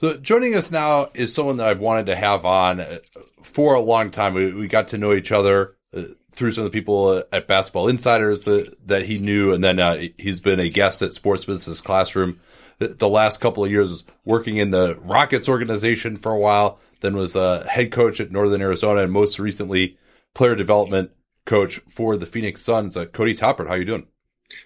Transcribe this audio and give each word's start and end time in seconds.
So 0.00 0.16
joining 0.16 0.54
us 0.54 0.70
now 0.70 1.10
is 1.12 1.34
someone 1.34 1.58
that 1.58 1.68
I've 1.68 1.80
wanted 1.80 2.06
to 2.06 2.16
have 2.16 2.46
on 2.46 2.80
uh, 2.80 3.00
for 3.42 3.74
a 3.74 3.80
long 3.80 4.10
time. 4.10 4.32
We, 4.32 4.50
we 4.50 4.66
got 4.66 4.88
to 4.88 4.98
know 4.98 5.12
each 5.12 5.30
other 5.30 5.76
uh, 5.94 6.04
through 6.32 6.52
some 6.52 6.64
of 6.64 6.72
the 6.72 6.78
people 6.78 7.08
uh, 7.08 7.22
at 7.32 7.46
Basketball 7.46 7.88
Insiders 7.88 8.48
uh, 8.48 8.64
that 8.86 9.04
he 9.04 9.18
knew, 9.18 9.52
and 9.52 9.62
then 9.62 9.78
uh, 9.78 10.04
he's 10.16 10.40
been 10.40 10.58
a 10.58 10.70
guest 10.70 11.02
at 11.02 11.12
Sports 11.12 11.44
Business 11.44 11.82
Classroom 11.82 12.40
the, 12.78 12.88
the 12.88 13.08
last 13.10 13.40
couple 13.40 13.62
of 13.62 13.70
years, 13.70 14.04
working 14.24 14.56
in 14.56 14.70
the 14.70 14.96
Rockets 15.04 15.50
organization 15.50 16.16
for 16.16 16.32
a 16.32 16.38
while, 16.38 16.80
then 17.00 17.14
was 17.14 17.36
a 17.36 17.68
head 17.68 17.92
coach 17.92 18.20
at 18.20 18.32
Northern 18.32 18.62
Arizona, 18.62 19.02
and 19.02 19.12
most 19.12 19.38
recently 19.38 19.98
player 20.34 20.56
development 20.56 21.10
coach 21.44 21.78
for 21.90 22.16
the 22.16 22.24
Phoenix 22.24 22.62
Suns. 22.62 22.96
Uh, 22.96 23.04
Cody 23.04 23.34
Toppert, 23.34 23.68
how 23.68 23.74
you 23.74 23.84
doing? 23.84 24.06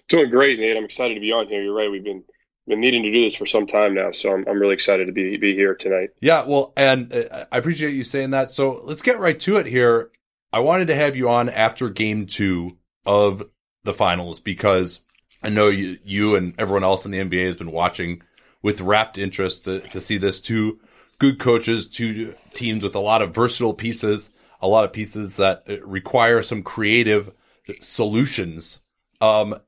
Doing 0.07 0.29
great, 0.29 0.59
Nate. 0.59 0.77
I'm 0.77 0.85
excited 0.85 1.15
to 1.15 1.19
be 1.19 1.33
on 1.33 1.47
here. 1.47 1.61
You're 1.61 1.75
right. 1.75 1.91
We've 1.91 2.03
been 2.03 2.23
been 2.67 2.79
needing 2.79 3.03
to 3.03 3.11
do 3.11 3.23
this 3.23 3.35
for 3.35 3.45
some 3.45 3.67
time 3.67 3.93
now, 3.93 4.11
so 4.11 4.31
I'm, 4.31 4.45
I'm 4.47 4.59
really 4.59 4.73
excited 4.73 5.05
to 5.05 5.11
be 5.11 5.37
be 5.37 5.53
here 5.53 5.75
tonight. 5.75 6.09
Yeah, 6.19 6.45
well, 6.45 6.73
and 6.75 7.13
uh, 7.13 7.45
I 7.51 7.57
appreciate 7.57 7.93
you 7.93 8.03
saying 8.03 8.31
that. 8.31 8.51
So 8.51 8.81
let's 8.83 9.01
get 9.01 9.19
right 9.19 9.39
to 9.41 9.57
it 9.57 9.65
here. 9.65 10.11
I 10.51 10.59
wanted 10.59 10.87
to 10.87 10.95
have 10.95 11.15
you 11.15 11.29
on 11.29 11.49
after 11.49 11.89
Game 11.89 12.25
Two 12.25 12.77
of 13.05 13.43
the 13.83 13.93
finals 13.93 14.39
because 14.39 15.01
I 15.43 15.49
know 15.49 15.67
you, 15.67 15.99
you 16.03 16.35
and 16.35 16.55
everyone 16.57 16.83
else 16.83 17.05
in 17.05 17.11
the 17.11 17.19
NBA 17.19 17.45
has 17.45 17.55
been 17.55 17.71
watching 17.71 18.21
with 18.61 18.81
rapt 18.81 19.17
interest 19.17 19.65
to, 19.65 19.81
to 19.81 20.01
see 20.01 20.17
this. 20.17 20.39
Two 20.39 20.79
good 21.19 21.39
coaches, 21.39 21.87
two 21.87 22.33
teams 22.53 22.83
with 22.83 22.95
a 22.95 22.99
lot 22.99 23.21
of 23.21 23.33
versatile 23.33 23.75
pieces, 23.75 24.31
a 24.59 24.67
lot 24.67 24.85
of 24.85 24.91
pieces 24.91 25.37
that 25.37 25.63
require 25.83 26.41
some 26.41 26.63
creative 26.63 27.31
solutions. 27.79 28.79
Um, 29.21 29.59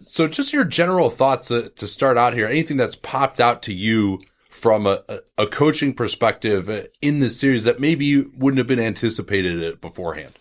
so 0.00 0.28
just 0.28 0.52
your 0.52 0.64
general 0.64 1.10
thoughts 1.10 1.48
to 1.48 1.86
start 1.86 2.18
out 2.18 2.34
here. 2.34 2.46
Anything 2.46 2.76
that's 2.76 2.96
popped 2.96 3.40
out 3.40 3.62
to 3.62 3.74
you 3.74 4.20
from 4.50 4.86
a, 4.86 5.02
a 5.38 5.46
coaching 5.46 5.94
perspective 5.94 6.68
uh, 6.68 6.82
in 7.00 7.20
this 7.20 7.38
series 7.38 7.64
that 7.64 7.80
maybe 7.80 8.04
you 8.04 8.32
wouldn't 8.36 8.58
have 8.58 8.66
been 8.66 8.80
anticipated 8.80 9.80
beforehand? 9.80 10.38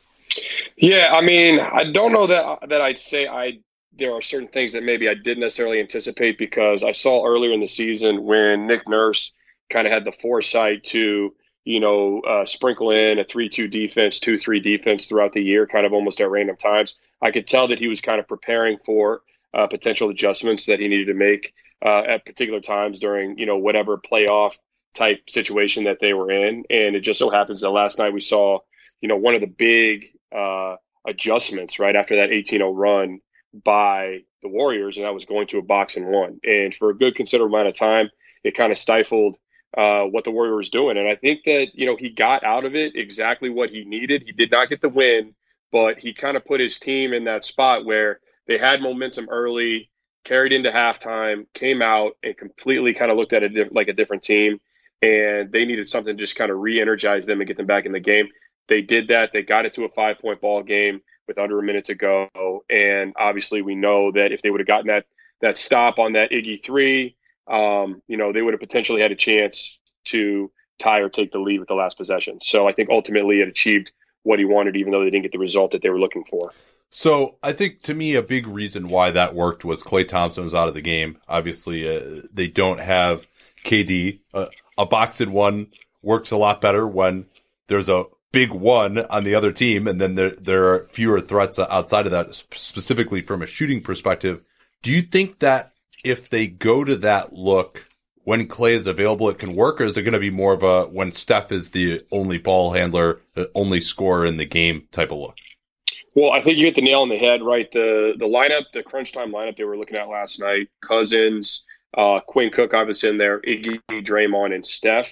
Yeah, 0.76 1.12
I 1.14 1.22
mean, 1.22 1.60
I 1.60 1.92
don't 1.92 2.12
know 2.12 2.28
that 2.28 2.70
that 2.70 2.82
I'd 2.82 2.98
say 2.98 3.28
I 3.28 3.60
there 3.94 4.14
are 4.14 4.22
certain 4.22 4.48
things 4.48 4.74
that 4.74 4.84
maybe 4.84 5.10
I 5.10 5.14
didn't 5.14 5.42
necessarily 5.42 5.80
anticipate 5.80 6.38
because 6.38 6.84
I 6.84 6.94
saw 6.94 7.26
earlier 7.26 7.52
in 7.52 7.60
the 7.60 7.68
season 7.68 8.24
when 8.24 8.68
Nick 8.68 8.88
Nurse 8.88 9.34
kind 9.70 9.86
of 9.86 9.94
had 9.94 10.06
the 10.06 10.12
foresight 10.12 10.84
to 10.86 11.34
you 11.70 11.80
know, 11.80 12.22
uh, 12.22 12.46
sprinkle 12.46 12.90
in 12.90 13.20
a 13.20 13.24
3 13.24 13.48
2 13.48 13.68
defense, 13.68 14.20
2 14.20 14.40
3 14.40 14.60
defense 14.60 15.06
throughout 15.06 15.34
the 15.34 15.44
year, 15.44 15.68
kind 15.68 15.86
of 15.86 15.94
almost 15.94 16.20
at 16.20 16.28
random 16.28 16.56
times. 16.56 16.98
I 17.22 17.30
could 17.30 17.46
tell 17.46 17.68
that 17.68 17.78
he 17.78 17.88
was 17.88 18.02
kind 18.02 18.20
of 18.20 18.28
preparing 18.28 18.80
for 18.84 19.22
uh, 19.54 19.68
potential 19.68 20.10
adjustments 20.10 20.66
that 20.66 20.80
he 20.80 20.88
needed 20.88 21.10
to 21.10 21.14
make 21.14 21.54
uh, 21.86 22.00
at 22.00 22.26
particular 22.26 22.60
times 22.60 22.98
during, 22.98 23.38
you 23.38 23.46
know, 23.46 23.58
whatever 23.58 24.00
playoff 24.00 24.58
type 24.96 25.30
situation 25.30 25.84
that 25.84 26.00
they 26.02 26.12
were 26.12 26.32
in. 26.32 26.64
And 26.72 26.96
it 26.96 27.02
just 27.02 27.20
so 27.20 27.30
happens 27.30 27.62
that 27.62 27.70
last 27.70 28.00
night 28.00 28.14
we 28.14 28.22
saw, 28.22 28.62
you 29.00 29.08
know, 29.08 29.18
one 29.18 29.36
of 29.36 29.42
the 29.42 29.46
big 29.46 30.08
uh, 30.36 30.78
adjustments 31.08 31.78
right 31.78 31.96
after 31.96 32.16
that 32.16 32.32
18 32.32 32.62
0 32.62 32.74
run 32.74 33.20
by 33.54 34.22
the 34.42 34.50
Warriors, 34.50 34.98
and 34.98 35.06
that 35.06 35.14
was 35.14 35.26
going 35.26 35.46
to 35.48 35.60
a 35.60 35.62
box 35.62 35.98
and 35.98 36.08
one. 36.08 36.40
And 36.44 36.74
for 36.74 36.90
a 36.90 36.98
good 36.98 37.14
considerable 37.14 37.56
amount 37.56 37.70
of 37.70 37.76
time, 37.76 38.10
it 38.44 38.56
kind 38.56 38.72
of 38.72 38.78
stifled 38.80 39.38
uh, 39.78 40.04
what 40.04 40.24
the 40.24 40.32
Warrior 40.32 40.56
was 40.56 40.70
doing. 40.70 40.98
And 40.98 41.08
I 41.08 41.16
think 41.16 41.44
that, 41.46 41.68
you 41.74 41.86
know, 41.86 41.96
he 41.96 42.10
got 42.10 42.44
out 42.44 42.66
of 42.66 42.76
it 42.76 42.96
exactly 42.96 43.50
what 43.50 43.70
he 43.70 43.86
needed. 43.86 44.24
He 44.26 44.32
did 44.32 44.52
not 44.52 44.70
get 44.70 44.82
the 44.82 44.90
win, 44.90 45.36
but 45.72 46.00
he 46.00 46.14
kind 46.14 46.38
of 46.38 46.46
put 46.46 46.60
his 46.60 46.80
team 46.80 47.14
in 47.14 47.26
that 47.26 47.46
spot 47.46 47.86
where 47.86 48.20
they 48.48 48.58
had 48.58 48.82
momentum 48.82 49.28
early, 49.30 49.92
carried 50.24 50.52
into 50.52 50.72
halftime, 50.72 51.46
came 51.54 51.82
out 51.82 52.14
and 52.24 52.36
completely 52.36 52.94
kind 52.94 53.12
of 53.12 53.18
looked 53.18 53.34
at 53.34 53.44
it 53.44 53.74
like 53.74 53.88
a 53.88 53.94
different 53.94 54.24
team. 54.24 54.60
And 55.02 55.52
they 55.52 55.66
needed 55.66 55.88
something 55.88 56.18
to 56.18 56.24
just 56.24 56.36
kind 56.36 56.52
of 56.52 56.58
re 56.58 56.82
energize 56.82 57.26
them 57.26 57.40
and 57.40 57.48
get 57.48 57.56
them 57.56 57.68
back 57.68 57.86
in 57.86 57.92
the 57.92 58.00
game. 58.00 58.28
They 58.68 58.82
did 58.82 59.08
that. 59.08 59.32
They 59.32 59.44
got 59.44 59.66
it 59.66 59.74
to 59.76 59.86
a 59.86 59.90
five 59.90 60.20
point 60.20 60.42
ball 60.42 60.62
game 60.62 61.02
with 61.28 61.38
under 61.38 61.58
a 61.60 61.64
minute 61.64 61.86
to 61.86 61.96
go. 61.96 62.64
And 62.70 63.14
obviously, 63.18 63.62
we 63.62 63.76
know 63.76 64.12
that 64.12 64.32
if 64.32 64.42
they 64.42 64.50
would 64.50 64.60
have 64.60 64.68
gotten 64.68 64.88
that, 64.88 65.06
that 65.42 65.58
stop 65.58 66.00
on 66.00 66.14
that 66.14 66.32
Iggy 66.32 66.64
three, 66.64 67.16
um, 67.50 68.02
you 68.08 68.18
know, 68.18 68.32
they 68.32 68.42
would 68.42 68.54
have 68.54 68.62
potentially 68.62 69.02
had 69.02 69.12
a 69.12 69.16
chance 69.16 69.80
to 70.06 70.52
tie 70.80 71.00
or 71.00 71.10
take 71.10 71.32
the 71.32 71.40
lead 71.40 71.60
with 71.60 71.68
the 71.68 71.76
last 71.76 71.98
possession. 71.98 72.40
So 72.42 72.68
I 72.68 72.74
think 72.74 72.90
ultimately 72.90 73.42
it 73.42 73.48
achieved 73.48 73.92
what 74.24 74.40
he 74.40 74.46
wanted, 74.46 74.76
even 74.76 74.92
though 74.92 75.04
they 75.04 75.10
didn't 75.10 75.24
get 75.24 75.32
the 75.32 75.40
result 75.40 75.72
that 75.72 75.82
they 75.82 75.90
were 75.90 76.00
looking 76.00 76.24
for. 76.24 76.54
So 76.92 77.38
I 77.44 77.54
think 77.54 77.82
to 77.84 77.94
me 77.94 78.16
a 78.16 78.24
big 78.24 78.48
reason 78.48 78.90
why 78.90 79.12
that 79.12 79.36
worked 79.36 79.64
was 79.64 79.84
Klay 79.84 80.08
Thompson 80.08 80.44
was 80.44 80.56
out 80.56 80.68
of 80.68 80.74
the 80.74 80.82
game. 80.82 81.18
Obviously, 81.28 81.88
uh, 81.88 82.22
they 82.34 82.48
don't 82.48 82.80
have 82.80 83.28
KD. 83.64 84.22
Uh, 84.34 84.48
a 84.78 84.86
box 84.86 85.22
in 85.22 85.32
one 85.32 85.68
works 86.02 86.32
a 86.32 86.38
lot 86.38 86.62
better 86.62 86.88
when 86.88 87.26
there's 87.68 87.90
a 87.90 88.06
big 88.32 88.52
one 88.54 89.00
on 89.00 89.24
the 89.24 89.36
other 89.36 89.52
team, 89.52 89.88
and 89.88 90.00
then 90.00 90.16
there 90.16 90.32
there 90.32 90.74
are 90.74 90.88
fewer 90.88 91.20
threats 91.20 91.60
outside 91.60 92.06
of 92.06 92.12
that, 92.12 92.34
specifically 92.34 93.22
from 93.22 93.42
a 93.42 93.48
shooting 93.48 93.82
perspective. 93.82 94.42
Do 94.82 94.92
you 94.92 95.02
think 95.02 95.40
that 95.40 95.74
if 96.04 96.30
they 96.30 96.48
go 96.48 96.84
to 96.84 96.96
that 96.98 97.34
look 97.34 97.86
when 98.24 98.48
Klay 98.48 98.72
is 98.72 98.86
available, 98.86 99.30
it 99.30 99.40
can 99.40 99.56
work, 99.56 99.82
or 99.82 99.86
is 99.86 99.98
it 99.98 100.04
going 100.04 100.14
to 100.14 100.20
be 100.20 100.30
more 100.30 100.54
of 100.54 100.62
a 100.62 100.84
when 100.86 101.12
Steph 101.12 101.52
is 101.52 101.72
the 101.72 102.06
only 102.12 102.38
ball 102.38 102.74
handler, 102.74 103.22
the 103.34 103.50
only 103.56 103.82
scorer 103.82 104.26
in 104.26 104.38
the 104.38 104.46
game 104.46 104.88
type 104.92 105.12
of 105.12 105.18
look? 105.18 105.36
Well, 106.16 106.32
I 106.32 106.42
think 106.42 106.58
you 106.58 106.66
hit 106.66 106.76
the 106.76 106.82
nail 106.82 107.02
on 107.02 107.10
the 107.10 107.18
head, 107.18 107.42
right? 107.42 107.72
The 107.72 108.14
the 108.18 108.26
lineup, 108.26 108.66
the 108.74 108.84
crunch 108.84 109.14
time 109.14 109.32
lineup 109.32 109.56
they 109.56 109.64
were 109.64 109.78
looking 109.78 109.98
at 109.98 110.10
last 110.10 110.40
night: 110.40 110.70
Cousins, 110.82 111.64
uh, 111.98 112.20
Quinn 112.20 112.50
Cook, 112.52 112.74
obviously 112.74 113.10
in 113.10 113.18
there, 113.18 113.40
Iggy, 113.42 113.80
Draymond, 113.90 114.54
and 114.54 114.66
Steph. 114.66 115.12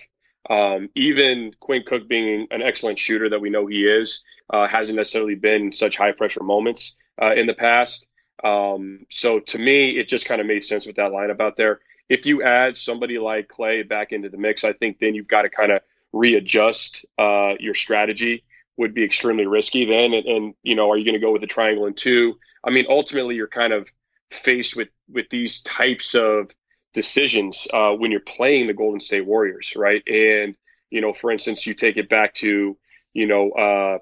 Um, 0.49 0.89
even 0.95 1.53
Quinn 1.59 1.83
Cook 1.85 2.07
being 2.07 2.47
an 2.51 2.61
excellent 2.61 2.99
shooter 2.99 3.29
that 3.29 3.41
we 3.41 3.49
know 3.49 3.67
he 3.67 3.85
is, 3.85 4.21
uh, 4.49 4.67
hasn't 4.67 4.95
necessarily 4.95 5.35
been 5.35 5.73
such 5.73 5.97
high 5.97 6.13
pressure 6.13 6.43
moments 6.43 6.95
uh, 7.21 7.33
in 7.33 7.47
the 7.47 7.53
past. 7.53 8.05
Um, 8.43 9.05
so 9.09 9.39
to 9.39 9.59
me, 9.59 9.97
it 9.97 10.07
just 10.07 10.27
kind 10.27 10.41
of 10.41 10.47
made 10.47 10.63
sense 10.63 10.85
with 10.85 10.97
that 10.97 11.11
lineup 11.11 11.41
out 11.41 11.55
there. 11.55 11.79
If 12.09 12.25
you 12.25 12.43
add 12.43 12.77
somebody 12.77 13.19
like 13.19 13.49
Klay 13.49 13.87
back 13.87 14.11
into 14.11 14.29
the 14.29 14.37
mix, 14.37 14.63
I 14.63 14.73
think 14.73 14.99
then 14.99 15.15
you've 15.15 15.27
got 15.27 15.41
to 15.41 15.49
kind 15.49 15.71
of 15.71 15.81
readjust 16.13 17.05
uh, 17.17 17.53
your 17.59 17.73
strategy. 17.73 18.43
Would 18.77 18.93
be 18.93 19.03
extremely 19.03 19.47
risky 19.47 19.85
then, 19.85 20.13
and, 20.13 20.25
and 20.27 20.53
you 20.61 20.75
know, 20.75 20.91
are 20.91 20.97
you 20.97 21.03
going 21.03 21.19
to 21.19 21.25
go 21.25 21.31
with 21.31 21.41
a 21.41 21.47
triangle 21.47 21.87
and 21.87 21.97
two? 21.97 22.37
I 22.63 22.69
mean, 22.69 22.85
ultimately, 22.87 23.33
you're 23.33 23.47
kind 23.47 23.73
of 23.73 23.87
faced 24.29 24.75
with 24.75 24.89
with 25.09 25.29
these 25.31 25.63
types 25.63 26.13
of 26.13 26.51
decisions 26.93 27.67
uh, 27.73 27.91
when 27.91 28.11
you're 28.11 28.19
playing 28.19 28.67
the 28.67 28.73
Golden 28.73 28.99
State 28.99 29.25
Warriors, 29.25 29.73
right? 29.75 30.03
And 30.07 30.55
you 30.91 31.01
know, 31.01 31.11
for 31.11 31.31
instance, 31.31 31.65
you 31.65 31.73
take 31.73 31.97
it 31.97 32.07
back 32.07 32.35
to 32.35 32.77
you 33.13 33.25
know 33.25 33.49
uh, 33.51 33.97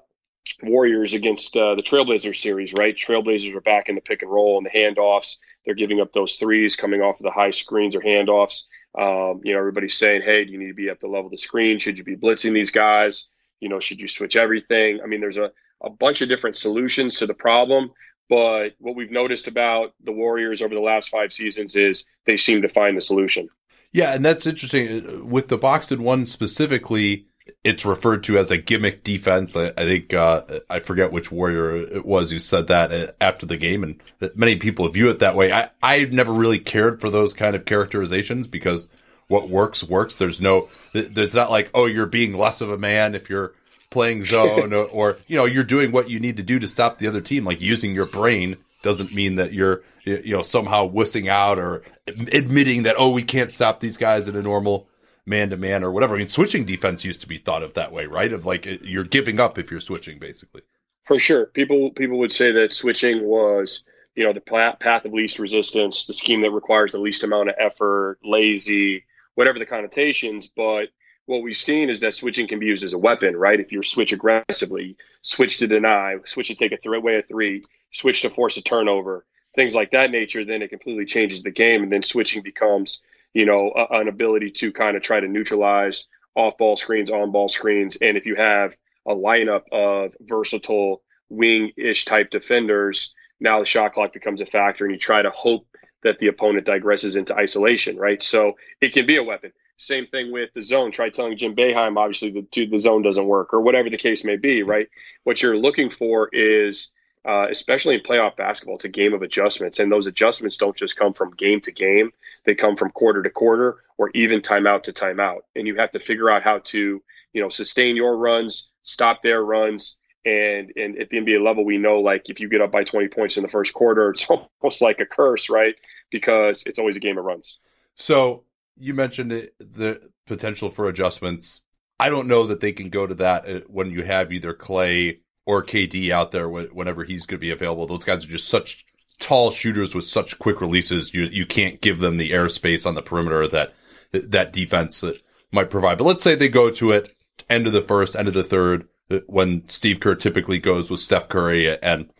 Warriors 0.62 1.14
against 1.14 1.56
uh, 1.56 1.74
the 1.74 1.82
Trailblazers 1.82 2.36
series, 2.36 2.72
right? 2.74 2.96
Trailblazers 2.96 3.54
are 3.54 3.60
back 3.60 3.88
in 3.88 3.94
the 3.94 4.00
pick 4.00 4.22
and 4.22 4.30
roll 4.30 4.56
and 4.56 4.66
the 4.66 4.70
handoffs. 4.70 5.36
They're 5.64 5.74
giving 5.74 6.00
up 6.00 6.12
those 6.12 6.36
threes 6.36 6.76
coming 6.76 7.00
off 7.00 7.20
of 7.20 7.24
the 7.24 7.30
high 7.30 7.50
screens 7.50 7.96
or 7.96 8.00
handoffs. 8.00 8.62
Um, 8.96 9.40
you 9.44 9.52
know, 9.52 9.58
everybody's 9.58 9.96
saying, 9.96 10.22
hey, 10.22 10.44
do 10.44 10.52
you 10.52 10.58
need 10.58 10.68
to 10.68 10.74
be 10.74 10.88
at 10.88 11.00
the 11.00 11.08
level 11.08 11.26
of 11.26 11.32
the 11.32 11.38
screen? 11.38 11.78
Should 11.78 11.98
you 11.98 12.04
be 12.04 12.16
blitzing 12.16 12.54
these 12.54 12.70
guys? 12.70 13.26
You 13.60 13.68
know, 13.68 13.80
should 13.80 14.00
you 14.00 14.08
switch 14.08 14.36
everything? 14.36 15.00
I 15.02 15.06
mean, 15.06 15.20
there's 15.20 15.36
a, 15.36 15.50
a 15.82 15.90
bunch 15.90 16.22
of 16.22 16.28
different 16.28 16.56
solutions 16.56 17.18
to 17.18 17.26
the 17.26 17.34
problem. 17.34 17.92
But 18.28 18.70
what 18.78 18.96
we've 18.96 19.10
noticed 19.10 19.46
about 19.48 19.94
the 20.02 20.12
Warriors 20.12 20.62
over 20.62 20.74
the 20.74 20.80
last 20.80 21.10
five 21.10 21.32
seasons 21.32 21.76
is 21.76 22.04
they 22.24 22.36
seem 22.36 22.62
to 22.62 22.68
find 22.68 22.96
the 22.96 23.00
solution. 23.00 23.48
Yeah, 23.92 24.14
and 24.14 24.24
that's 24.24 24.46
interesting. 24.46 25.30
With 25.30 25.48
the 25.48 25.58
box 25.58 25.92
and 25.92 26.04
one 26.04 26.26
specifically, 26.26 27.26
it's 27.62 27.84
referred 27.84 28.24
to 28.24 28.38
as 28.38 28.50
a 28.50 28.56
gimmick 28.56 29.04
defense. 29.04 29.56
I, 29.56 29.66
I 29.68 29.84
think 29.84 30.14
uh, 30.14 30.42
I 30.68 30.80
forget 30.80 31.12
which 31.12 31.30
warrior 31.30 31.76
it 31.76 32.04
was 32.04 32.30
who 32.30 32.38
said 32.38 32.68
that 32.68 32.92
uh, 32.92 33.12
after 33.20 33.46
the 33.46 33.56
game, 33.56 33.82
and 33.82 34.00
many 34.34 34.56
people 34.56 34.88
view 34.88 35.10
it 35.10 35.20
that 35.20 35.36
way. 35.36 35.52
I 35.52 35.70
I 35.82 36.04
never 36.06 36.32
really 36.32 36.58
cared 36.58 37.00
for 37.00 37.10
those 37.10 37.32
kind 37.32 37.54
of 37.54 37.64
characterizations 37.64 38.46
because 38.46 38.88
what 39.28 39.48
works 39.48 39.82
works. 39.82 40.16
There's 40.16 40.40
no 40.40 40.68
there's 40.92 41.34
not 41.34 41.50
like 41.50 41.70
oh 41.74 41.86
you're 41.86 42.06
being 42.06 42.36
less 42.36 42.60
of 42.60 42.70
a 42.70 42.78
man 42.78 43.14
if 43.14 43.30
you're 43.30 43.52
playing 43.90 44.24
zone 44.24 44.72
or, 44.72 44.84
or 44.92 45.18
you 45.26 45.36
know 45.36 45.44
you're 45.44 45.64
doing 45.64 45.92
what 45.92 46.10
you 46.10 46.20
need 46.20 46.36
to 46.38 46.42
do 46.42 46.58
to 46.58 46.68
stop 46.68 46.98
the 46.98 47.06
other 47.06 47.20
team. 47.20 47.44
Like 47.44 47.60
using 47.60 47.94
your 47.94 48.06
brain 48.06 48.56
doesn't 48.82 49.14
mean 49.14 49.36
that 49.36 49.52
you're 49.52 49.82
you 50.04 50.36
know 50.36 50.42
somehow 50.42 50.88
wussing 50.88 51.28
out 51.28 51.58
or 51.58 51.82
admitting 52.06 52.84
that 52.84 52.96
oh 52.98 53.10
we 53.10 53.22
can't 53.22 53.50
stop 53.50 53.80
these 53.80 53.96
guys 53.96 54.28
in 54.28 54.36
a 54.36 54.42
normal 54.42 54.88
man 55.26 55.50
to 55.50 55.56
man 55.56 55.82
or 55.82 55.90
whatever. 55.90 56.14
I 56.14 56.18
mean, 56.18 56.28
switching 56.28 56.64
defense 56.64 57.04
used 57.04 57.20
to 57.20 57.28
be 57.28 57.36
thought 57.36 57.62
of 57.62 57.74
that 57.74 57.92
way, 57.92 58.06
right? 58.06 58.32
Of 58.32 58.46
like 58.46 58.66
you're 58.82 59.04
giving 59.04 59.40
up 59.40 59.58
if 59.58 59.70
you're 59.70 59.80
switching, 59.80 60.18
basically. 60.18 60.62
For 61.04 61.18
sure, 61.18 61.46
people 61.46 61.90
people 61.90 62.18
would 62.20 62.32
say 62.32 62.52
that 62.52 62.72
switching 62.72 63.24
was 63.24 63.84
you 64.14 64.24
know 64.24 64.32
the 64.32 64.40
path 64.40 65.04
of 65.04 65.12
least 65.12 65.38
resistance, 65.38 66.06
the 66.06 66.12
scheme 66.12 66.40
that 66.42 66.50
requires 66.50 66.92
the 66.92 66.98
least 66.98 67.24
amount 67.24 67.48
of 67.48 67.56
effort, 67.58 68.18
lazy, 68.24 69.04
whatever 69.34 69.58
the 69.58 69.66
connotations. 69.66 70.46
But 70.46 70.88
what 71.26 71.42
we've 71.42 71.56
seen 71.56 71.90
is 71.90 72.00
that 72.00 72.14
switching 72.14 72.46
can 72.46 72.60
be 72.60 72.66
used 72.66 72.84
as 72.84 72.92
a 72.92 72.98
weapon, 72.98 73.36
right? 73.36 73.58
If 73.58 73.72
you 73.72 73.82
switch 73.82 74.12
aggressively, 74.12 74.96
switch 75.22 75.58
to 75.58 75.66
deny, 75.66 76.16
switch 76.24 76.48
to 76.48 76.54
take 76.54 76.72
a 76.72 76.76
three 76.76 76.98
away 76.98 77.16
a 77.16 77.22
three, 77.22 77.64
switch 77.92 78.22
to 78.22 78.30
force 78.30 78.56
a 78.56 78.62
turnover, 78.62 79.24
things 79.54 79.74
like 79.74 79.90
that 79.90 80.12
nature, 80.12 80.44
then 80.44 80.62
it 80.62 80.70
completely 80.70 81.04
changes 81.04 81.42
the 81.42 81.50
game, 81.50 81.82
and 81.82 81.92
then 81.92 82.02
switching 82.02 82.42
becomes 82.42 83.00
you 83.36 83.44
know, 83.44 83.70
a, 83.76 83.98
an 84.00 84.08
ability 84.08 84.50
to 84.50 84.72
kind 84.72 84.96
of 84.96 85.02
try 85.02 85.20
to 85.20 85.28
neutralize 85.28 86.06
off 86.34 86.56
ball 86.56 86.74
screens, 86.74 87.10
on 87.10 87.32
ball 87.32 87.48
screens. 87.48 87.98
And 88.00 88.16
if 88.16 88.24
you 88.24 88.34
have 88.34 88.74
a 89.06 89.14
lineup 89.14 89.64
of 89.70 90.12
versatile 90.20 91.02
wing 91.28 91.72
ish 91.76 92.06
type 92.06 92.30
defenders, 92.30 93.12
now 93.38 93.60
the 93.60 93.66
shot 93.66 93.92
clock 93.92 94.14
becomes 94.14 94.40
a 94.40 94.46
factor 94.46 94.86
and 94.86 94.94
you 94.94 94.98
try 94.98 95.20
to 95.20 95.28
hope 95.28 95.66
that 96.02 96.18
the 96.18 96.28
opponent 96.28 96.66
digresses 96.66 97.14
into 97.14 97.34
isolation, 97.36 97.98
right? 97.98 98.22
So 98.22 98.54
it 98.80 98.94
can 98.94 99.04
be 99.04 99.16
a 99.16 99.22
weapon. 99.22 99.52
Same 99.76 100.06
thing 100.06 100.32
with 100.32 100.48
the 100.54 100.62
zone. 100.62 100.90
Try 100.90 101.10
telling 101.10 101.36
Jim 101.36 101.54
Boeheim, 101.54 101.98
obviously, 101.98 102.30
the, 102.30 102.66
the 102.66 102.78
zone 102.78 103.02
doesn't 103.02 103.26
work 103.26 103.52
or 103.52 103.60
whatever 103.60 103.90
the 103.90 103.98
case 103.98 104.24
may 104.24 104.36
be, 104.36 104.62
right? 104.62 104.88
What 105.24 105.42
you're 105.42 105.58
looking 105.58 105.90
for 105.90 106.30
is 106.32 106.90
uh, 107.26 107.48
especially 107.50 107.96
in 107.96 108.00
playoff 108.02 108.36
basketball, 108.36 108.76
it's 108.76 108.84
a 108.84 108.88
game 108.88 109.12
of 109.12 109.22
adjustments. 109.22 109.80
And 109.80 109.90
those 109.90 110.06
adjustments 110.06 110.56
don't 110.56 110.76
just 110.76 110.96
come 110.96 111.12
from 111.12 111.32
game 111.32 111.60
to 111.62 111.72
game, 111.72 112.12
they 112.44 112.54
come 112.54 112.76
from 112.76 112.90
quarter 112.90 113.22
to 113.22 113.30
quarter 113.30 113.78
or 113.98 114.10
even 114.10 114.40
timeout 114.40 114.84
to 114.84 114.92
timeout. 114.92 115.40
And 115.56 115.66
you 115.66 115.76
have 115.76 115.90
to 115.92 115.98
figure 115.98 116.30
out 116.30 116.44
how 116.44 116.58
to, 116.58 117.02
you 117.32 117.42
know, 117.42 117.48
sustain 117.48 117.96
your 117.96 118.16
runs, 118.16 118.70
stop 118.84 119.22
their 119.22 119.42
runs. 119.42 119.96
And, 120.24 120.72
and 120.76 120.98
at 120.98 121.10
the 121.10 121.18
NBA 121.18 121.44
level, 121.44 121.64
we 121.64 121.78
know 121.78 122.00
like 122.00 122.28
if 122.28 122.40
you 122.40 122.48
get 122.48 122.60
up 122.60 122.70
by 122.70 122.84
20 122.84 123.08
points 123.08 123.36
in 123.36 123.42
the 123.42 123.48
first 123.48 123.74
quarter, 123.74 124.10
it's 124.10 124.26
almost 124.62 124.80
like 124.80 125.00
a 125.00 125.06
curse, 125.06 125.50
right? 125.50 125.74
Because 126.10 126.62
it's 126.66 126.78
always 126.78 126.96
a 126.96 127.00
game 127.00 127.18
of 127.18 127.24
runs. 127.24 127.58
So 127.96 128.44
you 128.76 128.94
mentioned 128.94 129.32
the 129.58 130.10
potential 130.26 130.70
for 130.70 130.88
adjustments. 130.88 131.62
I 131.98 132.10
don't 132.10 132.28
know 132.28 132.46
that 132.46 132.60
they 132.60 132.72
can 132.72 132.90
go 132.90 133.06
to 133.06 133.14
that 133.14 133.48
uh, 133.48 133.60
when 133.68 133.90
you 133.90 134.02
have 134.02 134.32
either 134.32 134.52
Klay 134.52 135.20
or 135.46 135.64
KD 135.64 136.10
out 136.10 136.32
there 136.32 136.48
whenever 136.48 137.04
he's 137.04 137.24
going 137.24 137.38
to 137.38 137.40
be 137.40 137.50
available. 137.50 137.86
Those 137.86 138.04
guys 138.04 138.24
are 138.24 138.28
just 138.28 138.48
such 138.48 138.84
tall 139.18 139.50
shooters 139.50 139.94
with 139.94 140.04
such 140.04 140.38
quick 140.38 140.60
releases. 140.60 141.14
You 141.14 141.22
you 141.22 141.46
can't 141.46 141.80
give 141.80 142.00
them 142.00 142.16
the 142.16 142.32
airspace 142.32 142.84
on 142.84 142.94
the 142.94 143.02
perimeter 143.02 143.46
that 143.48 143.74
that 144.12 144.52
defense 144.52 145.04
might 145.52 145.70
provide. 145.70 145.98
But 145.98 146.04
let's 146.04 146.22
say 146.22 146.34
they 146.34 146.48
go 146.48 146.70
to 146.70 146.90
it 146.90 147.14
end 147.48 147.66
of 147.66 147.72
the 147.72 147.82
first, 147.82 148.16
end 148.16 148.28
of 148.28 148.34
the 148.34 148.44
third, 148.44 148.88
uh, 149.10 149.20
when 149.26 149.68
Steve 149.68 150.00
Kerr 150.00 150.14
typically 150.14 150.58
goes 150.58 150.90
with 150.90 151.00
Steph 151.00 151.28
Curry 151.28 151.80
and 151.80 152.10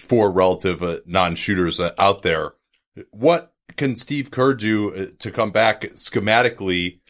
four 0.00 0.30
relative 0.30 0.82
uh, 0.82 0.98
non-shooters 1.06 1.80
uh, 1.80 1.90
out 1.98 2.22
there. 2.22 2.54
What 3.10 3.52
can 3.76 3.96
Steve 3.96 4.30
Kerr 4.30 4.54
do 4.54 5.12
to 5.18 5.30
come 5.30 5.50
back 5.50 5.82
schematically? 5.82 7.00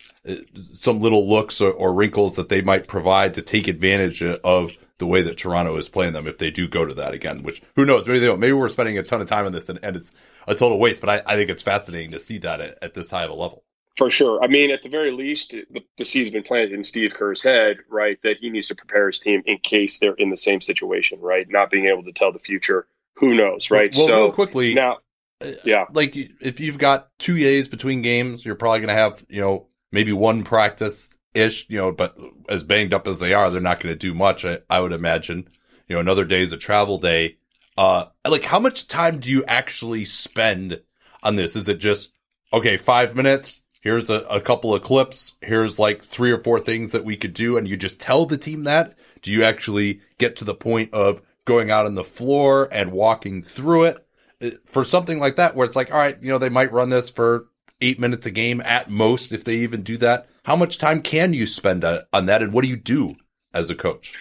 Some 0.74 1.00
little 1.00 1.26
looks 1.26 1.60
or 1.60 1.94
wrinkles 1.94 2.36
that 2.36 2.50
they 2.50 2.60
might 2.60 2.86
provide 2.86 3.34
to 3.34 3.42
take 3.42 3.68
advantage 3.68 4.22
of 4.22 4.72
the 4.98 5.06
way 5.06 5.22
that 5.22 5.36
Toronto 5.36 5.76
is 5.76 5.88
playing 5.88 6.12
them 6.12 6.26
if 6.26 6.38
they 6.38 6.50
do 6.50 6.68
go 6.68 6.84
to 6.84 6.94
that 6.94 7.14
again. 7.14 7.42
Which 7.42 7.62
who 7.76 7.84
knows? 7.84 8.06
Maybe 8.06 8.18
they 8.18 8.26
don't. 8.26 8.40
Maybe 8.40 8.52
we're 8.52 8.68
spending 8.68 8.98
a 8.98 9.02
ton 9.02 9.20
of 9.20 9.28
time 9.28 9.46
on 9.46 9.52
this 9.52 9.68
and, 9.68 9.78
and 9.82 9.96
it's 9.96 10.10
a 10.46 10.54
total 10.54 10.78
waste. 10.78 11.00
But 11.00 11.10
I, 11.10 11.32
I, 11.32 11.36
think 11.36 11.50
it's 11.50 11.62
fascinating 11.62 12.10
to 12.12 12.18
see 12.18 12.38
that 12.38 12.60
at, 12.60 12.78
at, 12.82 12.94
this 12.94 13.10
high 13.10 13.24
of 13.24 13.30
a 13.30 13.34
level. 13.34 13.64
For 13.96 14.10
sure. 14.10 14.42
I 14.42 14.48
mean, 14.48 14.70
at 14.70 14.82
the 14.82 14.88
very 14.88 15.10
least, 15.10 15.52
the, 15.52 15.84
the 15.96 16.04
seed's 16.04 16.30
been 16.30 16.42
planted 16.42 16.72
in 16.72 16.84
Steve 16.84 17.12
Kerr's 17.14 17.42
head, 17.42 17.78
right? 17.88 18.20
That 18.22 18.38
he 18.38 18.50
needs 18.50 18.68
to 18.68 18.74
prepare 18.74 19.08
his 19.08 19.18
team 19.18 19.42
in 19.46 19.58
case 19.58 19.98
they're 19.98 20.14
in 20.14 20.30
the 20.30 20.36
same 20.36 20.60
situation, 20.60 21.20
right? 21.20 21.46
Not 21.48 21.70
being 21.70 21.86
able 21.86 22.04
to 22.04 22.12
tell 22.12 22.32
the 22.32 22.38
future. 22.38 22.86
Who 23.16 23.34
knows, 23.34 23.70
right? 23.70 23.92
Well, 23.96 24.06
so 24.06 24.16
real 24.16 24.32
quickly 24.32 24.74
now. 24.74 24.98
Uh, 25.40 25.52
yeah, 25.64 25.84
like 25.92 26.16
if 26.16 26.58
you've 26.58 26.78
got 26.78 27.10
two 27.18 27.38
days 27.38 27.68
between 27.68 28.02
games, 28.02 28.44
you're 28.44 28.56
probably 28.56 28.80
going 28.80 28.88
to 28.88 28.94
have 28.94 29.24
you 29.28 29.40
know 29.40 29.66
maybe 29.92 30.12
one 30.12 30.44
practice 30.44 31.16
ish, 31.34 31.66
you 31.68 31.78
know, 31.78 31.92
but 31.92 32.18
as 32.48 32.62
banged 32.62 32.94
up 32.94 33.06
as 33.06 33.18
they 33.18 33.34
are, 33.34 33.50
they're 33.50 33.60
not 33.60 33.80
going 33.80 33.92
to 33.92 33.98
do 33.98 34.14
much. 34.14 34.44
I, 34.44 34.58
I, 34.68 34.80
would 34.80 34.92
imagine, 34.92 35.48
you 35.86 35.94
know, 35.94 36.00
another 36.00 36.24
day 36.24 36.42
is 36.42 36.52
a 36.52 36.56
travel 36.56 36.98
day. 36.98 37.38
Uh, 37.76 38.06
like 38.26 38.44
how 38.44 38.58
much 38.58 38.88
time 38.88 39.20
do 39.20 39.30
you 39.30 39.44
actually 39.44 40.04
spend 40.04 40.80
on 41.22 41.36
this? 41.36 41.54
Is 41.56 41.68
it 41.68 41.78
just, 41.78 42.10
okay, 42.52 42.76
five 42.76 43.14
minutes? 43.14 43.62
Here's 43.80 44.10
a, 44.10 44.20
a 44.28 44.40
couple 44.40 44.74
of 44.74 44.82
clips. 44.82 45.34
Here's 45.40 45.78
like 45.78 46.02
three 46.02 46.32
or 46.32 46.42
four 46.42 46.58
things 46.58 46.92
that 46.92 47.04
we 47.04 47.16
could 47.16 47.34
do. 47.34 47.56
And 47.56 47.68
you 47.68 47.76
just 47.76 48.00
tell 48.00 48.26
the 48.26 48.38
team 48.38 48.64
that? 48.64 48.98
Do 49.22 49.30
you 49.30 49.44
actually 49.44 50.00
get 50.18 50.36
to 50.36 50.44
the 50.44 50.54
point 50.54 50.92
of 50.92 51.22
going 51.44 51.70
out 51.70 51.86
on 51.86 51.94
the 51.94 52.04
floor 52.04 52.68
and 52.72 52.92
walking 52.92 53.42
through 53.42 53.84
it? 53.84 54.06
Uh, 54.42 54.50
for 54.64 54.84
something 54.84 55.18
like 55.18 55.36
that, 55.36 55.54
where 55.54 55.66
it's 55.66 55.76
like, 55.76 55.92
all 55.92 55.98
right, 55.98 56.20
you 56.20 56.28
know, 56.28 56.38
they 56.38 56.48
might 56.48 56.72
run 56.72 56.88
this 56.88 57.10
for 57.10 57.46
eight 57.80 58.00
minutes 58.00 58.26
a 58.26 58.30
game 58.30 58.60
at 58.62 58.90
most, 58.90 59.32
if 59.32 59.44
they 59.44 59.56
even 59.56 59.82
do 59.82 59.96
that. 59.98 60.28
How 60.44 60.56
much 60.56 60.78
time 60.78 61.02
can 61.02 61.32
you 61.32 61.46
spend 61.46 61.84
on 61.84 62.26
that, 62.26 62.42
and 62.42 62.52
what 62.52 62.64
do 62.64 62.70
you 62.70 62.76
do 62.76 63.16
as 63.52 63.70
a 63.70 63.74
coach? 63.74 64.14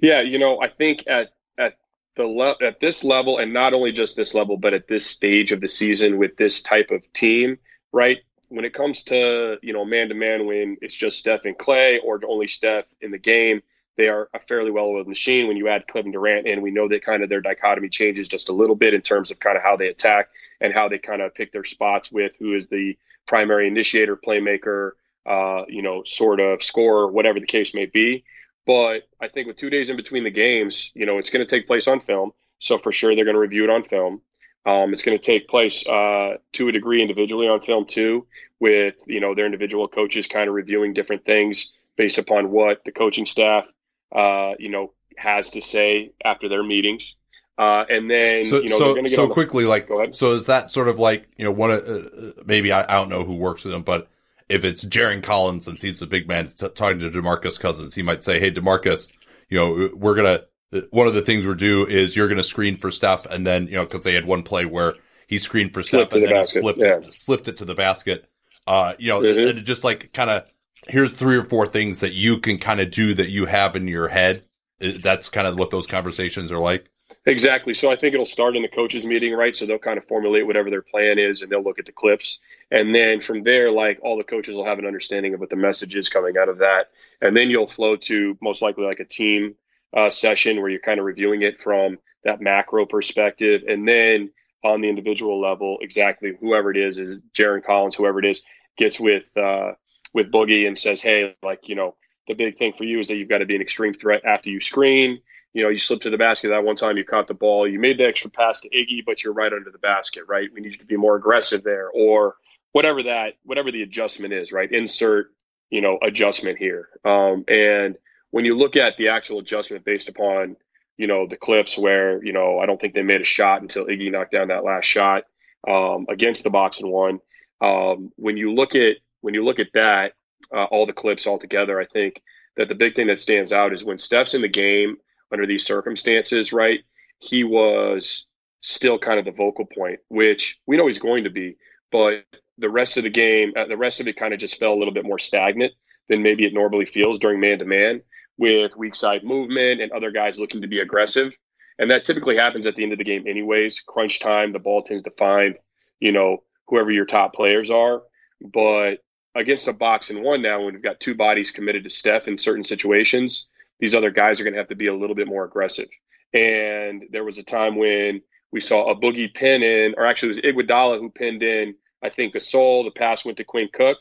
Yeah, 0.00 0.20
you 0.20 0.38
know, 0.38 0.60
I 0.60 0.68
think 0.68 1.04
at 1.08 1.30
at 1.56 1.74
the 2.16 2.24
le- 2.24 2.56
at 2.62 2.80
this 2.80 3.04
level, 3.04 3.38
and 3.38 3.52
not 3.52 3.74
only 3.74 3.92
just 3.92 4.16
this 4.16 4.34
level, 4.34 4.56
but 4.56 4.74
at 4.74 4.88
this 4.88 5.06
stage 5.06 5.52
of 5.52 5.60
the 5.60 5.68
season 5.68 6.18
with 6.18 6.36
this 6.36 6.62
type 6.62 6.90
of 6.90 7.10
team, 7.12 7.58
right? 7.92 8.18
When 8.48 8.64
it 8.64 8.72
comes 8.72 9.04
to 9.04 9.58
you 9.62 9.72
know 9.72 9.84
man 9.84 10.08
to 10.08 10.14
man, 10.14 10.46
when 10.46 10.76
it's 10.80 10.94
just 10.94 11.18
Steph 11.18 11.44
and 11.44 11.56
Klay, 11.56 11.98
or 12.02 12.20
only 12.26 12.48
Steph 12.48 12.86
in 13.00 13.10
the 13.10 13.18
game, 13.18 13.62
they 13.96 14.08
are 14.08 14.28
a 14.32 14.38
fairly 14.40 14.70
well-oiled 14.70 15.08
machine. 15.08 15.48
When 15.48 15.56
you 15.56 15.68
add 15.68 15.86
Kevin 15.86 16.12
Durant 16.12 16.46
in, 16.46 16.62
we 16.62 16.70
know 16.70 16.88
that 16.88 17.04
kind 17.04 17.22
of 17.22 17.28
their 17.28 17.40
dichotomy 17.40 17.88
changes 17.88 18.28
just 18.28 18.48
a 18.48 18.52
little 18.52 18.76
bit 18.76 18.94
in 18.94 19.02
terms 19.02 19.30
of 19.30 19.38
kind 19.38 19.56
of 19.56 19.62
how 19.62 19.76
they 19.76 19.88
attack 19.88 20.28
and 20.60 20.72
how 20.72 20.88
they 20.88 20.98
kind 20.98 21.22
of 21.22 21.34
pick 21.34 21.52
their 21.52 21.64
spots 21.64 22.10
with 22.10 22.32
who 22.38 22.54
is 22.54 22.66
the 22.66 22.96
primary 23.26 23.68
initiator, 23.68 24.16
playmaker, 24.16 24.92
uh, 25.26 25.64
you 25.68 25.82
know, 25.82 26.02
sort 26.04 26.40
of 26.40 26.62
scorer, 26.62 27.10
whatever 27.10 27.38
the 27.40 27.46
case 27.46 27.74
may 27.74 27.86
be. 27.86 28.24
But 28.66 29.08
I 29.20 29.28
think 29.28 29.46
with 29.46 29.56
two 29.56 29.70
days 29.70 29.88
in 29.88 29.96
between 29.96 30.24
the 30.24 30.30
games, 30.30 30.92
you 30.94 31.06
know, 31.06 31.18
it's 31.18 31.30
going 31.30 31.46
to 31.46 31.50
take 31.50 31.66
place 31.66 31.88
on 31.88 32.00
film. 32.00 32.32
So 32.58 32.78
for 32.78 32.92
sure, 32.92 33.14
they're 33.14 33.24
going 33.24 33.34
to 33.34 33.40
review 33.40 33.64
it 33.64 33.70
on 33.70 33.82
film. 33.82 34.20
Um, 34.66 34.92
it's 34.92 35.02
going 35.02 35.18
to 35.18 35.24
take 35.24 35.48
place 35.48 35.86
uh, 35.86 36.36
to 36.54 36.68
a 36.68 36.72
degree 36.72 37.00
individually 37.00 37.48
on 37.48 37.60
film 37.60 37.86
too, 37.86 38.26
with 38.60 38.96
you 39.06 39.20
know 39.20 39.34
their 39.34 39.46
individual 39.46 39.88
coaches 39.88 40.26
kind 40.26 40.48
of 40.48 40.54
reviewing 40.54 40.92
different 40.92 41.24
things 41.24 41.72
based 41.96 42.18
upon 42.18 42.50
what 42.50 42.84
the 42.84 42.92
coaching 42.92 43.24
staff, 43.24 43.66
uh, 44.14 44.52
you 44.58 44.68
know, 44.68 44.92
has 45.16 45.50
to 45.50 45.62
say 45.62 46.12
after 46.24 46.48
their 46.48 46.62
meetings. 46.62 47.16
Uh, 47.58 47.84
and 47.90 48.08
then 48.08 48.44
so, 48.44 48.62
you 48.62 48.68
know 48.68 48.78
so, 48.78 49.04
so 49.06 49.26
the, 49.26 49.32
quickly 49.34 49.64
like 49.64 49.88
so 50.12 50.34
is 50.34 50.46
that 50.46 50.70
sort 50.70 50.86
of 50.86 51.00
like 51.00 51.28
you 51.36 51.44
know 51.44 51.50
one 51.50 51.72
of 51.72 51.84
uh, 51.84 52.30
maybe 52.46 52.70
I, 52.70 52.84
I, 52.84 52.94
don't 52.96 53.08
know 53.08 53.24
who 53.24 53.34
works 53.34 53.64
with 53.64 53.72
them 53.72 53.82
but 53.82 54.08
if 54.48 54.64
it's 54.64 54.84
Jarron 54.84 55.22
Collins, 55.22 55.64
since 55.64 55.82
he's 55.82 56.00
the 56.00 56.06
big 56.06 56.26
man 56.26 56.46
t- 56.46 56.68
talking 56.68 57.00
to 57.00 57.10
Demarcus 57.10 57.60
Cousins, 57.60 57.94
he 57.94 58.02
might 58.02 58.24
say, 58.24 58.40
"Hey, 58.40 58.50
Demarcus, 58.50 59.10
you 59.48 59.58
know, 59.58 59.90
we're 59.94 60.14
gonna 60.14 60.44
one 60.90 61.06
of 61.06 61.14
the 61.14 61.22
things 61.22 61.46
we're 61.46 61.54
do 61.54 61.86
is 61.86 62.16
you're 62.16 62.28
gonna 62.28 62.42
screen 62.42 62.78
for 62.78 62.90
Steph, 62.90 63.26
and 63.26 63.46
then 63.46 63.66
you 63.66 63.74
know 63.74 63.84
because 63.84 64.04
they 64.04 64.14
had 64.14 64.24
one 64.24 64.42
play 64.42 64.64
where 64.64 64.94
he 65.26 65.38
screened 65.38 65.74
for 65.74 65.82
Steph 65.82 66.12
and 66.12 66.22
the 66.22 66.28
then 66.28 66.36
he 66.36 66.46
slipped 66.46 66.80
yeah. 66.80 66.98
it, 66.98 67.12
slipped 67.12 67.48
it 67.48 67.58
to 67.58 67.64
the 67.64 67.74
basket. 67.74 68.28
Uh, 68.66 68.94
you 68.98 69.08
know, 69.08 69.20
mm-hmm. 69.20 69.58
and 69.58 69.66
just 69.66 69.84
like 69.84 70.12
kind 70.12 70.30
of 70.30 70.50
here's 70.86 71.12
three 71.12 71.36
or 71.36 71.44
four 71.44 71.66
things 71.66 72.00
that 72.00 72.12
you 72.12 72.38
can 72.38 72.58
kind 72.58 72.80
of 72.80 72.90
do 72.90 73.14
that 73.14 73.28
you 73.28 73.46
have 73.46 73.76
in 73.76 73.88
your 73.88 74.08
head. 74.08 74.44
That's 74.80 75.28
kind 75.28 75.46
of 75.46 75.58
what 75.58 75.70
those 75.70 75.86
conversations 75.86 76.52
are 76.52 76.58
like. 76.58 76.88
Exactly. 77.28 77.74
So 77.74 77.90
I 77.92 77.96
think 77.96 78.14
it'll 78.14 78.24
start 78.24 78.56
in 78.56 78.62
the 78.62 78.68
coaches 78.68 79.04
meeting, 79.04 79.34
right? 79.34 79.54
So 79.54 79.66
they'll 79.66 79.78
kind 79.78 79.98
of 79.98 80.06
formulate 80.06 80.46
whatever 80.46 80.70
their 80.70 80.80
plan 80.82 81.18
is 81.18 81.42
and 81.42 81.52
they'll 81.52 81.62
look 81.62 81.78
at 81.78 81.84
the 81.84 81.92
clips. 81.92 82.40
And 82.70 82.94
then 82.94 83.20
from 83.20 83.42
there, 83.42 83.70
like 83.70 84.00
all 84.02 84.16
the 84.16 84.24
coaches 84.24 84.54
will 84.54 84.64
have 84.64 84.78
an 84.78 84.86
understanding 84.86 85.34
of 85.34 85.40
what 85.40 85.50
the 85.50 85.56
message 85.56 85.94
is 85.94 86.08
coming 86.08 86.38
out 86.38 86.48
of 86.48 86.58
that. 86.60 86.86
And 87.20 87.36
then 87.36 87.50
you'll 87.50 87.68
flow 87.68 87.96
to 87.96 88.38
most 88.40 88.62
likely 88.62 88.86
like 88.86 89.00
a 89.00 89.04
team 89.04 89.56
uh, 89.94 90.08
session 90.08 90.58
where 90.62 90.70
you're 90.70 90.80
kind 90.80 91.00
of 91.00 91.04
reviewing 91.04 91.42
it 91.42 91.62
from 91.62 91.98
that 92.24 92.40
macro 92.40 92.86
perspective. 92.86 93.62
And 93.68 93.86
then 93.86 94.30
on 94.64 94.80
the 94.80 94.88
individual 94.88 95.38
level, 95.38 95.78
exactly 95.82 96.32
whoever 96.40 96.70
it 96.70 96.78
is, 96.78 96.98
is 96.98 97.20
Jarron 97.34 97.62
Collins, 97.62 97.94
whoever 97.94 98.20
it 98.20 98.24
is, 98.24 98.42
gets 98.78 98.98
with, 98.98 99.24
uh, 99.36 99.72
with 100.14 100.32
Boogie 100.32 100.66
and 100.66 100.78
says, 100.78 101.02
Hey, 101.02 101.36
like, 101.42 101.68
you 101.68 101.74
know, 101.74 101.94
the 102.26 102.34
big 102.34 102.56
thing 102.56 102.72
for 102.72 102.84
you 102.84 103.00
is 103.00 103.08
that 103.08 103.18
you've 103.18 103.28
got 103.28 103.38
to 103.38 103.46
be 103.46 103.54
an 103.56 103.62
extreme 103.62 103.92
threat 103.92 104.24
after 104.24 104.48
you 104.48 104.62
screen 104.62 105.20
you 105.52 105.62
know, 105.62 105.70
you 105.70 105.78
slipped 105.78 106.02
to 106.02 106.10
the 106.10 106.18
basket 106.18 106.48
that 106.48 106.64
one 106.64 106.76
time, 106.76 106.96
you 106.96 107.04
caught 107.04 107.26
the 107.26 107.34
ball, 107.34 107.66
you 107.66 107.78
made 107.78 107.98
the 107.98 108.06
extra 108.06 108.30
pass 108.30 108.60
to 108.60 108.68
Iggy, 108.68 109.04
but 109.04 109.22
you're 109.22 109.32
right 109.32 109.52
under 109.52 109.70
the 109.70 109.78
basket, 109.78 110.24
right? 110.28 110.48
We 110.52 110.60
need 110.60 110.72
you 110.72 110.78
to 110.78 110.84
be 110.84 110.96
more 110.96 111.16
aggressive 111.16 111.62
there, 111.64 111.88
or 111.90 112.36
whatever 112.72 113.02
that, 113.04 113.34
whatever 113.44 113.72
the 113.72 113.82
adjustment 113.82 114.32
is, 114.34 114.52
right? 114.52 114.70
Insert, 114.70 115.32
you 115.70 115.80
know, 115.80 115.98
adjustment 116.02 116.58
here. 116.58 116.88
Um, 117.04 117.44
and 117.48 117.96
when 118.30 118.44
you 118.44 118.56
look 118.56 118.76
at 118.76 118.96
the 118.98 119.08
actual 119.08 119.38
adjustment 119.38 119.84
based 119.84 120.08
upon, 120.08 120.56
you 120.96 121.06
know, 121.06 121.26
the 121.26 121.36
clips 121.36 121.78
where, 121.78 122.22
you 122.22 122.32
know, 122.32 122.58
I 122.58 122.66
don't 122.66 122.80
think 122.80 122.94
they 122.94 123.02
made 123.02 123.20
a 123.20 123.24
shot 123.24 123.62
until 123.62 123.86
Iggy 123.86 124.12
knocked 124.12 124.32
down 124.32 124.48
that 124.48 124.64
last 124.64 124.84
shot 124.84 125.24
um, 125.66 126.06
against 126.08 126.44
the 126.44 126.50
box 126.50 126.80
and 126.80 126.90
one. 126.90 127.20
Um, 127.60 128.12
when 128.16 128.36
you 128.36 128.52
look 128.52 128.74
at 128.74 128.96
when 129.20 129.34
you 129.34 129.44
look 129.44 129.58
at 129.58 129.72
that, 129.74 130.12
uh, 130.54 130.64
all 130.64 130.86
the 130.86 130.92
clips 130.92 131.26
all 131.26 131.38
together, 131.38 131.80
I 131.80 131.86
think 131.86 132.22
that 132.56 132.68
the 132.68 132.74
big 132.74 132.94
thing 132.94 133.06
that 133.08 133.20
stands 133.20 133.52
out 133.52 133.72
is 133.72 133.84
when 133.84 133.98
Steph's 133.98 134.34
in 134.34 134.42
the 134.42 134.48
game 134.48 134.96
under 135.32 135.46
these 135.46 135.64
circumstances, 135.64 136.52
right? 136.52 136.80
He 137.18 137.44
was 137.44 138.26
still 138.60 138.98
kind 138.98 139.18
of 139.18 139.24
the 139.24 139.30
vocal 139.32 139.66
point, 139.66 140.00
which 140.08 140.58
we 140.66 140.76
know 140.76 140.86
he's 140.86 140.98
going 140.98 141.24
to 141.24 141.30
be, 141.30 141.56
but 141.90 142.24
the 142.58 142.70
rest 142.70 142.96
of 142.96 143.04
the 143.04 143.10
game, 143.10 143.52
uh, 143.56 143.66
the 143.66 143.76
rest 143.76 144.00
of 144.00 144.08
it 144.08 144.16
kind 144.16 144.34
of 144.34 144.40
just 144.40 144.58
fell 144.58 144.72
a 144.72 144.78
little 144.78 144.94
bit 144.94 145.04
more 145.04 145.18
stagnant 145.18 145.72
than 146.08 146.22
maybe 146.22 146.44
it 146.44 146.54
normally 146.54 146.86
feels 146.86 147.18
during 147.18 147.40
man 147.40 147.58
to 147.58 147.64
man 147.64 148.02
with 148.36 148.76
weak 148.76 148.94
side 148.94 149.24
movement 149.24 149.80
and 149.80 149.92
other 149.92 150.10
guys 150.10 150.38
looking 150.38 150.62
to 150.62 150.68
be 150.68 150.80
aggressive. 150.80 151.32
And 151.78 151.90
that 151.90 152.04
typically 152.04 152.36
happens 152.36 152.66
at 152.66 152.74
the 152.74 152.82
end 152.82 152.92
of 152.92 152.98
the 152.98 153.04
game, 153.04 153.26
anyways. 153.26 153.80
Crunch 153.80 154.18
time, 154.18 154.52
the 154.52 154.58
ball 154.58 154.82
tends 154.82 155.04
to 155.04 155.10
find, 155.12 155.56
you 156.00 156.10
know, 156.10 156.42
whoever 156.66 156.90
your 156.90 157.04
top 157.04 157.34
players 157.34 157.70
are. 157.70 158.02
But 158.40 158.96
against 159.34 159.68
a 159.68 159.72
box 159.72 160.10
and 160.10 160.22
one 160.22 160.42
now, 160.42 160.64
when 160.64 160.74
we've 160.74 160.82
got 160.82 160.98
two 160.98 161.14
bodies 161.14 161.52
committed 161.52 161.84
to 161.84 161.90
Steph 161.90 162.26
in 162.26 162.38
certain 162.38 162.64
situations, 162.64 163.46
these 163.80 163.94
other 163.94 164.10
guys 164.10 164.40
are 164.40 164.44
going 164.44 164.54
to 164.54 164.60
have 164.60 164.68
to 164.68 164.74
be 164.74 164.88
a 164.88 164.94
little 164.94 165.16
bit 165.16 165.28
more 165.28 165.44
aggressive. 165.44 165.88
And 166.32 167.04
there 167.10 167.24
was 167.24 167.38
a 167.38 167.42
time 167.42 167.76
when 167.76 168.22
we 168.52 168.60
saw 168.60 168.90
a 168.90 168.96
boogie 168.96 169.32
pin 169.32 169.62
in, 169.62 169.94
or 169.96 170.06
actually 170.06 170.38
it 170.38 170.54
was 170.54 170.66
Iguodala 170.66 170.98
who 170.98 171.10
pinned 171.10 171.42
in, 171.42 171.74
I 172.02 172.08
think, 172.08 172.34
Gasol. 172.34 172.84
The 172.84 172.90
pass 172.90 173.24
went 173.24 173.38
to 173.38 173.44
Quinn 173.44 173.68
Cook. 173.72 173.98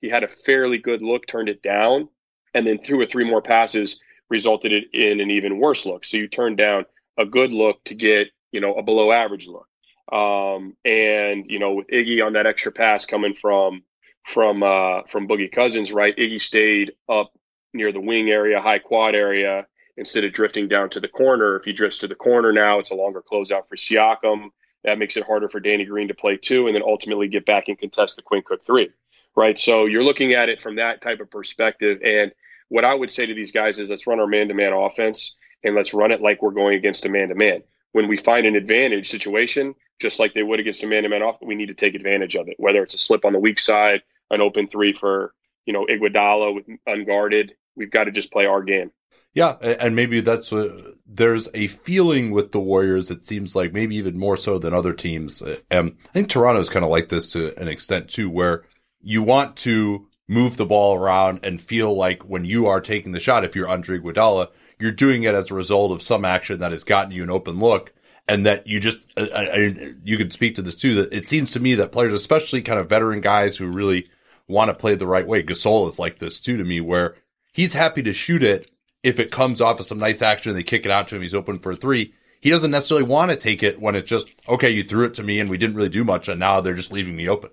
He 0.00 0.08
had 0.08 0.24
a 0.24 0.28
fairly 0.28 0.78
good 0.78 1.02
look, 1.02 1.26
turned 1.26 1.48
it 1.48 1.62
down, 1.62 2.08
and 2.54 2.66
then 2.66 2.78
two 2.78 2.98
or 2.98 3.06
three 3.06 3.28
more 3.28 3.42
passes 3.42 4.00
resulted 4.30 4.72
in 4.92 5.20
an 5.20 5.30
even 5.30 5.58
worse 5.58 5.84
look. 5.84 6.04
So 6.04 6.16
you 6.16 6.28
turned 6.28 6.56
down 6.56 6.86
a 7.18 7.26
good 7.26 7.52
look 7.52 7.82
to 7.84 7.94
get, 7.94 8.28
you 8.52 8.60
know, 8.60 8.74
a 8.74 8.82
below 8.82 9.12
average 9.12 9.48
look. 9.48 9.66
Um, 10.10 10.76
and 10.84 11.44
you 11.48 11.58
know, 11.58 11.74
with 11.74 11.88
Iggy 11.88 12.24
on 12.24 12.32
that 12.32 12.46
extra 12.46 12.72
pass 12.72 13.04
coming 13.04 13.34
from 13.34 13.82
from 14.24 14.62
uh, 14.62 15.02
from 15.04 15.28
Boogie 15.28 15.52
Cousins, 15.52 15.92
right? 15.92 16.16
Iggy 16.16 16.40
stayed 16.40 16.92
up 17.08 17.32
near 17.72 17.92
the 17.92 18.00
wing 18.00 18.30
area, 18.30 18.60
high 18.60 18.78
quad 18.78 19.14
area, 19.14 19.66
instead 19.96 20.24
of 20.24 20.32
drifting 20.32 20.68
down 20.68 20.90
to 20.90 21.00
the 21.00 21.08
corner. 21.08 21.56
If 21.56 21.64
he 21.64 21.72
drifts 21.72 21.98
to 21.98 22.08
the 22.08 22.14
corner 22.14 22.52
now, 22.52 22.78
it's 22.78 22.90
a 22.90 22.94
longer 22.94 23.22
closeout 23.22 23.68
for 23.68 23.76
Siakam. 23.76 24.50
That 24.84 24.98
makes 24.98 25.16
it 25.16 25.26
harder 25.26 25.48
for 25.48 25.60
Danny 25.60 25.84
Green 25.84 26.08
to 26.08 26.14
play 26.14 26.36
two, 26.36 26.66
and 26.66 26.74
then 26.74 26.82
ultimately 26.82 27.28
get 27.28 27.44
back 27.44 27.68
and 27.68 27.78
contest 27.78 28.16
the 28.16 28.22
Quinn 28.22 28.42
Cook 28.42 28.64
three, 28.64 28.90
right? 29.36 29.58
So 29.58 29.84
you're 29.84 30.04
looking 30.04 30.32
at 30.32 30.48
it 30.48 30.60
from 30.60 30.76
that 30.76 31.02
type 31.02 31.20
of 31.20 31.30
perspective. 31.30 32.00
And 32.02 32.32
what 32.68 32.84
I 32.84 32.94
would 32.94 33.10
say 33.10 33.26
to 33.26 33.34
these 33.34 33.52
guys 33.52 33.78
is, 33.78 33.90
let's 33.90 34.06
run 34.06 34.20
our 34.20 34.26
man-to-man 34.26 34.72
offense, 34.72 35.36
and 35.62 35.74
let's 35.74 35.92
run 35.92 36.12
it 36.12 36.22
like 36.22 36.40
we're 36.40 36.52
going 36.52 36.76
against 36.76 37.04
a 37.04 37.10
man-to-man. 37.10 37.62
When 37.92 38.08
we 38.08 38.16
find 38.16 38.46
an 38.46 38.56
advantage 38.56 39.10
situation, 39.10 39.74
just 39.98 40.18
like 40.18 40.32
they 40.32 40.42
would 40.42 40.60
against 40.60 40.82
a 40.82 40.86
man-to-man 40.86 41.20
offense, 41.20 41.46
we 41.46 41.56
need 41.56 41.68
to 41.68 41.74
take 41.74 41.94
advantage 41.94 42.36
of 42.36 42.48
it. 42.48 42.54
Whether 42.58 42.82
it's 42.82 42.94
a 42.94 42.98
slip 42.98 43.26
on 43.26 43.34
the 43.34 43.38
weak 43.38 43.58
side, 43.58 44.02
an 44.30 44.40
open 44.40 44.68
three 44.68 44.94
for 44.94 45.34
you 45.66 45.72
know 45.72 45.86
Iguodala 45.86 46.54
with 46.54 46.66
unguarded, 46.86 47.54
we've 47.76 47.90
got 47.90 48.04
to 48.04 48.12
just 48.12 48.32
play 48.32 48.46
our 48.46 48.62
game. 48.62 48.90
Yeah, 49.32 49.52
and 49.62 49.94
maybe 49.94 50.20
that's 50.20 50.50
a, 50.50 50.92
there's 51.06 51.48
a 51.54 51.68
feeling 51.68 52.32
with 52.32 52.50
the 52.50 52.58
Warriors. 52.58 53.12
It 53.12 53.24
seems 53.24 53.54
like 53.54 53.72
maybe 53.72 53.94
even 53.96 54.18
more 54.18 54.36
so 54.36 54.58
than 54.58 54.74
other 54.74 54.92
teams. 54.92 55.40
And 55.70 55.96
I 56.04 56.12
think 56.12 56.28
Toronto's 56.28 56.68
kind 56.68 56.84
of 56.84 56.90
like 56.90 57.10
this 57.10 57.30
to 57.32 57.56
an 57.60 57.68
extent 57.68 58.08
too, 58.08 58.28
where 58.28 58.64
you 59.00 59.22
want 59.22 59.56
to 59.58 60.08
move 60.28 60.56
the 60.56 60.66
ball 60.66 60.96
around 60.96 61.40
and 61.44 61.60
feel 61.60 61.94
like 61.94 62.22
when 62.24 62.44
you 62.44 62.66
are 62.66 62.80
taking 62.80 63.12
the 63.12 63.20
shot, 63.20 63.44
if 63.44 63.54
you're 63.54 63.68
Andre 63.68 63.98
Iguodala, 63.98 64.48
you're 64.80 64.90
doing 64.90 65.22
it 65.22 65.34
as 65.34 65.50
a 65.50 65.54
result 65.54 65.92
of 65.92 66.02
some 66.02 66.24
action 66.24 66.58
that 66.58 66.72
has 66.72 66.82
gotten 66.82 67.12
you 67.12 67.22
an 67.22 67.30
open 67.30 67.60
look, 67.60 67.92
and 68.26 68.46
that 68.46 68.66
you 68.66 68.80
just 68.80 69.06
I, 69.16 69.22
I, 69.32 69.74
you 70.02 70.16
could 70.16 70.32
speak 70.32 70.56
to 70.56 70.62
this 70.62 70.74
too. 70.74 70.94
That 70.96 71.12
it 71.12 71.28
seems 71.28 71.52
to 71.52 71.60
me 71.60 71.76
that 71.76 71.92
players, 71.92 72.12
especially 72.12 72.62
kind 72.62 72.80
of 72.80 72.88
veteran 72.88 73.20
guys 73.20 73.56
who 73.56 73.68
really 73.68 74.08
want 74.50 74.68
to 74.68 74.74
play 74.74 74.94
the 74.94 75.06
right 75.06 75.26
way, 75.26 75.42
Gasol 75.42 75.88
is 75.88 75.98
like 75.98 76.18
this 76.18 76.40
too 76.40 76.56
to 76.56 76.64
me, 76.64 76.80
where 76.80 77.14
he's 77.52 77.74
happy 77.74 78.02
to 78.02 78.12
shoot 78.12 78.42
it 78.42 78.70
if 79.02 79.18
it 79.18 79.30
comes 79.30 79.60
off 79.60 79.80
of 79.80 79.86
some 79.86 79.98
nice 79.98 80.20
action, 80.20 80.50
and 80.50 80.58
they 80.58 80.62
kick 80.62 80.84
it 80.84 80.90
out 80.90 81.08
to 81.08 81.16
him, 81.16 81.22
he's 81.22 81.34
open 81.34 81.58
for 81.58 81.72
a 81.72 81.76
three. 81.76 82.12
He 82.40 82.50
doesn't 82.50 82.70
necessarily 82.70 83.06
want 83.06 83.30
to 83.30 83.36
take 83.36 83.62
it 83.62 83.80
when 83.80 83.96
it's 83.96 84.08
just, 84.08 84.28
okay, 84.48 84.70
you 84.70 84.82
threw 84.82 85.04
it 85.04 85.14
to 85.14 85.22
me 85.22 85.40
and 85.40 85.48
we 85.48 85.58
didn't 85.58 85.76
really 85.76 85.88
do 85.88 86.04
much, 86.04 86.28
and 86.28 86.40
now 86.40 86.60
they're 86.60 86.74
just 86.74 86.92
leaving 86.92 87.16
me 87.16 87.28
open. 87.28 87.50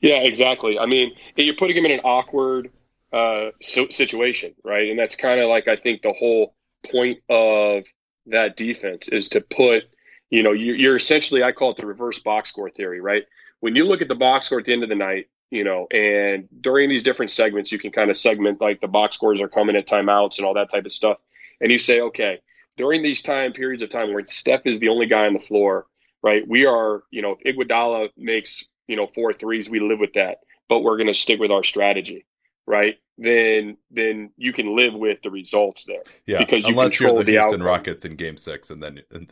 Yeah, 0.00 0.16
exactly. 0.16 0.78
I 0.78 0.86
mean, 0.86 1.12
you're 1.36 1.54
putting 1.54 1.76
him 1.76 1.84
in 1.84 1.92
an 1.92 2.00
awkward 2.00 2.70
uh, 3.12 3.50
situation, 3.60 4.54
right? 4.64 4.90
And 4.90 4.98
that's 4.98 5.16
kind 5.16 5.40
of 5.40 5.48
like, 5.48 5.68
I 5.68 5.76
think, 5.76 6.02
the 6.02 6.12
whole 6.12 6.54
point 6.90 7.20
of 7.28 7.84
that 8.26 8.56
defense 8.56 9.08
is 9.08 9.28
to 9.30 9.40
put, 9.40 9.84
you 10.30 10.42
know, 10.42 10.52
you're 10.52 10.96
essentially, 10.96 11.42
I 11.42 11.52
call 11.52 11.70
it 11.70 11.76
the 11.76 11.86
reverse 11.86 12.18
box 12.18 12.48
score 12.48 12.70
theory, 12.70 13.00
right? 13.00 13.24
When 13.60 13.76
you 13.76 13.84
look 13.84 14.02
at 14.02 14.08
the 14.08 14.14
box 14.14 14.46
score 14.46 14.58
at 14.58 14.64
the 14.64 14.72
end 14.72 14.82
of 14.82 14.88
the 14.88 14.94
night, 14.94 15.28
you 15.52 15.64
know, 15.64 15.86
and 15.90 16.48
during 16.62 16.88
these 16.88 17.02
different 17.02 17.30
segments, 17.30 17.70
you 17.70 17.78
can 17.78 17.92
kind 17.92 18.10
of 18.10 18.16
segment 18.16 18.58
like 18.58 18.80
the 18.80 18.88
box 18.88 19.16
scores 19.16 19.42
are 19.42 19.48
coming 19.48 19.76
at 19.76 19.86
timeouts 19.86 20.38
and 20.38 20.46
all 20.46 20.54
that 20.54 20.70
type 20.70 20.86
of 20.86 20.92
stuff. 20.92 21.18
And 21.60 21.70
you 21.70 21.76
say, 21.76 22.00
okay, 22.00 22.40
during 22.78 23.02
these 23.02 23.20
time 23.20 23.52
periods 23.52 23.82
of 23.82 23.90
time 23.90 24.14
where 24.14 24.26
Steph 24.26 24.62
is 24.64 24.78
the 24.78 24.88
only 24.88 25.04
guy 25.04 25.26
on 25.26 25.34
the 25.34 25.40
floor, 25.40 25.86
right? 26.22 26.42
We 26.48 26.64
are, 26.64 27.02
you 27.10 27.20
know, 27.20 27.36
if 27.38 27.54
Iguodala 27.54 28.08
makes, 28.16 28.64
you 28.88 28.96
know, 28.96 29.06
four 29.14 29.34
threes, 29.34 29.68
we 29.68 29.78
live 29.78 29.98
with 29.98 30.14
that, 30.14 30.38
but 30.70 30.78
we're 30.80 30.96
going 30.96 31.08
to 31.08 31.14
stick 31.14 31.38
with 31.38 31.50
our 31.50 31.62
strategy, 31.62 32.24
right? 32.66 32.96
Then 33.22 33.76
then 33.90 34.30
you 34.36 34.52
can 34.52 34.74
live 34.74 34.94
with 34.94 35.22
the 35.22 35.30
results 35.30 35.84
there. 35.84 36.02
Yeah, 36.26 36.38
because 36.38 36.64
you 36.64 36.70
unless 36.70 36.96
control 36.96 37.14
you're 37.14 37.24
the, 37.24 37.32
the 37.32 37.38
Houston 37.38 37.60
outcome. 37.60 37.66
Rockets 37.66 38.04
in 38.04 38.16
Game 38.16 38.36
Six, 38.36 38.70
and 38.70 38.82
then 38.82 39.02
and 39.10 39.28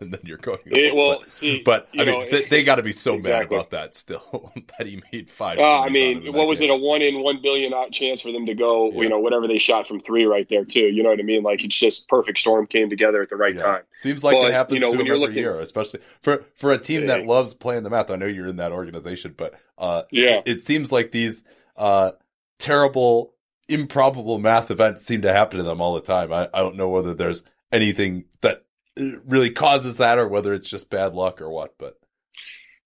then, 0.00 0.20
you're 0.22 0.38
going. 0.38 0.58
It, 0.66 0.94
well, 0.94 1.20
but, 1.20 1.30
see, 1.30 1.62
but 1.64 1.88
I 1.98 2.04
mean, 2.04 2.30
they, 2.30 2.44
they 2.44 2.64
got 2.64 2.76
to 2.76 2.82
be 2.82 2.92
so 2.92 3.14
exactly. 3.14 3.56
mad 3.56 3.60
about 3.60 3.70
that 3.70 3.94
still 3.94 4.52
that 4.78 4.86
he 4.86 5.02
made 5.12 5.30
five. 5.30 5.58
Uh, 5.58 5.80
I 5.80 5.88
mean, 5.88 6.32
what 6.32 6.46
was 6.46 6.60
game. 6.60 6.70
it? 6.70 6.74
A 6.74 6.76
one 6.76 7.02
in 7.02 7.22
one 7.22 7.40
billion 7.42 7.72
chance 7.92 8.20
for 8.20 8.32
them 8.32 8.46
to 8.46 8.54
go. 8.54 8.90
Yeah. 8.90 9.02
You 9.02 9.08
know, 9.08 9.18
whatever 9.18 9.48
they 9.48 9.58
shot 9.58 9.88
from 9.88 10.00
three 10.00 10.24
right 10.24 10.48
there 10.48 10.64
too. 10.64 10.86
You 10.86 11.02
know 11.02 11.10
what 11.10 11.20
I 11.20 11.22
mean? 11.22 11.42
Like 11.42 11.64
it's 11.64 11.76
just 11.76 12.08
perfect 12.08 12.38
storm 12.38 12.66
came 12.66 12.90
together 12.90 13.22
at 13.22 13.30
the 13.30 13.36
right 13.36 13.54
yeah. 13.54 13.62
time. 13.62 13.82
Seems 13.92 14.22
like 14.22 14.34
but, 14.34 14.50
it 14.50 14.52
happens. 14.52 14.74
You 14.74 14.80
know, 14.80 14.92
when 14.92 15.06
you're 15.06 15.18
looking, 15.18 15.38
year, 15.38 15.60
especially 15.60 16.00
for 16.20 16.44
for 16.54 16.72
a 16.72 16.78
team 16.78 17.06
that 17.06 17.26
loves 17.26 17.54
playing 17.54 17.82
the 17.82 17.90
math. 17.90 18.10
I 18.10 18.16
know 18.16 18.26
you're 18.26 18.48
in 18.48 18.56
that 18.56 18.72
organization, 18.72 19.34
but 19.36 19.54
uh, 19.78 20.02
yeah, 20.10 20.38
it, 20.38 20.58
it 20.58 20.64
seems 20.64 20.92
like 20.92 21.10
these 21.10 21.42
uh 21.76 22.12
terrible 22.58 23.34
improbable 23.68 24.38
math 24.38 24.70
events 24.70 25.04
seem 25.04 25.22
to 25.22 25.32
happen 25.32 25.58
to 25.58 25.64
them 25.64 25.80
all 25.80 25.94
the 25.94 26.00
time. 26.00 26.32
I, 26.32 26.48
I 26.52 26.60
don't 26.60 26.76
know 26.76 26.88
whether 26.88 27.14
there's 27.14 27.42
anything 27.72 28.24
that 28.40 28.64
uh, 28.98 29.04
really 29.26 29.50
causes 29.50 29.98
that 29.98 30.18
or 30.18 30.28
whether 30.28 30.52
it's 30.54 30.68
just 30.68 30.90
bad 30.90 31.14
luck 31.14 31.40
or 31.40 31.50
what, 31.50 31.76
but. 31.78 31.98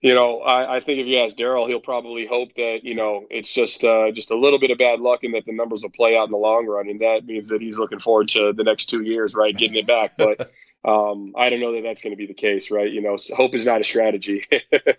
You 0.00 0.14
know, 0.14 0.40
I, 0.42 0.76
I 0.76 0.80
think 0.80 1.00
if 1.00 1.08
you 1.08 1.18
ask 1.18 1.36
Daryl, 1.36 1.66
he'll 1.66 1.80
probably 1.80 2.24
hope 2.24 2.54
that 2.54 2.80
you 2.84 2.94
know 2.94 3.26
it's 3.30 3.52
just 3.52 3.82
uh, 3.82 4.12
just 4.12 4.30
a 4.30 4.38
little 4.38 4.60
bit 4.60 4.70
of 4.70 4.78
bad 4.78 5.00
luck 5.00 5.24
and 5.24 5.34
that 5.34 5.44
the 5.44 5.52
numbers 5.52 5.82
will 5.82 5.90
play 5.90 6.16
out 6.16 6.26
in 6.26 6.30
the 6.30 6.36
long 6.36 6.66
run, 6.66 6.88
and 6.88 7.00
that 7.00 7.22
means 7.24 7.48
that 7.48 7.60
he's 7.60 7.78
looking 7.78 7.98
forward 7.98 8.28
to 8.28 8.52
the 8.52 8.62
next 8.62 8.86
two 8.86 9.02
years, 9.02 9.34
right, 9.34 9.56
getting 9.56 9.76
it 9.76 9.88
back. 9.88 10.12
But 10.16 10.52
um, 10.84 11.32
I 11.36 11.50
don't 11.50 11.58
know 11.58 11.72
that 11.72 11.82
that's 11.82 12.00
going 12.00 12.12
to 12.12 12.16
be 12.16 12.26
the 12.26 12.34
case, 12.34 12.70
right? 12.70 12.88
You 12.88 13.02
know, 13.02 13.16
hope 13.34 13.56
is 13.56 13.66
not 13.66 13.80
a 13.80 13.84
strategy, 13.84 14.44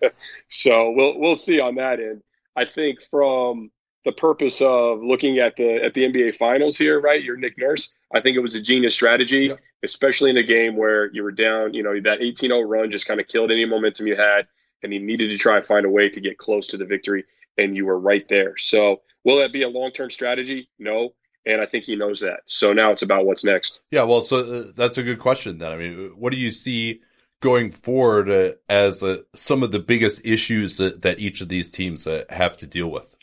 so 0.49 0.91
we'll 0.91 1.17
we'll 1.17 1.37
see 1.37 1.61
on 1.61 1.75
that 1.75 2.01
end. 2.01 2.21
I 2.53 2.65
think 2.65 3.01
from 3.01 3.71
the 4.05 4.11
purpose 4.11 4.61
of 4.61 5.03
looking 5.03 5.39
at 5.39 5.55
the 5.55 5.83
at 5.83 5.93
the 5.93 6.03
NBA 6.03 6.35
Finals 6.35 6.77
here, 6.77 6.99
right? 6.99 7.21
You're 7.21 7.37
Nick 7.37 7.57
Nurse. 7.57 7.93
I 8.13 8.21
think 8.21 8.37
it 8.37 8.41
was 8.41 8.55
a 8.55 8.61
genius 8.61 8.93
strategy, 8.93 9.47
yeah. 9.47 9.55
especially 9.83 10.29
in 10.29 10.37
a 10.37 10.43
game 10.43 10.77
where 10.77 11.11
you 11.11 11.23
were 11.23 11.31
down. 11.31 11.73
You 11.73 11.83
know 11.83 11.99
that 12.01 12.19
18-0 12.19 12.67
run 12.67 12.91
just 12.91 13.05
kind 13.05 13.19
of 13.19 13.27
killed 13.27 13.51
any 13.51 13.65
momentum 13.65 14.07
you 14.07 14.15
had, 14.15 14.47
and 14.83 14.93
you 14.93 14.99
needed 14.99 15.27
to 15.29 15.37
try 15.37 15.57
and 15.57 15.65
find 15.65 15.85
a 15.85 15.89
way 15.89 16.09
to 16.09 16.21
get 16.21 16.37
close 16.37 16.67
to 16.67 16.77
the 16.77 16.85
victory, 16.85 17.25
and 17.57 17.75
you 17.75 17.85
were 17.85 17.99
right 17.99 18.27
there. 18.29 18.55
So, 18.57 19.01
will 19.23 19.37
that 19.37 19.51
be 19.51 19.63
a 19.63 19.69
long-term 19.69 20.11
strategy? 20.11 20.69
No. 20.79 21.13
And 21.45 21.61
I 21.61 21.65
think 21.65 21.85
he 21.85 21.95
knows 21.95 22.19
that. 22.19 22.41
So 22.47 22.73
now 22.73 22.91
it's 22.91 23.01
about 23.01 23.25
what's 23.25 23.45
next. 23.45 23.79
Yeah, 23.91 24.03
well, 24.03 24.21
so 24.21 24.39
uh, 24.39 24.71
that's 24.75 24.97
a 24.97 25.03
good 25.03 25.19
question. 25.19 25.57
Then, 25.57 25.71
I 25.71 25.77
mean, 25.77 26.11
what 26.17 26.33
do 26.33 26.37
you 26.37 26.51
see 26.51 27.01
going 27.39 27.71
forward 27.71 28.29
uh, 28.29 28.55
as 28.67 29.01
uh, 29.01 29.19
some 29.33 29.63
of 29.63 29.71
the 29.71 29.79
biggest 29.79 30.23
issues 30.25 30.77
that, 30.77 31.01
that 31.01 31.19
each 31.19 31.39
of 31.39 31.47
these 31.47 31.69
teams 31.69 32.05
uh, 32.05 32.25
have 32.29 32.57
to 32.57 32.67
deal 32.67 32.91
with? 32.91 33.15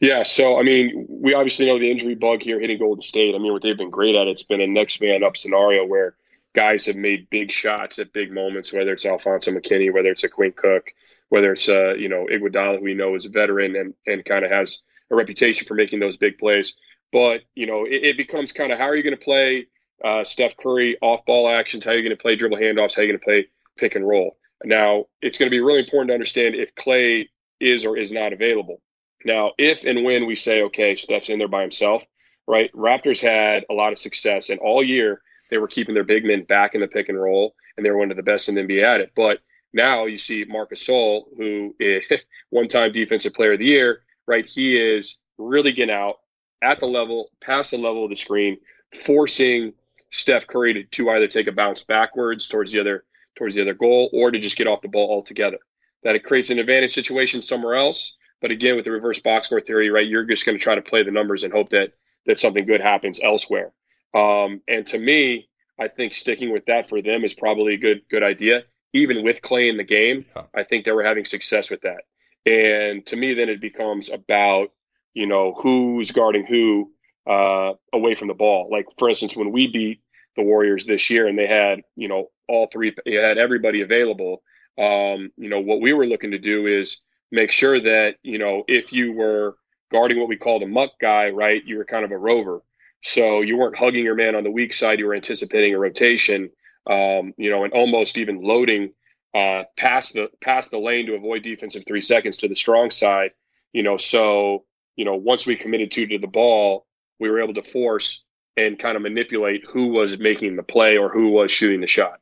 Yeah, 0.00 0.22
so 0.22 0.58
I 0.58 0.62
mean, 0.62 1.06
we 1.08 1.34
obviously 1.34 1.66
know 1.66 1.78
the 1.78 1.90
injury 1.90 2.14
bug 2.14 2.42
here 2.42 2.60
hitting 2.60 2.78
Golden 2.78 3.02
State. 3.02 3.34
I 3.34 3.38
mean, 3.38 3.52
what 3.52 3.62
they've 3.62 3.76
been 3.76 3.90
great 3.90 4.14
at, 4.14 4.26
it's 4.26 4.44
been 4.44 4.60
a 4.60 4.66
next 4.66 5.00
man 5.00 5.24
up 5.24 5.36
scenario 5.36 5.84
where 5.86 6.14
guys 6.54 6.86
have 6.86 6.96
made 6.96 7.30
big 7.30 7.52
shots 7.52 7.98
at 7.98 8.12
big 8.12 8.32
moments, 8.32 8.72
whether 8.72 8.92
it's 8.92 9.04
Alfonzo 9.04 9.50
McKinney, 9.50 9.92
whether 9.92 10.08
it's 10.08 10.24
a 10.24 10.28
Quinn 10.28 10.52
Cook, 10.52 10.88
whether 11.28 11.52
it's 11.52 11.68
uh, 11.68 11.94
you 11.94 12.08
know 12.08 12.26
Iguodala, 12.30 12.78
who 12.78 12.84
we 12.84 12.94
know 12.94 13.14
is 13.14 13.26
a 13.26 13.30
veteran 13.30 13.76
and 13.76 13.94
and 14.06 14.24
kind 14.24 14.44
of 14.44 14.50
has 14.50 14.82
a 15.10 15.14
reputation 15.14 15.66
for 15.66 15.74
making 15.74 16.00
those 16.00 16.16
big 16.16 16.38
plays. 16.38 16.74
But 17.12 17.42
you 17.54 17.66
know, 17.66 17.84
it, 17.84 18.04
it 18.04 18.16
becomes 18.16 18.52
kind 18.52 18.72
of 18.72 18.78
how 18.78 18.84
are 18.84 18.96
you 18.96 19.02
going 19.02 19.16
to 19.16 19.24
play 19.24 19.66
uh, 20.04 20.24
Steph 20.24 20.56
Curry 20.56 20.96
off 21.00 21.24
ball 21.24 21.48
actions? 21.48 21.84
How 21.84 21.92
are 21.92 21.96
you 21.96 22.02
going 22.02 22.16
to 22.16 22.22
play 22.22 22.36
dribble 22.36 22.58
handoffs? 22.58 22.96
How 22.96 23.02
are 23.02 23.04
you 23.04 23.12
going 23.12 23.20
to 23.20 23.24
play 23.24 23.46
pick 23.76 23.94
and 23.94 24.06
roll? 24.06 24.36
Now, 24.64 25.06
it's 25.20 25.38
going 25.38 25.48
to 25.48 25.54
be 25.54 25.60
really 25.60 25.80
important 25.80 26.08
to 26.08 26.14
understand 26.14 26.54
if 26.54 26.74
Klay 26.74 27.28
is 27.60 27.84
or 27.84 27.96
is 27.96 28.12
not 28.12 28.32
available. 28.32 28.80
Now, 29.26 29.54
if 29.58 29.82
and 29.82 30.04
when 30.04 30.24
we 30.24 30.36
say, 30.36 30.62
okay, 30.62 30.94
Steph's 30.94 31.30
in 31.30 31.40
there 31.40 31.48
by 31.48 31.62
himself, 31.62 32.04
right? 32.46 32.72
Raptors 32.72 33.20
had 33.20 33.64
a 33.68 33.74
lot 33.74 33.90
of 33.90 33.98
success, 33.98 34.50
and 34.50 34.60
all 34.60 34.84
year 34.84 35.20
they 35.50 35.58
were 35.58 35.66
keeping 35.66 35.96
their 35.96 36.04
big 36.04 36.24
men 36.24 36.44
back 36.44 36.76
in 36.76 36.80
the 36.80 36.86
pick 36.86 37.08
and 37.08 37.20
roll, 37.20 37.56
and 37.76 37.84
they 37.84 37.90
were 37.90 37.98
one 37.98 38.12
of 38.12 38.16
the 38.16 38.22
best 38.22 38.48
in 38.48 38.54
the 38.54 38.60
NBA 38.60 38.84
at 38.84 39.00
it. 39.00 39.12
But 39.16 39.40
now 39.72 40.06
you 40.06 40.16
see 40.16 40.44
Marcus 40.46 40.88
Gasol, 40.88 41.24
who 41.36 41.74
is 41.80 42.04
one-time 42.50 42.92
Defensive 42.92 43.34
Player 43.34 43.54
of 43.54 43.58
the 43.58 43.64
Year, 43.64 44.02
right? 44.28 44.48
He 44.48 44.76
is 44.76 45.18
really 45.38 45.72
getting 45.72 45.92
out 45.92 46.20
at 46.62 46.78
the 46.78 46.86
level, 46.86 47.30
past 47.40 47.72
the 47.72 47.78
level 47.78 48.04
of 48.04 48.10
the 48.10 48.16
screen, 48.16 48.58
forcing 48.94 49.72
Steph 50.12 50.46
Curry 50.46 50.72
to, 50.74 50.84
to 50.84 51.10
either 51.10 51.26
take 51.26 51.48
a 51.48 51.52
bounce 51.52 51.82
backwards 51.82 52.46
towards 52.46 52.70
the 52.70 52.78
other 52.78 53.04
towards 53.36 53.56
the 53.56 53.62
other 53.62 53.74
goal, 53.74 54.08
or 54.12 54.30
to 54.30 54.38
just 54.38 54.56
get 54.56 54.68
off 54.68 54.82
the 54.82 54.88
ball 54.88 55.10
altogether. 55.10 55.58
That 56.04 56.14
it 56.14 56.22
creates 56.22 56.50
an 56.50 56.60
advantage 56.60 56.94
situation 56.94 57.42
somewhere 57.42 57.74
else 57.74 58.14
but 58.40 58.50
again, 58.50 58.76
with 58.76 58.84
the 58.84 58.90
reverse 58.90 59.18
box 59.18 59.46
score 59.46 59.60
theory, 59.60 59.90
right, 59.90 60.06
you're 60.06 60.24
just 60.24 60.44
going 60.44 60.58
to 60.58 60.62
try 60.62 60.74
to 60.74 60.82
play 60.82 61.02
the 61.02 61.10
numbers 61.10 61.42
and 61.42 61.52
hope 61.52 61.70
that 61.70 61.92
that 62.26 62.38
something 62.38 62.66
good 62.66 62.80
happens 62.80 63.20
elsewhere. 63.22 63.72
Um, 64.14 64.60
and 64.66 64.86
to 64.88 64.98
me, 64.98 65.48
I 65.78 65.88
think 65.88 66.14
sticking 66.14 66.52
with 66.52 66.66
that 66.66 66.88
for 66.88 67.00
them 67.00 67.24
is 67.24 67.34
probably 67.34 67.74
a 67.74 67.78
good 67.78 68.02
good 68.10 68.22
idea. 68.22 68.64
Even 68.92 69.24
with 69.24 69.42
Klay 69.42 69.68
in 69.68 69.76
the 69.76 69.84
game, 69.84 70.24
yeah. 70.34 70.44
I 70.54 70.62
think 70.64 70.84
they 70.84 70.92
were 70.92 71.04
having 71.04 71.24
success 71.24 71.70
with 71.70 71.82
that. 71.82 72.02
And 72.46 73.04
to 73.06 73.16
me, 73.16 73.34
then 73.34 73.48
it 73.48 73.60
becomes 73.60 74.08
about, 74.08 74.68
you 75.12 75.26
know, 75.26 75.52
who's 75.52 76.12
guarding 76.12 76.46
who 76.46 76.92
uh, 77.28 77.72
away 77.92 78.14
from 78.14 78.28
the 78.28 78.34
ball. 78.34 78.68
Like, 78.70 78.86
for 78.98 79.08
instance, 79.08 79.36
when 79.36 79.52
we 79.52 79.66
beat 79.66 80.00
the 80.36 80.42
Warriors 80.42 80.86
this 80.86 81.10
year 81.10 81.26
and 81.26 81.38
they 81.38 81.46
had, 81.46 81.80
you 81.96 82.08
know, 82.08 82.30
all 82.48 82.68
three, 82.72 82.94
they 83.04 83.14
had 83.14 83.36
everybody 83.36 83.82
available. 83.82 84.42
Um, 84.78 85.32
you 85.36 85.48
know, 85.48 85.60
what 85.60 85.80
we 85.80 85.92
were 85.92 86.06
looking 86.06 86.30
to 86.30 86.38
do 86.38 86.66
is 86.66 87.00
make 87.30 87.52
sure 87.52 87.80
that, 87.80 88.16
you 88.22 88.38
know, 88.38 88.64
if 88.68 88.92
you 88.92 89.12
were 89.12 89.56
guarding 89.90 90.18
what 90.18 90.28
we 90.28 90.36
called 90.36 90.62
a 90.62 90.66
muck 90.66 90.92
guy, 91.00 91.30
right, 91.30 91.62
you 91.64 91.78
were 91.78 91.84
kind 91.84 92.04
of 92.04 92.10
a 92.10 92.18
rover. 92.18 92.60
So 93.02 93.40
you 93.42 93.56
weren't 93.56 93.76
hugging 93.76 94.04
your 94.04 94.14
man 94.14 94.34
on 94.34 94.44
the 94.44 94.50
weak 94.50 94.72
side, 94.72 94.98
you 94.98 95.06
were 95.06 95.14
anticipating 95.14 95.74
a 95.74 95.78
rotation, 95.78 96.50
um, 96.86 97.34
you 97.36 97.50
know, 97.50 97.64
and 97.64 97.72
almost 97.72 98.18
even 98.18 98.42
loading 98.42 98.92
uh, 99.34 99.64
past 99.76 100.14
the 100.14 100.30
past 100.40 100.70
the 100.70 100.78
lane 100.78 101.06
to 101.06 101.14
avoid 101.14 101.42
defensive 101.42 101.84
three 101.86 102.00
seconds 102.00 102.38
to 102.38 102.48
the 102.48 102.56
strong 102.56 102.90
side. 102.90 103.32
You 103.72 103.82
know, 103.82 103.96
so 103.96 104.64
you 104.96 105.04
know 105.04 105.16
once 105.16 105.46
we 105.46 105.56
committed 105.56 105.90
to 105.92 106.06
to 106.06 106.18
the 106.18 106.26
ball, 106.26 106.86
we 107.20 107.28
were 107.28 107.40
able 107.40 107.54
to 107.54 107.62
force 107.62 108.24
and 108.56 108.78
kind 108.78 108.96
of 108.96 109.02
manipulate 109.02 109.64
who 109.66 109.88
was 109.88 110.18
making 110.18 110.56
the 110.56 110.62
play 110.62 110.96
or 110.96 111.10
who 111.10 111.28
was 111.28 111.50
shooting 111.50 111.82
the 111.82 111.86
shot. 111.86 112.20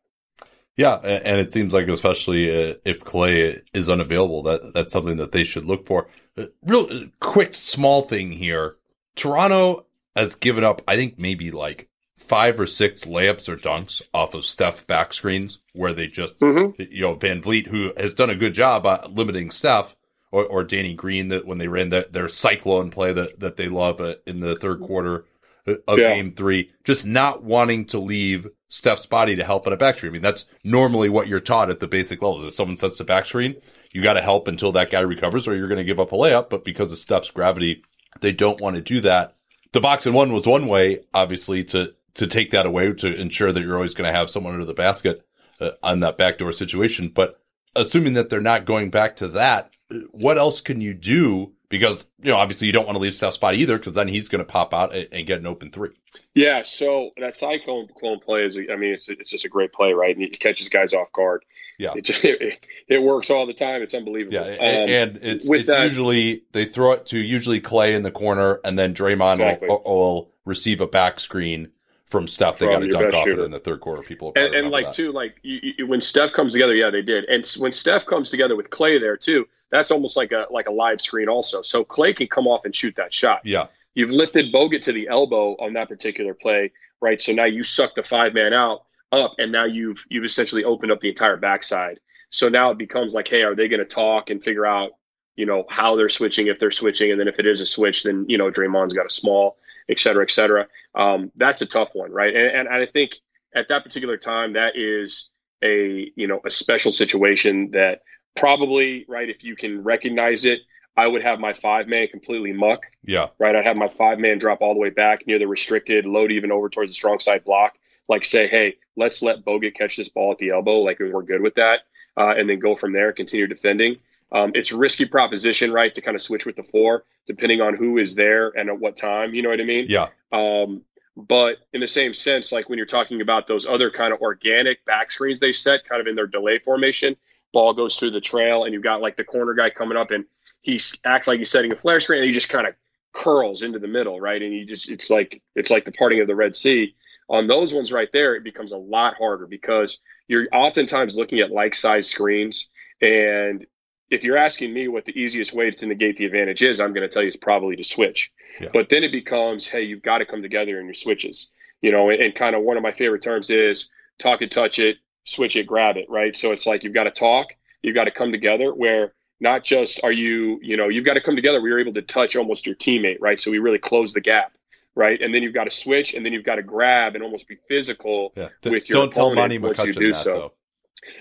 Yeah, 0.76 0.94
and 0.96 1.40
it 1.40 1.52
seems 1.52 1.72
like 1.72 1.86
especially 1.86 2.50
uh, 2.50 2.74
if 2.84 3.04
Klay 3.04 3.60
is 3.72 3.88
unavailable, 3.88 4.42
that 4.42 4.74
that's 4.74 4.92
something 4.92 5.16
that 5.16 5.32
they 5.32 5.44
should 5.44 5.64
look 5.64 5.86
for. 5.86 6.08
Uh, 6.36 6.46
real 6.64 6.88
uh, 6.90 7.06
quick, 7.20 7.54
small 7.54 8.02
thing 8.02 8.32
here: 8.32 8.74
Toronto 9.14 9.86
has 10.16 10.34
given 10.34 10.64
up, 10.64 10.82
I 10.88 10.96
think, 10.96 11.18
maybe 11.18 11.50
like 11.50 11.88
five 12.16 12.58
or 12.58 12.66
six 12.66 13.04
layups 13.04 13.48
or 13.48 13.56
dunks 13.56 14.02
off 14.12 14.34
of 14.34 14.44
Steph 14.44 14.86
back 14.86 15.12
screens 15.12 15.60
where 15.72 15.92
they 15.92 16.06
just, 16.06 16.38
mm-hmm. 16.40 16.80
you 16.90 17.02
know, 17.02 17.16
VanVleet, 17.16 17.66
who 17.66 17.92
has 17.96 18.14
done 18.14 18.30
a 18.30 18.34
good 18.34 18.54
job 18.54 18.86
limiting 19.10 19.50
Steph, 19.50 19.94
or, 20.32 20.44
or 20.46 20.64
Danny 20.64 20.94
Green, 20.94 21.28
that 21.28 21.46
when 21.46 21.58
they 21.58 21.68
ran 21.68 21.90
that 21.90 22.12
their 22.12 22.28
cyclone 22.28 22.90
play 22.90 23.12
that, 23.12 23.38
that 23.40 23.56
they 23.56 23.68
love 23.68 24.00
uh, 24.00 24.14
in 24.26 24.40
the 24.40 24.56
third 24.56 24.80
quarter 24.80 25.26
of 25.66 25.98
yeah. 25.98 26.14
game 26.14 26.32
three, 26.32 26.70
just 26.82 27.06
not 27.06 27.42
wanting 27.42 27.84
to 27.86 27.98
leave 27.98 28.48
Steph's 28.74 29.06
body 29.06 29.36
to 29.36 29.44
help 29.44 29.68
on 29.68 29.72
a 29.72 29.76
back 29.76 29.96
screen. 29.96 30.10
I 30.10 30.14
mean, 30.14 30.22
that's 30.22 30.46
normally 30.64 31.08
what 31.08 31.28
you're 31.28 31.38
taught 31.38 31.70
at 31.70 31.78
the 31.78 31.86
basic 31.86 32.20
levels. 32.20 32.44
If 32.44 32.54
someone 32.54 32.76
sets 32.76 32.98
the 32.98 33.04
back 33.04 33.24
screen, 33.24 33.54
you 33.92 34.02
got 34.02 34.14
to 34.14 34.20
help 34.20 34.48
until 34.48 34.72
that 34.72 34.90
guy 34.90 34.98
recovers 34.98 35.46
or 35.46 35.54
you're 35.54 35.68
going 35.68 35.78
to 35.78 35.84
give 35.84 36.00
up 36.00 36.10
a 36.10 36.16
layup. 36.16 36.50
But 36.50 36.64
because 36.64 36.90
of 36.90 36.98
Steph's 36.98 37.30
gravity, 37.30 37.84
they 38.20 38.32
don't 38.32 38.60
want 38.60 38.74
to 38.74 38.82
do 38.82 39.00
that. 39.02 39.36
The 39.70 39.80
box 39.80 40.06
and 40.06 40.14
one 40.14 40.32
was 40.32 40.44
one 40.44 40.66
way, 40.66 41.04
obviously, 41.14 41.62
to 41.66 41.94
to 42.14 42.26
take 42.26 42.50
that 42.50 42.66
away 42.66 42.92
to 42.92 43.14
ensure 43.14 43.52
that 43.52 43.62
you're 43.62 43.76
always 43.76 43.94
going 43.94 44.12
to 44.12 44.16
have 44.16 44.28
someone 44.28 44.54
under 44.54 44.66
the 44.66 44.74
basket 44.74 45.24
uh, 45.60 45.70
on 45.80 46.00
that 46.00 46.18
backdoor 46.18 46.50
situation. 46.50 47.12
But 47.14 47.40
assuming 47.76 48.14
that 48.14 48.28
they're 48.28 48.40
not 48.40 48.64
going 48.64 48.90
back 48.90 49.14
to 49.16 49.28
that, 49.28 49.70
what 50.10 50.36
else 50.36 50.60
can 50.60 50.80
you 50.80 50.94
do? 50.94 51.52
Because 51.68 52.06
you 52.22 52.30
know, 52.30 52.36
obviously, 52.36 52.66
you 52.66 52.72
don't 52.72 52.86
want 52.86 52.96
to 52.96 53.02
leave 53.02 53.14
Steph's 53.14 53.36
spot 53.36 53.54
either, 53.54 53.78
because 53.78 53.94
then 53.94 54.08
he's 54.08 54.28
going 54.28 54.40
to 54.40 54.44
pop 54.44 54.74
out 54.74 54.94
and, 54.94 55.08
and, 55.10 55.26
get 55.26 55.40
an 55.40 55.46
open 55.46 55.70
three. 55.70 55.90
Yeah. 56.34 56.62
So 56.62 57.10
that 57.16 57.34
cyclone 57.36 57.88
clone 57.98 58.20
play 58.20 58.44
is, 58.44 58.56
I 58.56 58.76
mean, 58.76 58.94
it's 58.94 59.08
it's 59.08 59.30
just 59.30 59.44
a 59.44 59.48
great 59.48 59.72
play, 59.72 59.92
right? 59.92 60.14
And 60.14 60.24
it 60.24 60.38
catches 60.38 60.68
guys 60.68 60.92
off 60.92 61.12
guard. 61.12 61.44
Yeah, 61.78 61.94
it, 61.96 62.02
just, 62.02 62.24
it, 62.24 62.66
it, 62.88 63.02
works 63.02 63.30
all 63.30 63.46
the 63.46 63.54
time. 63.54 63.82
It's 63.82 63.94
unbelievable. 63.94 64.34
Yeah, 64.34 64.42
um, 64.42 64.88
and 64.88 65.18
it's, 65.20 65.50
it's 65.50 65.66
that, 65.66 65.84
usually 65.84 66.44
they 66.52 66.66
throw 66.66 66.92
it 66.92 67.06
to 67.06 67.18
usually 67.18 67.60
Klay 67.60 67.94
in 67.94 68.02
the 68.02 68.12
corner, 68.12 68.60
and 68.64 68.78
then 68.78 68.94
Draymond 68.94 69.34
exactly. 69.34 69.68
will, 69.68 69.82
will 69.84 70.30
receive 70.44 70.80
a 70.80 70.86
back 70.86 71.18
screen 71.18 71.72
from 72.06 72.28
Steph. 72.28 72.58
They 72.58 72.66
got 72.66 72.78
to 72.78 72.88
dunk 72.88 73.12
off 73.12 73.24
shooter. 73.24 73.42
it 73.42 73.44
in 73.44 73.50
the 73.50 73.58
third 73.58 73.80
quarter. 73.80 74.02
People 74.02 74.32
and, 74.36 74.54
and 74.54 74.70
like 74.70 74.86
that. 74.86 74.94
too, 74.94 75.10
like 75.10 75.40
you, 75.42 75.72
you, 75.78 75.86
when 75.86 76.00
Steph 76.00 76.32
comes 76.32 76.52
together, 76.52 76.74
yeah, 76.74 76.90
they 76.90 77.02
did. 77.02 77.24
And 77.24 77.44
when 77.58 77.72
Steph 77.72 78.06
comes 78.06 78.30
together 78.30 78.54
with 78.54 78.70
Klay 78.70 79.00
there 79.00 79.16
too, 79.16 79.46
that's 79.74 79.90
almost 79.90 80.16
like 80.16 80.30
a 80.30 80.46
like 80.50 80.68
a 80.68 80.70
live 80.70 81.00
screen 81.00 81.28
also. 81.28 81.62
So 81.62 81.84
Klay 81.84 82.14
can 82.14 82.28
come 82.28 82.46
off 82.46 82.64
and 82.64 82.74
shoot 82.74 82.94
that 82.96 83.12
shot. 83.12 83.40
Yeah, 83.44 83.66
you've 83.94 84.12
lifted 84.12 84.54
Bogut 84.54 84.82
to 84.82 84.92
the 84.92 85.08
elbow 85.08 85.56
on 85.56 85.72
that 85.72 85.88
particular 85.88 86.32
play, 86.32 86.70
right? 87.00 87.20
So 87.20 87.32
now 87.32 87.46
you 87.46 87.64
suck 87.64 87.96
the 87.96 88.04
five 88.04 88.34
man 88.34 88.52
out 88.52 88.84
up, 89.10 89.34
and 89.38 89.50
now 89.50 89.64
you've 89.64 90.06
you've 90.08 90.24
essentially 90.24 90.62
opened 90.62 90.92
up 90.92 91.00
the 91.00 91.08
entire 91.08 91.36
backside. 91.36 91.98
So 92.30 92.48
now 92.48 92.70
it 92.70 92.78
becomes 92.78 93.14
like, 93.14 93.26
hey, 93.26 93.42
are 93.42 93.56
they 93.56 93.68
going 93.68 93.80
to 93.80 93.84
talk 93.86 94.30
and 94.30 94.42
figure 94.42 94.66
out, 94.66 94.92
you 95.36 95.46
know, 95.46 95.64
how 95.68 95.96
they're 95.96 96.08
switching 96.08 96.46
if 96.46 96.60
they're 96.60 96.70
switching, 96.70 97.10
and 97.10 97.18
then 97.18 97.26
if 97.26 97.40
it 97.40 97.46
is 97.46 97.60
a 97.60 97.66
switch, 97.66 98.04
then 98.04 98.26
you 98.28 98.38
know 98.38 98.52
Draymond's 98.52 98.94
got 98.94 99.06
a 99.06 99.10
small 99.10 99.56
et 99.88 99.98
cetera, 99.98 100.22
et 100.22 100.30
cetera. 100.30 100.66
Um, 100.94 101.30
that's 101.36 101.62
a 101.62 101.66
tough 101.66 101.90
one, 101.92 102.12
right? 102.12 102.34
And, 102.34 102.68
and 102.68 102.68
I 102.68 102.86
think 102.86 103.16
at 103.54 103.68
that 103.68 103.84
particular 103.84 104.16
time, 104.16 104.54
that 104.54 104.76
is 104.76 105.28
a 105.62 106.12
you 106.14 106.28
know 106.28 106.40
a 106.46 106.50
special 106.50 106.92
situation 106.92 107.72
that 107.72 108.02
probably 108.36 109.04
right 109.08 109.28
if 109.28 109.44
you 109.44 109.56
can 109.56 109.82
recognize 109.82 110.44
it. 110.44 110.60
I 110.96 111.06
would 111.06 111.22
have 111.22 111.40
my 111.40 111.52
five 111.52 111.88
man 111.88 112.06
completely 112.08 112.52
muck. 112.52 112.82
Yeah. 113.04 113.28
Right. 113.38 113.56
I'd 113.56 113.66
have 113.66 113.76
my 113.76 113.88
five 113.88 114.18
man 114.18 114.38
drop 114.38 114.60
all 114.60 114.74
the 114.74 114.80
way 114.80 114.90
back 114.90 115.26
near 115.26 115.38
the 115.38 115.48
restricted, 115.48 116.06
load 116.06 116.30
even 116.30 116.52
over 116.52 116.68
towards 116.68 116.90
the 116.90 116.94
strong 116.94 117.18
side 117.18 117.44
block. 117.44 117.74
Like 118.08 118.24
say, 118.24 118.46
hey, 118.46 118.76
let's 118.96 119.22
let 119.22 119.44
Bogut 119.44 119.74
catch 119.74 119.96
this 119.96 120.08
ball 120.08 120.32
at 120.32 120.38
the 120.38 120.50
elbow. 120.50 120.80
Like 120.80 121.00
we're 121.00 121.22
good 121.22 121.40
with 121.40 121.54
that. 121.54 121.80
Uh, 122.16 122.34
and 122.36 122.48
then 122.48 122.60
go 122.60 122.76
from 122.76 122.92
there, 122.92 123.12
continue 123.12 123.46
defending. 123.48 123.96
Um, 124.30 124.52
it's 124.54 124.72
a 124.72 124.76
risky 124.76 125.04
proposition, 125.04 125.72
right, 125.72 125.92
to 125.94 126.00
kind 126.00 126.14
of 126.14 126.22
switch 126.22 126.46
with 126.46 126.56
the 126.56 126.62
four, 126.62 127.04
depending 127.26 127.60
on 127.60 127.76
who 127.76 127.98
is 127.98 128.14
there 128.14 128.48
and 128.48 128.68
at 128.68 128.78
what 128.78 128.96
time. 128.96 129.34
You 129.34 129.42
know 129.42 129.48
what 129.48 129.60
I 129.60 129.64
mean? 129.64 129.86
Yeah. 129.88 130.08
Um, 130.32 130.82
but 131.16 131.58
in 131.72 131.80
the 131.80 131.86
same 131.86 132.14
sense, 132.14 132.50
like 132.50 132.68
when 132.68 132.76
you're 132.76 132.86
talking 132.86 133.20
about 133.20 133.46
those 133.46 133.66
other 133.66 133.90
kind 133.90 134.12
of 134.12 134.20
organic 134.20 134.84
back 134.84 135.10
screens 135.10 135.40
they 135.40 135.52
set, 135.52 135.84
kind 135.88 136.00
of 136.00 136.06
in 136.06 136.16
their 136.16 136.26
delay 136.26 136.58
formation, 136.58 137.16
ball 137.54 137.72
goes 137.72 137.98
through 137.98 138.10
the 138.10 138.20
trail, 138.20 138.64
and 138.64 138.74
you've 138.74 138.82
got 138.82 139.00
like 139.00 139.16
the 139.16 139.24
corner 139.24 139.54
guy 139.54 139.70
coming 139.70 139.96
up, 139.96 140.10
and 140.10 140.26
he 140.60 140.78
acts 141.04 141.26
like 141.26 141.38
he's 141.38 141.50
setting 141.50 141.72
a 141.72 141.76
flare 141.76 142.00
screen, 142.00 142.18
and 142.18 142.26
he 142.26 142.32
just 142.34 142.50
kind 142.50 142.66
of 142.66 142.74
curls 143.14 143.62
into 143.62 143.78
the 143.78 143.88
middle, 143.88 144.20
right? 144.20 144.42
And 144.42 144.52
you 144.52 144.66
just 144.66 144.90
it's 144.90 145.08
like 145.08 145.40
it's 145.54 145.70
like 145.70 145.86
the 145.86 145.92
parting 145.92 146.20
of 146.20 146.26
the 146.26 146.34
Red 146.34 146.54
Sea. 146.54 146.94
On 147.30 147.46
those 147.46 147.72
ones 147.72 147.90
right 147.90 148.10
there, 148.12 148.34
it 148.34 148.44
becomes 148.44 148.72
a 148.72 148.76
lot 148.76 149.16
harder 149.16 149.46
because 149.46 149.96
you're 150.28 150.46
oftentimes 150.52 151.14
looking 151.14 151.40
at 151.40 151.50
like 151.50 151.74
size 151.74 152.10
screens 152.10 152.68
and 153.00 153.66
if 154.10 154.22
you're 154.22 154.36
asking 154.36 154.72
me 154.72 154.88
what 154.88 155.04
the 155.04 155.18
easiest 155.18 155.52
way 155.52 155.70
to 155.70 155.86
negate 155.86 156.16
the 156.16 156.26
advantage 156.26 156.62
is, 156.62 156.80
I'm 156.80 156.92
going 156.92 157.02
to 157.02 157.12
tell 157.12 157.22
you 157.22 157.28
it's 157.28 157.36
probably 157.36 157.76
to 157.76 157.84
switch. 157.84 158.30
Yeah. 158.60 158.68
But 158.72 158.88
then 158.88 159.02
it 159.02 159.12
becomes, 159.12 159.66
hey, 159.66 159.82
you've 159.82 160.02
got 160.02 160.18
to 160.18 160.26
come 160.26 160.42
together 160.42 160.78
in 160.78 160.86
your 160.86 160.94
switches. 160.94 161.50
You 161.80 161.92
know, 161.92 162.10
and, 162.10 162.22
and 162.22 162.34
kind 162.34 162.54
of 162.54 162.62
one 162.62 162.76
of 162.76 162.82
my 162.82 162.92
favorite 162.92 163.22
terms 163.22 163.50
is 163.50 163.90
talk 164.18 164.42
it, 164.42 164.50
touch 164.50 164.78
it, 164.78 164.98
switch 165.24 165.56
it, 165.56 165.66
grab 165.66 165.96
it, 165.96 166.08
right? 166.08 166.36
So 166.36 166.52
it's 166.52 166.66
like 166.66 166.84
you've 166.84 166.94
got 166.94 167.04
to 167.04 167.10
talk, 167.10 167.48
you've 167.82 167.94
got 167.94 168.04
to 168.04 168.10
come 168.10 168.32
together 168.32 168.72
where 168.72 169.12
not 169.40 169.64
just 169.64 170.02
are 170.04 170.12
you, 170.12 170.58
you 170.62 170.76
know, 170.76 170.88
you've 170.88 171.04
got 171.04 171.14
to 171.14 171.20
come 171.20 171.36
together 171.36 171.60
where 171.60 171.70
you're 171.70 171.80
able 171.80 171.94
to 171.94 172.02
touch 172.02 172.36
almost 172.36 172.66
your 172.66 172.76
teammate, 172.76 173.18
right? 173.20 173.40
So 173.40 173.50
we 173.50 173.58
really 173.58 173.78
close 173.78 174.12
the 174.12 174.20
gap. 174.20 174.52
Right, 174.96 175.20
and 175.20 175.34
then 175.34 175.42
you've 175.42 175.54
got 175.54 175.64
to 175.64 175.72
switch, 175.72 176.14
and 176.14 176.24
then 176.24 176.32
you've 176.32 176.44
got 176.44 176.54
to 176.54 176.62
grab 176.62 177.16
and 177.16 177.24
almost 177.24 177.48
be 177.48 177.56
physical 177.66 178.32
yeah. 178.36 178.50
with 178.62 178.88
your 178.88 179.00
Don't 179.00 179.12
tell 179.12 179.34
Monty 179.34 179.58
McCutchen 179.58 179.86
you 179.86 179.92
do 179.92 180.12
that, 180.12 180.22
so. 180.22 180.32
Though. 180.32 180.52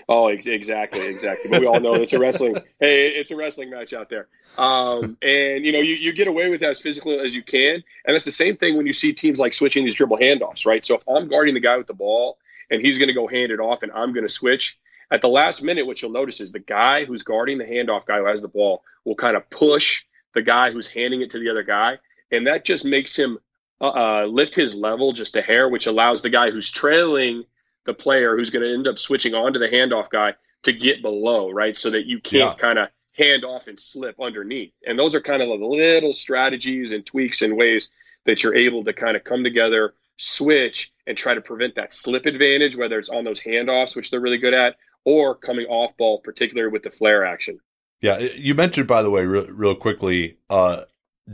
Oh, 0.08 0.28
ex- 0.28 0.46
exactly, 0.46 1.06
exactly. 1.06 1.50
But 1.50 1.60
we 1.60 1.66
all 1.66 1.80
know 1.80 1.94
it's 1.94 2.12
a 2.12 2.18
wrestling. 2.18 2.54
hey, 2.80 3.08
it's 3.08 3.30
a 3.30 3.36
wrestling 3.36 3.70
match 3.70 3.92
out 3.92 4.08
there. 4.08 4.28
Um, 4.56 5.16
and 5.22 5.64
you 5.64 5.72
know, 5.72 5.80
you, 5.80 5.94
you 5.94 6.12
get 6.12 6.28
away 6.28 6.50
with 6.50 6.60
that 6.60 6.70
as 6.70 6.80
physically 6.80 7.18
as 7.18 7.34
you 7.34 7.42
can, 7.42 7.82
and 8.06 8.16
it's 8.16 8.24
the 8.24 8.32
same 8.32 8.56
thing 8.56 8.76
when 8.76 8.86
you 8.86 8.92
see 8.92 9.12
teams 9.12 9.38
like 9.38 9.52
switching 9.52 9.84
these 9.84 9.94
dribble 9.94 10.18
handoffs, 10.18 10.66
right? 10.66 10.84
So 10.84 10.96
if 10.96 11.02
I'm 11.08 11.28
guarding 11.28 11.54
the 11.54 11.60
guy 11.60 11.76
with 11.76 11.86
the 11.86 11.94
ball 11.94 12.38
and 12.70 12.84
he's 12.84 12.98
going 12.98 13.08
to 13.08 13.14
go 13.14 13.26
hand 13.26 13.52
it 13.52 13.60
off, 13.60 13.82
and 13.82 13.92
I'm 13.92 14.12
going 14.12 14.26
to 14.26 14.32
switch 14.32 14.78
at 15.10 15.20
the 15.20 15.28
last 15.28 15.62
minute, 15.62 15.86
what 15.86 16.00
you'll 16.00 16.10
notice 16.10 16.40
is 16.40 16.52
the 16.52 16.58
guy 16.58 17.04
who's 17.04 17.22
guarding 17.22 17.58
the 17.58 17.64
handoff 17.64 18.06
guy 18.06 18.18
who 18.18 18.26
has 18.26 18.40
the 18.40 18.48
ball 18.48 18.82
will 19.04 19.14
kind 19.14 19.36
of 19.36 19.48
push 19.50 20.04
the 20.34 20.42
guy 20.42 20.70
who's 20.70 20.88
handing 20.88 21.20
it 21.20 21.30
to 21.30 21.38
the 21.38 21.50
other 21.50 21.62
guy, 21.62 21.98
and 22.30 22.46
that 22.46 22.64
just 22.64 22.84
makes 22.84 23.16
him 23.16 23.38
uh, 23.80 23.88
uh 23.88 24.26
lift 24.26 24.54
his 24.54 24.74
level 24.74 25.12
just 25.12 25.36
a 25.36 25.42
hair, 25.42 25.68
which 25.68 25.86
allows 25.86 26.22
the 26.22 26.30
guy 26.30 26.50
who's 26.50 26.70
trailing 26.70 27.44
the 27.86 27.94
player 27.94 28.36
who's 28.36 28.50
going 28.50 28.64
to 28.64 28.72
end 28.72 28.88
up 28.88 28.98
switching 28.98 29.34
on 29.34 29.52
to 29.52 29.58
the 29.58 29.68
handoff 29.68 30.10
guy 30.10 30.34
to 30.62 30.72
get 30.72 31.02
below, 31.02 31.50
right? 31.50 31.76
So 31.76 31.90
that 31.90 32.06
you 32.06 32.20
can't 32.20 32.56
yeah. 32.56 32.60
kind 32.60 32.78
of 32.78 32.88
hand 33.12 33.44
off 33.44 33.68
and 33.68 33.78
slip 33.78 34.20
underneath. 34.20 34.72
And 34.86 34.98
those 34.98 35.14
are 35.14 35.20
kind 35.20 35.42
of 35.42 35.48
the 35.48 35.64
little 35.64 36.12
strategies 36.12 36.92
and 36.92 37.04
tweaks 37.04 37.42
and 37.42 37.56
ways 37.56 37.90
that 38.26 38.42
you're 38.42 38.56
able 38.56 38.84
to 38.84 38.92
kind 38.92 39.16
of 39.16 39.22
come 39.22 39.44
together, 39.44 39.94
switch, 40.16 40.92
and 41.06 41.16
try 41.16 41.34
to 41.34 41.40
prevent 41.40 41.74
that 41.76 41.92
slip 41.92 42.26
advantage, 42.26 42.76
whether 42.76 42.98
it's 42.98 43.10
on 43.10 43.24
those 43.24 43.40
handoffs, 43.40 43.96
which 43.96 44.10
they're 44.10 44.20
really 44.20 44.38
good 44.38 44.54
at, 44.54 44.76
or 45.04 45.34
coming 45.34 45.66
off 45.66 45.96
ball, 45.96 46.20
particularly 46.20 46.70
with 46.70 46.82
the 46.82 46.90
flare 46.90 47.24
action. 47.24 47.58
Yeah, 48.00 48.18
you 48.18 48.54
mentioned, 48.54 48.86
by 48.86 49.02
the 49.02 49.10
way, 49.10 49.24
real, 49.24 49.46
real 49.46 49.74
quickly, 49.74 50.38
uh, 50.50 50.82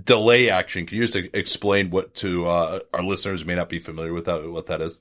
delay 0.05 0.51
action. 0.51 0.87
Can 0.87 0.99
you 0.99 1.07
just 1.07 1.17
explain 1.35 1.91
what 1.91 2.15
to 2.17 2.47
uh, 2.47 2.81
our 2.93 3.03
listeners 3.03 3.45
may 3.45 3.55
not 3.55 3.69
be 3.69 3.81
familiar 3.81 4.13
with 4.13 4.27
that, 4.27 4.49
what 4.51 4.67
that 4.67 4.81
is? 4.81 5.01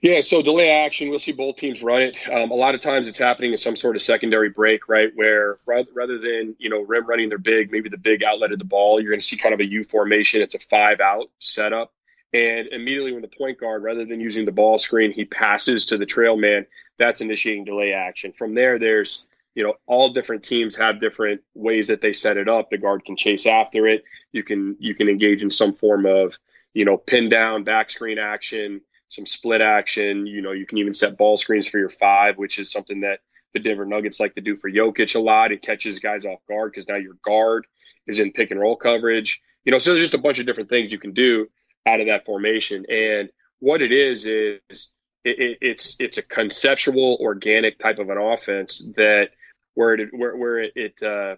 Yeah, 0.00 0.20
so 0.20 0.42
delay 0.42 0.70
action, 0.70 1.08
we'll 1.08 1.18
see 1.18 1.32
both 1.32 1.56
teams 1.56 1.82
run 1.82 2.02
it. 2.02 2.18
Um, 2.30 2.50
a 2.50 2.54
lot 2.54 2.74
of 2.74 2.82
times 2.82 3.08
it's 3.08 3.18
happening 3.18 3.52
in 3.52 3.58
some 3.58 3.76
sort 3.76 3.96
of 3.96 4.02
secondary 4.02 4.50
break, 4.50 4.88
right? 4.88 5.10
Where 5.14 5.58
rather, 5.64 5.88
rather 5.94 6.18
than, 6.18 6.54
you 6.58 6.68
know, 6.68 6.80
rim 6.82 7.06
running 7.06 7.30
their 7.30 7.38
big, 7.38 7.72
maybe 7.72 7.88
the 7.88 7.96
big 7.96 8.22
outlet 8.22 8.52
of 8.52 8.58
the 8.58 8.66
ball, 8.66 9.00
you're 9.00 9.10
going 9.10 9.20
to 9.20 9.26
see 9.26 9.38
kind 9.38 9.54
of 9.54 9.60
a 9.60 9.66
U 9.66 9.84
formation. 9.84 10.42
It's 10.42 10.54
a 10.54 10.58
five 10.58 11.00
out 11.00 11.30
setup. 11.40 11.92
And 12.36 12.68
immediately 12.68 13.12
when 13.12 13.22
the 13.22 13.28
point 13.28 13.58
guard, 13.58 13.82
rather 13.82 14.04
than 14.04 14.20
using 14.20 14.44
the 14.44 14.52
ball 14.52 14.76
screen, 14.76 15.10
he 15.10 15.24
passes 15.24 15.86
to 15.86 15.96
the 15.96 16.04
trail 16.04 16.36
man, 16.36 16.66
that's 16.98 17.22
initiating 17.22 17.64
delay 17.64 17.94
action. 17.94 18.32
From 18.32 18.54
there, 18.54 18.78
there's, 18.78 19.24
you 19.54 19.64
know, 19.64 19.72
all 19.86 20.10
different 20.10 20.42
teams 20.42 20.76
have 20.76 21.00
different 21.00 21.40
ways 21.54 21.88
that 21.88 22.02
they 22.02 22.12
set 22.12 22.36
it 22.36 22.46
up. 22.46 22.68
The 22.68 22.76
guard 22.76 23.06
can 23.06 23.16
chase 23.16 23.46
after 23.46 23.86
it. 23.86 24.04
You 24.32 24.42
can 24.42 24.76
you 24.80 24.94
can 24.94 25.08
engage 25.08 25.42
in 25.42 25.50
some 25.50 25.72
form 25.72 26.04
of 26.04 26.38
you 26.74 26.84
know 26.84 26.98
pin 26.98 27.30
down, 27.30 27.64
back 27.64 27.90
screen 27.90 28.18
action, 28.18 28.82
some 29.08 29.24
split 29.24 29.62
action. 29.62 30.26
You 30.26 30.42
know, 30.42 30.52
you 30.52 30.66
can 30.66 30.76
even 30.76 30.92
set 30.92 31.16
ball 31.16 31.38
screens 31.38 31.66
for 31.66 31.78
your 31.78 31.88
five, 31.88 32.36
which 32.36 32.58
is 32.58 32.70
something 32.70 33.00
that 33.00 33.20
the 33.54 33.60
Denver 33.60 33.86
Nuggets 33.86 34.20
like 34.20 34.34
to 34.34 34.42
do 34.42 34.58
for 34.58 34.70
Jokic 34.70 35.16
a 35.16 35.20
lot. 35.20 35.52
It 35.52 35.62
catches 35.62 36.00
guys 36.00 36.26
off 36.26 36.40
guard 36.46 36.72
because 36.72 36.86
now 36.86 36.96
your 36.96 37.16
guard 37.24 37.66
is 38.06 38.18
in 38.18 38.32
pick 38.32 38.50
and 38.50 38.60
roll 38.60 38.76
coverage. 38.76 39.40
You 39.64 39.72
know, 39.72 39.78
so 39.78 39.92
there's 39.92 40.04
just 40.04 40.14
a 40.14 40.18
bunch 40.18 40.38
of 40.38 40.44
different 40.44 40.68
things 40.68 40.92
you 40.92 40.98
can 40.98 41.14
do 41.14 41.48
out 41.86 42.00
of 42.00 42.06
that 42.08 42.26
formation. 42.26 42.84
And 42.90 43.30
what 43.60 43.80
it 43.80 43.92
is 43.92 44.26
is 44.26 44.92
it, 45.24 45.38
it, 45.38 45.58
it's 45.60 45.96
it's 45.98 46.18
a 46.18 46.22
conceptual, 46.22 47.18
organic 47.20 47.78
type 47.78 47.98
of 47.98 48.10
an 48.10 48.18
offense 48.18 48.84
that 48.96 49.30
where 49.74 49.94
it 49.94 50.08
where 50.12 50.36
where 50.36 50.58
it, 50.60 51.02
uh, 51.02 51.36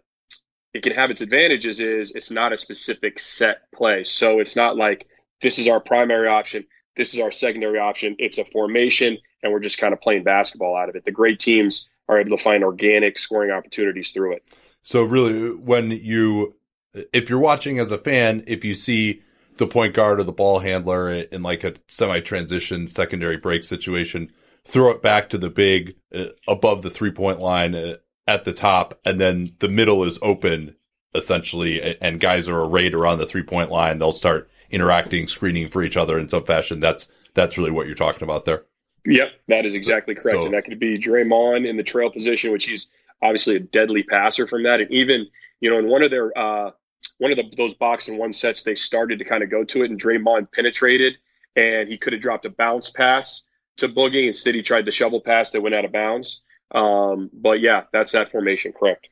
it 0.74 0.82
can 0.82 0.92
have 0.92 1.10
its 1.10 1.20
advantages 1.20 1.80
is 1.80 2.12
it's 2.12 2.30
not 2.30 2.52
a 2.52 2.56
specific 2.56 3.18
set 3.18 3.70
play. 3.74 4.04
So 4.04 4.40
it's 4.40 4.56
not 4.56 4.76
like 4.76 5.06
this 5.40 5.58
is 5.58 5.68
our 5.68 5.80
primary 5.80 6.28
option, 6.28 6.64
this 6.96 7.14
is 7.14 7.20
our 7.20 7.30
secondary 7.30 7.78
option. 7.78 8.16
It's 8.18 8.38
a 8.38 8.44
formation, 8.44 9.18
and 9.42 9.52
we're 9.52 9.60
just 9.60 9.78
kind 9.78 9.92
of 9.92 10.00
playing 10.00 10.24
basketball 10.24 10.76
out 10.76 10.88
of 10.88 10.96
it. 10.96 11.04
The 11.04 11.12
great 11.12 11.38
teams 11.38 11.88
are 12.08 12.20
able 12.20 12.36
to 12.36 12.42
find 12.42 12.64
organic 12.64 13.18
scoring 13.18 13.50
opportunities 13.50 14.10
through 14.10 14.34
it. 14.34 14.44
So 14.82 15.04
really, 15.04 15.54
when 15.54 15.90
you 15.90 16.56
if 17.12 17.30
you're 17.30 17.38
watching 17.38 17.78
as 17.78 17.92
a 17.92 17.98
fan, 17.98 18.44
if 18.46 18.64
you 18.64 18.74
see 18.74 19.22
the 19.58 19.66
point 19.66 19.94
guard 19.94 20.20
or 20.20 20.24
the 20.24 20.32
ball 20.32 20.60
handler 20.60 21.10
in 21.10 21.42
like 21.42 21.64
a 21.64 21.74
semi 21.86 22.20
transition 22.20 22.88
secondary 22.88 23.36
break 23.36 23.64
situation, 23.64 24.32
throw 24.64 24.90
it 24.90 25.02
back 25.02 25.28
to 25.30 25.38
the 25.38 25.50
big 25.50 25.96
uh, 26.14 26.26
above 26.46 26.82
the 26.82 26.90
three 26.90 27.10
point 27.10 27.40
line 27.40 27.74
uh, 27.74 27.96
at 28.26 28.44
the 28.44 28.52
top, 28.52 28.98
and 29.04 29.20
then 29.20 29.54
the 29.58 29.68
middle 29.68 30.04
is 30.04 30.18
open 30.22 30.74
essentially, 31.14 31.96
and 32.00 32.20
guys 32.20 32.48
are 32.48 32.60
arrayed 32.60 32.94
around 32.94 33.18
the 33.18 33.26
three 33.26 33.42
point 33.42 33.70
line. 33.70 33.98
They'll 33.98 34.12
start 34.12 34.50
interacting, 34.70 35.26
screening 35.26 35.68
for 35.68 35.82
each 35.82 35.96
other 35.96 36.18
in 36.18 36.28
some 36.28 36.44
fashion. 36.44 36.80
That's 36.80 37.08
that's 37.34 37.58
really 37.58 37.70
what 37.70 37.86
you're 37.86 37.94
talking 37.94 38.22
about 38.22 38.44
there. 38.44 38.64
Yep, 39.06 39.28
that 39.48 39.64
is 39.64 39.74
exactly 39.74 40.14
correct. 40.14 40.36
So, 40.36 40.44
and 40.44 40.54
that 40.54 40.64
could 40.64 40.78
be 40.78 40.98
Draymond 40.98 41.66
in 41.66 41.76
the 41.76 41.82
trail 41.82 42.10
position, 42.10 42.52
which 42.52 42.66
he's 42.66 42.90
obviously 43.22 43.56
a 43.56 43.60
deadly 43.60 44.02
passer 44.02 44.46
from 44.46 44.64
that. 44.64 44.80
And 44.80 44.90
even, 44.90 45.26
you 45.60 45.70
know, 45.70 45.78
in 45.78 45.88
one 45.88 46.02
of 46.02 46.10
their 46.10 46.36
uh, 46.36 46.72
one 47.18 47.32
of 47.32 47.36
the, 47.36 47.44
those 47.56 47.74
box 47.74 48.08
and 48.08 48.18
one 48.18 48.32
sets, 48.32 48.62
they 48.62 48.74
started 48.74 49.18
to 49.18 49.24
kind 49.24 49.42
of 49.42 49.50
go 49.50 49.64
to 49.64 49.82
it, 49.82 49.90
and 49.90 50.00
Draymond 50.00 50.52
penetrated, 50.52 51.14
and 51.56 51.88
he 51.88 51.98
could 51.98 52.12
have 52.12 52.22
dropped 52.22 52.46
a 52.46 52.50
bounce 52.50 52.90
pass 52.90 53.44
to 53.78 53.88
Boogie. 53.88 54.28
Instead, 54.28 54.54
he 54.54 54.62
tried 54.62 54.84
the 54.84 54.92
shovel 54.92 55.20
pass 55.20 55.50
that 55.52 55.60
went 55.60 55.74
out 55.74 55.84
of 55.84 55.92
bounds. 55.92 56.42
Um, 56.74 57.30
but 57.32 57.60
yeah, 57.60 57.84
that's 57.92 58.12
that 58.12 58.30
formation, 58.30 58.72
correct. 58.72 59.08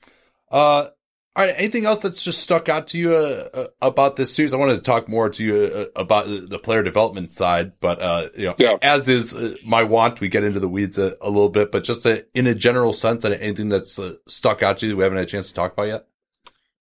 Uh, 0.51 0.89
all 1.37 1.45
right. 1.45 1.55
Anything 1.59 1.85
else 1.85 1.99
that's 1.99 2.25
just 2.25 2.41
stuck 2.41 2.71
out 2.71 2.89
to 2.89 2.99
you 2.99 3.15
uh, 3.15 3.49
uh, 3.53 3.67
about 3.83 4.17
this 4.17 4.35
series? 4.35 4.55
I 4.55 4.57
wanted 4.57 4.77
to 4.77 4.83
talk 4.83 5.07
more 5.07 5.29
to 5.29 5.45
you 5.45 5.55
uh, 5.55 6.01
about 6.01 6.27
the 6.27 6.59
player 6.59 6.83
development 6.83 7.35
side, 7.35 7.73
but 7.79 8.01
uh, 8.01 8.29
you 8.35 8.47
know, 8.47 8.55
yeah. 8.59 8.77
as 8.81 9.07
is 9.07 9.35
uh, 9.35 9.55
my 9.63 9.83
want, 9.83 10.21
we 10.21 10.29
get 10.29 10.45
into 10.45 10.61
the 10.61 10.69
weeds 10.69 10.97
a, 10.97 11.15
a 11.21 11.29
little 11.29 11.51
bit. 11.51 11.71
But 11.71 11.85
just 11.85 12.07
a, 12.07 12.25
in 12.33 12.47
a 12.47 12.55
general 12.55 12.95
sense, 12.95 13.23
and 13.25 13.35
anything 13.35 13.69
that's 13.69 13.99
uh, 13.99 14.15
stuck 14.27 14.63
out 14.63 14.79
to 14.79 14.87
you, 14.87 14.97
we 14.97 15.03
haven't 15.03 15.19
had 15.19 15.27
a 15.27 15.31
chance 15.31 15.49
to 15.49 15.55
talk 15.55 15.75
about 15.75 15.89
yet. 15.89 16.07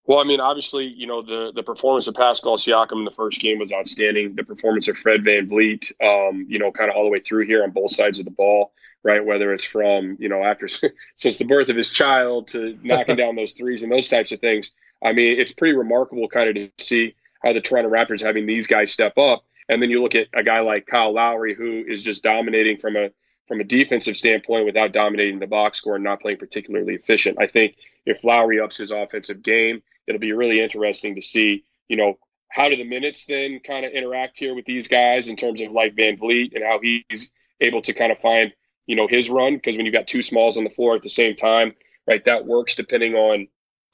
Well, 0.07 0.19
I 0.19 0.23
mean, 0.23 0.39
obviously, 0.39 0.85
you 0.85 1.07
know, 1.07 1.21
the 1.23 1.51
the 1.53 1.63
performance 1.63 2.07
of 2.07 2.13
Pascal 2.13 2.57
Siakam 2.57 2.99
in 2.99 3.05
the 3.05 3.11
first 3.11 3.39
game 3.39 3.57
was 3.57 3.73
outstanding. 3.73 4.35
The 4.35 4.43
performance 4.43 4.87
of 4.87 4.97
Fred 4.97 5.21
VanVleet, 5.21 5.91
um, 6.01 6.45
you 6.47 6.59
know, 6.59 6.71
kind 6.71 6.91
of 6.91 6.95
all 6.95 7.05
the 7.05 7.09
way 7.09 7.19
through 7.19 7.45
here 7.47 7.63
on 7.63 7.71
both 7.71 7.91
sides 7.91 8.19
of 8.19 8.25
the 8.25 8.31
ball, 8.31 8.71
right? 9.03 9.25
Whether 9.25 9.51
it's 9.53 9.65
from, 9.65 10.17
you 10.19 10.29
know, 10.29 10.43
after 10.43 10.67
since 11.15 11.37
the 11.37 11.45
birth 11.45 11.69
of 11.69 11.75
his 11.75 11.91
child 11.91 12.49
to 12.49 12.77
knocking 12.83 13.15
down 13.15 13.35
those 13.35 13.53
threes 13.53 13.81
and 13.81 13.91
those 13.91 14.07
types 14.07 14.31
of 14.31 14.39
things. 14.39 14.71
I 15.03 15.13
mean, 15.13 15.39
it's 15.39 15.53
pretty 15.53 15.75
remarkable 15.75 16.27
kind 16.27 16.49
of 16.49 16.55
to 16.55 16.83
see 16.83 17.15
how 17.43 17.53
the 17.53 17.61
Toronto 17.61 17.89
Raptors 17.89 18.21
having 18.21 18.45
these 18.45 18.67
guys 18.67 18.91
step 18.91 19.17
up. 19.17 19.43
And 19.67 19.81
then 19.81 19.89
you 19.89 20.01
look 20.01 20.15
at 20.15 20.27
a 20.33 20.43
guy 20.43 20.59
like 20.59 20.85
Kyle 20.85 21.13
Lowry, 21.13 21.55
who 21.55 21.83
is 21.87 22.03
just 22.03 22.23
dominating 22.23 22.77
from 22.77 22.95
a 22.95 23.09
from 23.47 23.59
a 23.59 23.63
defensive 23.63 24.17
standpoint 24.17 24.65
without 24.65 24.91
dominating 24.91 25.39
the 25.39 25.47
box 25.47 25.77
score 25.77 25.95
and 25.95 26.03
not 26.03 26.21
playing 26.21 26.37
particularly 26.37 26.95
efficient. 26.95 27.37
I 27.39 27.47
think 27.47 27.75
if 28.05 28.23
Lowry 28.23 28.59
ups 28.59 28.77
his 28.77 28.91
offensive 28.91 29.43
game, 29.43 29.83
it'll 30.07 30.19
be 30.19 30.33
really 30.33 30.61
interesting 30.61 31.15
to 31.15 31.21
see, 31.21 31.65
you 31.87 31.97
know, 31.97 32.17
how 32.49 32.69
do 32.69 32.75
the 32.75 32.83
minutes 32.83 33.25
then 33.25 33.59
kind 33.65 33.85
of 33.85 33.91
interact 33.91 34.39
here 34.39 34.55
with 34.55 34.65
these 34.65 34.87
guys 34.87 35.27
in 35.27 35.35
terms 35.35 35.61
of 35.61 35.71
like 35.71 35.95
VanVleet 35.95 36.55
and 36.55 36.63
how 36.63 36.79
he's 36.81 37.29
able 37.59 37.81
to 37.81 37.93
kind 37.93 38.11
of 38.11 38.19
find, 38.19 38.53
you 38.85 38.95
know, 38.95 39.07
his 39.07 39.29
run. 39.29 39.55
Because 39.55 39.75
when 39.75 39.85
you've 39.85 39.93
got 39.93 40.07
two 40.07 40.21
smalls 40.21 40.57
on 40.57 40.63
the 40.63 40.69
floor 40.69 40.95
at 40.95 41.01
the 41.01 41.09
same 41.09 41.35
time, 41.35 41.73
right, 42.07 42.23
that 42.25 42.45
works 42.45 42.75
depending 42.75 43.15
on, 43.15 43.47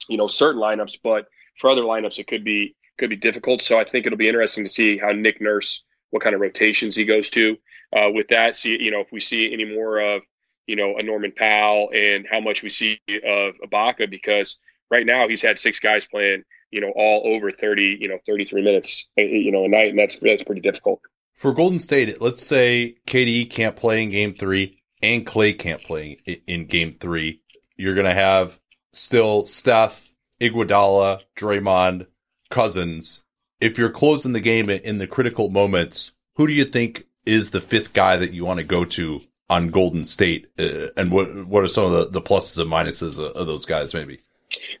you 0.08 0.16
know, 0.16 0.28
certain 0.28 0.60
lineups. 0.60 0.98
But 1.02 1.26
for 1.58 1.70
other 1.70 1.82
lineups, 1.82 2.18
it 2.18 2.26
could 2.26 2.44
be 2.44 2.76
could 2.98 3.10
be 3.10 3.16
difficult. 3.16 3.62
So 3.62 3.80
I 3.80 3.84
think 3.84 4.06
it'll 4.06 4.18
be 4.18 4.28
interesting 4.28 4.64
to 4.64 4.70
see 4.70 4.98
how 4.98 5.12
Nick 5.12 5.40
Nurse, 5.40 5.82
what 6.10 6.22
kind 6.22 6.34
of 6.34 6.40
rotations 6.40 6.94
he 6.94 7.04
goes 7.04 7.30
to 7.30 7.56
uh, 7.96 8.10
with 8.12 8.28
that. 8.28 8.54
See, 8.54 8.80
you 8.80 8.90
know, 8.90 9.00
if 9.00 9.10
we 9.10 9.20
see 9.20 9.52
any 9.52 9.64
more 9.64 9.98
of, 9.98 10.22
you 10.66 10.76
know, 10.76 10.96
a 10.98 11.02
Norman 11.02 11.32
Powell 11.32 11.90
and 11.92 12.26
how 12.30 12.40
much 12.40 12.62
we 12.62 12.70
see 12.70 13.00
of 13.26 13.54
Ibaka 13.66 14.08
because 14.08 14.58
right 14.92 15.06
now 15.06 15.26
he's 15.26 15.42
had 15.42 15.58
six 15.58 15.80
guys 15.80 16.06
playing, 16.06 16.44
you 16.70 16.80
know, 16.80 16.92
all 16.94 17.22
over 17.34 17.50
30, 17.50 17.96
you 17.98 18.08
know, 18.08 18.18
33 18.26 18.62
minutes, 18.62 19.08
uh, 19.18 19.22
you 19.22 19.50
know, 19.50 19.64
a 19.64 19.68
night. 19.68 19.88
And 19.88 19.98
that's, 19.98 20.18
that's 20.20 20.44
pretty 20.44 20.60
difficult. 20.60 21.00
For 21.34 21.52
Golden 21.52 21.80
State, 21.80 22.20
let's 22.20 22.46
say 22.46 22.96
KD 23.06 23.50
can't 23.50 23.74
play 23.74 24.02
in 24.02 24.10
game 24.10 24.34
three 24.34 24.82
and 25.02 25.26
Klay 25.26 25.58
can't 25.58 25.82
play 25.82 26.18
in 26.46 26.66
game 26.66 26.94
three. 27.00 27.40
You're 27.76 27.94
going 27.94 28.06
to 28.06 28.14
have 28.14 28.60
still 28.92 29.44
Steph, 29.44 30.12
Iguodala, 30.40 31.22
Draymond, 31.36 32.06
Cousins. 32.50 33.22
If 33.60 33.78
you're 33.78 33.90
closing 33.90 34.34
the 34.34 34.40
game 34.40 34.68
in 34.70 34.98
the 34.98 35.06
critical 35.06 35.48
moments, 35.48 36.12
who 36.36 36.46
do 36.46 36.52
you 36.52 36.64
think 36.64 37.06
is 37.24 37.50
the 37.50 37.60
fifth 37.60 37.92
guy 37.92 38.16
that 38.16 38.32
you 38.32 38.44
want 38.44 38.58
to 38.58 38.64
go 38.64 38.84
to 38.84 39.22
on 39.48 39.68
Golden 39.68 40.04
State? 40.04 40.48
Uh, 40.58 40.88
and 40.96 41.10
what 41.10 41.46
what 41.46 41.64
are 41.64 41.68
some 41.68 41.84
of 41.84 41.92
the, 41.92 42.20
the 42.20 42.22
pluses 42.22 42.60
and 42.60 42.70
minuses 42.70 43.18
of, 43.18 43.32
of 43.36 43.46
those 43.46 43.64
guys, 43.64 43.94
maybe? 43.94 44.20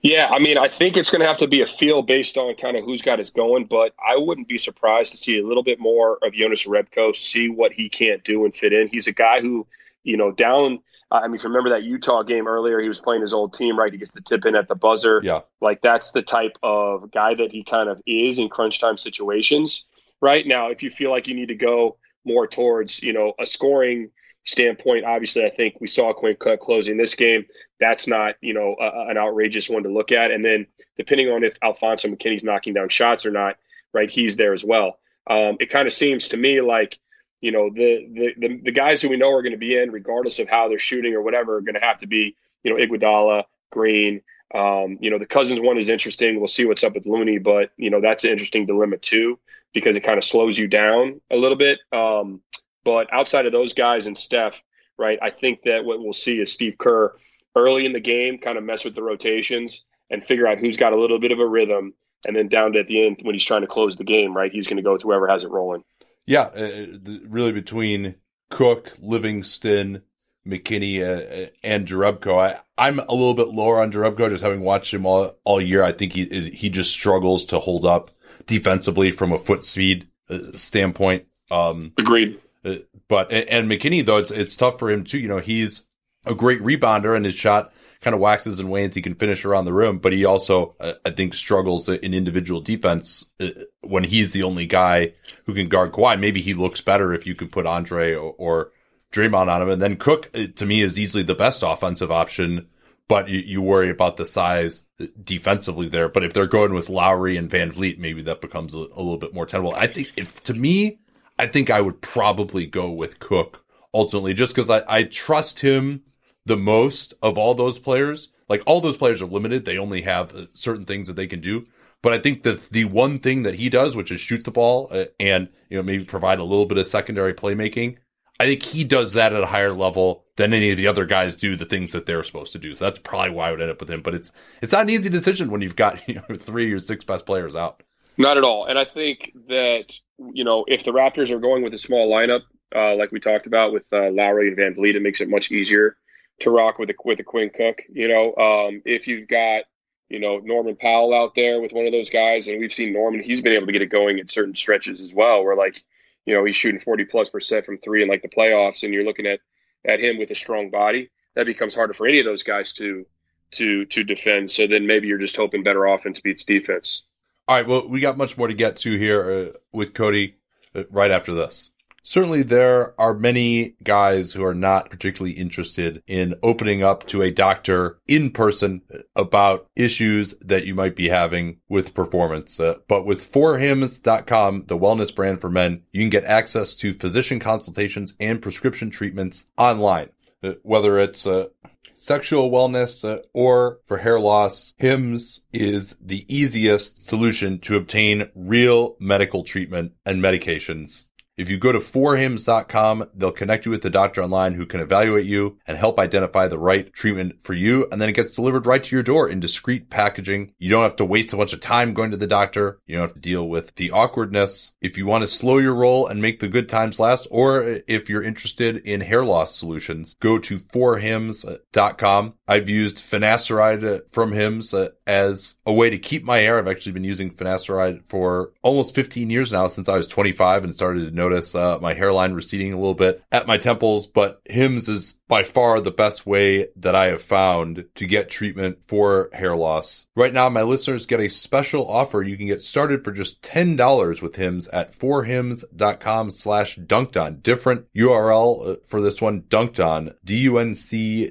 Yeah, 0.00 0.28
I 0.30 0.38
mean, 0.38 0.58
I 0.58 0.68
think 0.68 0.96
it's 0.96 1.10
going 1.10 1.20
to 1.20 1.26
have 1.26 1.38
to 1.38 1.46
be 1.46 1.60
a 1.60 1.66
feel 1.66 2.02
based 2.02 2.38
on 2.38 2.54
kind 2.54 2.76
of 2.76 2.84
who's 2.84 3.02
got 3.02 3.20
us 3.20 3.30
going, 3.30 3.64
but 3.64 3.94
I 3.98 4.16
wouldn't 4.16 4.48
be 4.48 4.58
surprised 4.58 5.12
to 5.12 5.18
see 5.18 5.38
a 5.38 5.46
little 5.46 5.62
bit 5.62 5.78
more 5.80 6.18
of 6.22 6.32
Jonas 6.32 6.66
Jerebko, 6.66 7.14
see 7.14 7.48
what 7.48 7.72
he 7.72 7.88
can't 7.88 8.22
do 8.24 8.44
and 8.44 8.54
fit 8.54 8.72
in. 8.72 8.88
He's 8.88 9.06
a 9.06 9.12
guy 9.12 9.40
who, 9.40 9.66
you 10.02 10.16
know, 10.16 10.32
down. 10.32 10.80
I 11.10 11.26
mean, 11.26 11.36
if 11.36 11.42
you 11.42 11.50
remember 11.50 11.70
that 11.70 11.82
Utah 11.82 12.22
game 12.22 12.46
earlier, 12.46 12.80
he 12.80 12.88
was 12.88 13.00
playing 13.00 13.22
his 13.22 13.34
old 13.34 13.52
team, 13.52 13.78
right? 13.78 13.92
He 13.92 13.98
gets 13.98 14.12
the 14.12 14.22
tip 14.22 14.46
in 14.46 14.56
at 14.56 14.68
the 14.68 14.74
buzzer. 14.74 15.20
Yeah. 15.22 15.40
Like 15.60 15.82
that's 15.82 16.12
the 16.12 16.22
type 16.22 16.56
of 16.62 17.10
guy 17.10 17.34
that 17.34 17.52
he 17.52 17.64
kind 17.64 17.88
of 17.88 18.00
is 18.06 18.38
in 18.38 18.48
crunch 18.48 18.80
time 18.80 18.98
situations. 18.98 19.86
Right 20.20 20.46
now, 20.46 20.70
if 20.70 20.82
you 20.82 20.90
feel 20.90 21.10
like 21.10 21.28
you 21.28 21.34
need 21.34 21.48
to 21.48 21.54
go 21.54 21.96
more 22.24 22.46
towards, 22.46 23.02
you 23.02 23.12
know, 23.12 23.34
a 23.38 23.44
scoring 23.44 24.10
standpoint, 24.44 25.04
obviously, 25.04 25.44
I 25.44 25.50
think 25.50 25.80
we 25.80 25.86
saw 25.86 26.12
Quinn 26.12 26.36
Cook 26.38 26.60
closing 26.60 26.96
this 26.96 27.14
game. 27.14 27.46
That's 27.78 28.08
not, 28.08 28.36
you 28.40 28.54
know, 28.54 28.76
a, 28.80 29.10
an 29.10 29.18
outrageous 29.18 29.68
one 29.68 29.84
to 29.84 29.88
look 29.88 30.12
at. 30.12 30.30
And 30.30 30.44
then 30.44 30.66
depending 30.96 31.28
on 31.28 31.44
if 31.44 31.56
Alfonzo 31.62 32.08
McKinney's 32.08 32.44
knocking 32.44 32.74
down 32.74 32.88
shots 32.88 33.26
or 33.26 33.30
not, 33.30 33.56
right, 33.92 34.10
he's 34.10 34.36
there 34.36 34.52
as 34.52 34.64
well. 34.64 34.98
Um, 35.28 35.56
it 35.60 35.70
kind 35.70 35.86
of 35.86 35.92
seems 35.92 36.28
to 36.28 36.36
me 36.36 36.60
like, 36.60 36.98
you 37.40 37.52
know, 37.52 37.70
the, 37.70 38.08
the, 38.12 38.34
the 38.38 38.60
the 38.64 38.72
guys 38.72 39.02
who 39.02 39.08
we 39.08 39.16
know 39.16 39.32
are 39.32 39.42
going 39.42 39.52
to 39.52 39.58
be 39.58 39.76
in, 39.76 39.90
regardless 39.90 40.38
of 40.38 40.48
how 40.48 40.68
they're 40.68 40.78
shooting 40.78 41.14
or 41.14 41.22
whatever, 41.22 41.56
are 41.56 41.60
going 41.60 41.74
to 41.74 41.80
have 41.80 41.98
to 41.98 42.06
be, 42.06 42.36
you 42.62 42.70
know, 42.72 42.76
Iguodala, 42.76 43.44
Green. 43.70 44.22
Um, 44.54 44.98
you 45.00 45.10
know, 45.10 45.18
the 45.18 45.26
Cousins 45.26 45.60
one 45.60 45.78
is 45.78 45.88
interesting. 45.88 46.38
We'll 46.38 46.46
see 46.46 46.66
what's 46.66 46.84
up 46.84 46.94
with 46.94 47.06
Looney, 47.06 47.38
but 47.38 47.70
you 47.76 47.90
know, 47.90 48.00
that's 48.00 48.24
an 48.24 48.30
interesting 48.30 48.66
dilemma 48.66 48.98
too 48.98 49.38
because 49.72 49.96
it 49.96 50.00
kind 50.00 50.18
of 50.18 50.24
slows 50.24 50.58
you 50.58 50.68
down 50.68 51.20
a 51.30 51.36
little 51.36 51.56
bit. 51.56 51.78
Um, 51.90 52.42
but 52.84 53.12
outside 53.12 53.46
of 53.46 53.52
those 53.52 53.74
guys 53.74 54.06
and 54.06 54.16
Steph, 54.16 54.62
right, 54.98 55.18
I 55.20 55.30
think 55.30 55.62
that 55.64 55.84
what 55.84 56.00
we'll 56.00 56.12
see 56.12 56.36
is 56.36 56.52
Steve 56.52 56.78
Kerr 56.78 57.14
early 57.54 57.86
in 57.86 57.92
the 57.92 58.00
game 58.00 58.38
kind 58.38 58.58
of 58.58 58.64
mess 58.64 58.84
with 58.84 58.94
the 58.94 59.02
rotations 59.02 59.84
and 60.10 60.24
figure 60.24 60.46
out 60.46 60.58
who's 60.58 60.76
got 60.76 60.92
a 60.92 61.00
little 61.00 61.18
bit 61.18 61.32
of 61.32 61.38
a 61.38 61.46
rhythm. 61.46 61.94
And 62.26 62.36
then 62.36 62.48
down 62.48 62.72
to 62.72 62.80
at 62.80 62.86
the 62.86 63.04
end 63.04 63.18
when 63.22 63.34
he's 63.34 63.44
trying 63.44 63.62
to 63.62 63.66
close 63.66 63.96
the 63.96 64.04
game, 64.04 64.36
right, 64.36 64.52
he's 64.52 64.68
going 64.68 64.76
to 64.76 64.82
go 64.82 64.92
with 64.92 65.02
whoever 65.02 65.26
has 65.26 65.42
it 65.42 65.50
rolling. 65.50 65.82
Yeah, 66.24 66.42
uh, 66.42 66.86
really 67.24 67.50
between 67.50 68.14
Cook, 68.48 68.92
Livingston, 69.00 70.02
McKinney, 70.46 71.00
uh, 71.02 71.50
and 71.64 71.86
Jerebko. 71.86 72.60
I, 72.78 72.88
am 72.88 73.00
a 73.00 73.12
little 73.12 73.34
bit 73.34 73.48
lower 73.48 73.82
on 73.82 73.90
Jerebko, 73.90 74.30
just 74.30 74.42
having 74.42 74.60
watched 74.60 74.94
him 74.94 75.04
all, 75.04 75.36
all 75.44 75.60
year. 75.60 75.82
I 75.82 75.90
think 75.90 76.12
he 76.12 76.50
he 76.50 76.70
just 76.70 76.92
struggles 76.92 77.44
to 77.46 77.58
hold 77.58 77.84
up 77.84 78.12
defensively 78.46 79.10
from 79.10 79.32
a 79.32 79.38
foot 79.38 79.64
speed 79.64 80.08
uh, 80.30 80.38
standpoint. 80.54 81.26
Um, 81.50 81.92
Agreed. 81.98 82.40
Uh, 82.64 82.76
but 83.08 83.32
and 83.32 83.70
McKinney 83.70 84.04
though 84.04 84.18
it's 84.18 84.30
it's 84.30 84.56
tough 84.56 84.78
for 84.78 84.90
him 84.90 85.04
too. 85.04 85.18
You 85.18 85.28
know 85.28 85.38
he's 85.38 85.82
a 86.24 86.34
great 86.34 86.60
rebounder 86.60 87.16
and 87.16 87.24
his 87.24 87.34
shot 87.34 87.72
kind 88.00 88.14
of 88.14 88.20
waxes 88.20 88.60
and 88.60 88.70
wanes. 88.70 88.94
He 88.94 89.02
can 89.02 89.14
finish 89.14 89.44
around 89.44 89.64
the 89.64 89.72
rim, 89.72 89.98
but 89.98 90.12
he 90.12 90.24
also 90.24 90.76
uh, 90.80 90.94
I 91.04 91.10
think 91.10 91.34
struggles 91.34 91.88
in 91.88 92.14
individual 92.14 92.60
defense 92.60 93.26
uh, 93.40 93.48
when 93.80 94.04
he's 94.04 94.32
the 94.32 94.42
only 94.44 94.66
guy 94.66 95.14
who 95.46 95.54
can 95.54 95.68
guard 95.68 95.92
Kawhi. 95.92 96.18
Maybe 96.18 96.40
he 96.40 96.54
looks 96.54 96.80
better 96.80 97.12
if 97.12 97.26
you 97.26 97.34
can 97.34 97.48
put 97.48 97.66
Andre 97.66 98.14
or, 98.14 98.34
or 98.38 98.72
Draymond 99.12 99.48
on 99.48 99.62
him, 99.62 99.68
and 99.68 99.82
then 99.82 99.96
Cook 99.96 100.32
to 100.32 100.66
me 100.66 100.82
is 100.82 100.98
easily 100.98 101.22
the 101.22 101.34
best 101.34 101.62
offensive 101.62 102.10
option 102.10 102.68
but 103.12 103.28
you, 103.28 103.60
worry 103.60 103.90
about 103.90 104.16
the 104.16 104.24
size 104.24 104.84
defensively 105.22 105.86
there. 105.86 106.08
But 106.08 106.24
if 106.24 106.32
they're 106.32 106.46
going 106.46 106.72
with 106.72 106.88
Lowry 106.88 107.36
and 107.36 107.50
VanVleet, 107.50 107.98
maybe 107.98 108.22
that 108.22 108.40
becomes 108.40 108.74
a, 108.74 108.78
a 108.78 109.02
little 109.02 109.18
bit 109.18 109.34
more 109.34 109.44
tenable. 109.44 109.74
I 109.74 109.86
think 109.86 110.10
if 110.16 110.42
to 110.44 110.54
me, 110.54 110.98
I 111.42 111.46
think 111.46 111.70
I 111.70 111.80
would 111.80 112.00
probably 112.00 112.66
go 112.66 112.88
with 112.92 113.18
Cook 113.18 113.64
ultimately, 113.92 114.32
just 114.32 114.54
because 114.54 114.70
I, 114.70 114.82
I 114.86 115.02
trust 115.02 115.58
him 115.58 116.04
the 116.46 116.56
most 116.56 117.14
of 117.20 117.36
all 117.36 117.54
those 117.54 117.80
players. 117.80 118.28
Like 118.48 118.62
all 118.64 118.80
those 118.80 118.96
players 118.96 119.20
are 119.20 119.26
limited; 119.26 119.64
they 119.64 119.76
only 119.76 120.02
have 120.02 120.32
uh, 120.36 120.46
certain 120.52 120.84
things 120.84 121.08
that 121.08 121.14
they 121.14 121.26
can 121.26 121.40
do. 121.40 121.66
But 122.00 122.12
I 122.12 122.18
think 122.18 122.44
that 122.44 122.70
the 122.70 122.84
one 122.84 123.18
thing 123.18 123.42
that 123.42 123.56
he 123.56 123.68
does, 123.68 123.96
which 123.96 124.12
is 124.12 124.20
shoot 124.20 124.44
the 124.44 124.52
ball 124.52 124.86
uh, 124.92 125.06
and 125.18 125.48
you 125.68 125.76
know 125.76 125.82
maybe 125.82 126.04
provide 126.04 126.38
a 126.38 126.44
little 126.44 126.64
bit 126.64 126.78
of 126.78 126.86
secondary 126.86 127.34
playmaking, 127.34 127.96
I 128.38 128.44
think 128.44 128.62
he 128.62 128.84
does 128.84 129.14
that 129.14 129.32
at 129.32 129.42
a 129.42 129.46
higher 129.46 129.72
level 129.72 130.24
than 130.36 130.54
any 130.54 130.70
of 130.70 130.76
the 130.76 130.86
other 130.86 131.06
guys 131.06 131.34
do 131.34 131.56
the 131.56 131.64
things 131.64 131.90
that 131.90 132.06
they're 132.06 132.22
supposed 132.22 132.52
to 132.52 132.60
do. 132.60 132.72
So 132.76 132.84
that's 132.84 133.00
probably 133.00 133.32
why 133.32 133.48
I 133.48 133.50
would 133.50 133.60
end 133.60 133.72
up 133.72 133.80
with 133.80 133.90
him. 133.90 134.02
But 134.02 134.14
it's 134.14 134.30
it's 134.60 134.70
not 134.70 134.82
an 134.82 134.90
easy 134.90 135.10
decision 135.10 135.50
when 135.50 135.60
you've 135.60 135.74
got 135.74 136.06
you 136.08 136.14
know 136.14 136.36
three 136.36 136.72
or 136.72 136.78
six 136.78 137.04
best 137.04 137.26
players 137.26 137.56
out. 137.56 137.82
Not 138.16 138.36
at 138.36 138.44
all. 138.44 138.66
And 138.66 138.78
I 138.78 138.84
think 138.84 139.32
that 139.48 139.92
you 140.32 140.44
know 140.44 140.64
if 140.68 140.84
the 140.84 140.92
Raptors 140.92 141.30
are 141.30 141.38
going 141.38 141.62
with 141.62 141.74
a 141.74 141.78
small 141.78 142.10
lineup, 142.10 142.42
uh, 142.74 142.94
like 142.96 143.12
we 143.12 143.20
talked 143.20 143.46
about 143.46 143.72
with 143.72 143.84
uh, 143.92 144.10
Lowry 144.10 144.48
and 144.48 144.56
VanVleet, 144.56 144.94
it 144.94 145.02
makes 145.02 145.20
it 145.20 145.28
much 145.28 145.50
easier 145.50 145.96
to 146.40 146.50
rock 146.50 146.78
with 146.78 146.90
a 146.90 146.94
with 147.04 147.20
a 147.20 147.24
Quinn 147.24 147.50
Cook. 147.54 147.82
You 147.90 148.08
know, 148.08 148.34
um, 148.36 148.82
if 148.84 149.06
you've 149.08 149.28
got 149.28 149.64
you 150.08 150.20
know 150.20 150.38
Norman 150.38 150.76
Powell 150.76 151.14
out 151.14 151.34
there 151.34 151.60
with 151.60 151.72
one 151.72 151.86
of 151.86 151.92
those 151.92 152.10
guys, 152.10 152.48
and 152.48 152.60
we've 152.60 152.72
seen 152.72 152.92
Norman, 152.92 153.22
he's 153.22 153.40
been 153.40 153.52
able 153.52 153.66
to 153.66 153.72
get 153.72 153.82
it 153.82 153.86
going 153.86 154.20
at 154.20 154.30
certain 154.30 154.54
stretches 154.54 155.00
as 155.00 155.14
well, 155.14 155.44
where 155.44 155.56
like 155.56 155.82
you 156.26 156.34
know 156.34 156.44
he's 156.44 156.56
shooting 156.56 156.80
forty 156.80 157.04
plus 157.04 157.30
percent 157.30 157.66
from 157.66 157.78
three 157.78 158.02
in 158.02 158.08
like 158.08 158.22
the 158.22 158.28
playoffs, 158.28 158.82
and 158.82 158.92
you're 158.92 159.04
looking 159.04 159.26
at 159.26 159.40
at 159.84 160.00
him 160.00 160.18
with 160.18 160.30
a 160.30 160.34
strong 160.34 160.70
body. 160.70 161.10
That 161.34 161.46
becomes 161.46 161.74
harder 161.74 161.94
for 161.94 162.06
any 162.06 162.18
of 162.18 162.26
those 162.26 162.42
guys 162.42 162.72
to 162.74 163.06
to 163.52 163.84
to 163.86 164.04
defend. 164.04 164.50
So 164.50 164.66
then 164.66 164.86
maybe 164.86 165.08
you're 165.08 165.18
just 165.18 165.36
hoping 165.36 165.62
better 165.62 165.84
offense 165.84 166.20
beats 166.20 166.44
defense. 166.44 167.04
All 167.52 167.58
right. 167.58 167.68
Well, 167.68 167.86
we 167.86 168.00
got 168.00 168.16
much 168.16 168.38
more 168.38 168.48
to 168.48 168.54
get 168.54 168.78
to 168.78 168.96
here 168.96 169.30
uh, 169.30 169.58
with 169.74 169.92
Cody 169.92 170.36
uh, 170.74 170.84
right 170.88 171.10
after 171.10 171.34
this. 171.34 171.70
Certainly, 172.02 172.44
there 172.44 172.98
are 172.98 173.12
many 173.12 173.74
guys 173.84 174.32
who 174.32 174.42
are 174.42 174.54
not 174.54 174.88
particularly 174.88 175.32
interested 175.36 176.02
in 176.06 176.34
opening 176.42 176.82
up 176.82 177.06
to 177.08 177.20
a 177.20 177.30
doctor 177.30 177.98
in 178.08 178.30
person 178.30 178.80
about 179.14 179.68
issues 179.76 180.32
that 180.40 180.64
you 180.64 180.74
might 180.74 180.96
be 180.96 181.10
having 181.10 181.58
with 181.68 181.92
performance. 181.92 182.58
Uh, 182.58 182.76
but 182.88 183.04
with 183.04 183.20
forhims.com, 183.20 184.64
the 184.68 184.78
wellness 184.78 185.14
brand 185.14 185.42
for 185.42 185.50
men, 185.50 185.82
you 185.92 186.00
can 186.00 186.08
get 186.08 186.24
access 186.24 186.74
to 186.76 186.94
physician 186.94 187.38
consultations 187.38 188.16
and 188.18 188.40
prescription 188.40 188.88
treatments 188.88 189.52
online. 189.58 190.08
Uh, 190.42 190.54
whether 190.62 190.98
it's 190.98 191.26
uh, 191.26 191.48
sexual 191.94 192.50
wellness 192.50 193.08
uh, 193.08 193.22
or 193.32 193.78
for 193.86 193.98
hair 193.98 194.18
loss, 194.18 194.74
HIMS 194.78 195.42
is 195.52 195.96
the 196.00 196.24
easiest 196.28 197.06
solution 197.06 197.58
to 197.60 197.76
obtain 197.76 198.30
real 198.34 198.96
medical 198.98 199.44
treatment 199.44 199.92
and 200.04 200.22
medications. 200.22 201.04
If 201.36 201.50
you 201.50 201.56
go 201.56 201.72
to 201.72 201.78
forhims.com, 201.78 203.08
they'll 203.14 203.32
connect 203.32 203.64
you 203.64 203.72
with 203.72 203.80
the 203.80 203.88
doctor 203.88 204.22
online 204.22 204.54
who 204.54 204.66
can 204.66 204.80
evaluate 204.80 205.24
you 205.24 205.58
and 205.66 205.78
help 205.78 205.98
identify 205.98 206.46
the 206.46 206.58
right 206.58 206.92
treatment 206.92 207.42
for 207.42 207.54
you. 207.54 207.88
And 207.90 208.00
then 208.00 208.10
it 208.10 208.12
gets 208.14 208.36
delivered 208.36 208.66
right 208.66 208.82
to 208.84 208.94
your 208.94 209.02
door 209.02 209.28
in 209.28 209.40
discreet 209.40 209.88
packaging. 209.88 210.52
You 210.58 210.68
don't 210.68 210.82
have 210.82 210.96
to 210.96 211.06
waste 211.06 211.32
a 211.32 211.36
bunch 211.38 211.54
of 211.54 211.60
time 211.60 211.94
going 211.94 212.10
to 212.10 212.18
the 212.18 212.26
doctor. 212.26 212.80
You 212.86 212.96
don't 212.96 213.08
have 213.08 213.14
to 213.14 213.20
deal 213.20 213.48
with 213.48 213.74
the 213.76 213.90
awkwardness. 213.90 214.72
If 214.82 214.98
you 214.98 215.06
want 215.06 215.22
to 215.22 215.26
slow 215.26 215.56
your 215.56 215.74
roll 215.74 216.06
and 216.06 216.20
make 216.20 216.40
the 216.40 216.48
good 216.48 216.68
times 216.68 217.00
last, 217.00 217.26
or 217.30 217.80
if 217.88 218.10
you're 218.10 218.22
interested 218.22 218.76
in 218.76 219.00
hair 219.00 219.24
loss 219.24 219.54
solutions, 219.56 220.14
go 220.20 220.38
to 220.38 220.58
forhims.com. 220.58 222.34
I've 222.46 222.68
used 222.68 222.98
finasteride 222.98 224.02
from 224.10 224.32
Hims 224.32 224.74
uh, 224.74 224.90
as 225.06 225.54
a 225.64 225.72
way 225.72 225.88
to 225.88 225.98
keep 225.98 226.24
my 226.24 226.38
hair. 226.38 226.58
I've 226.58 226.68
actually 226.68 226.92
been 226.92 227.04
using 227.04 227.30
finasteride 227.30 228.06
for 228.06 228.52
almost 228.60 228.94
15 228.94 229.30
years 229.30 229.50
now 229.50 229.68
since 229.68 229.88
I 229.88 229.96
was 229.96 230.06
25 230.06 230.64
and 230.64 230.74
started 230.74 231.08
to 231.08 231.10
notice 231.10 231.21
notice 231.22 231.54
uh, 231.54 231.78
my 231.80 231.94
hairline 231.94 232.34
receding 232.34 232.72
a 232.72 232.76
little 232.76 232.94
bit 232.94 233.22
at 233.30 233.46
my 233.46 233.58
temples, 233.58 234.06
but 234.06 234.40
Hims 234.44 234.88
is 234.88 235.14
by 235.32 235.42
far 235.44 235.80
the 235.80 235.90
best 235.90 236.26
way 236.26 236.66
that 236.76 236.94
I 236.94 237.06
have 237.06 237.22
found 237.22 237.86
to 237.94 238.06
get 238.06 238.28
treatment 238.28 238.84
for 238.86 239.30
hair 239.32 239.56
loss. 239.56 240.06
Right 240.14 240.34
now, 240.34 240.50
my 240.50 240.60
listeners 240.60 241.06
get 241.06 241.20
a 241.20 241.30
special 241.30 241.90
offer. 241.90 242.20
You 242.20 242.36
can 242.36 242.48
get 242.48 242.60
started 242.60 243.02
for 243.02 243.12
just 243.12 243.40
$10 243.40 244.20
with 244.20 244.36
Hims 244.36 244.68
at 244.68 244.92
forhims.com 244.92 246.32
slash 246.32 246.76
dunked 246.76 247.18
on. 247.18 247.36
Different 247.36 247.86
URL 247.96 248.72
uh, 248.72 248.76
for 248.84 249.00
this 249.00 249.22
one, 249.22 249.44
dunked 249.44 249.82
on, 249.82 250.12
D-U-N-C-D-O-N, 250.22 251.30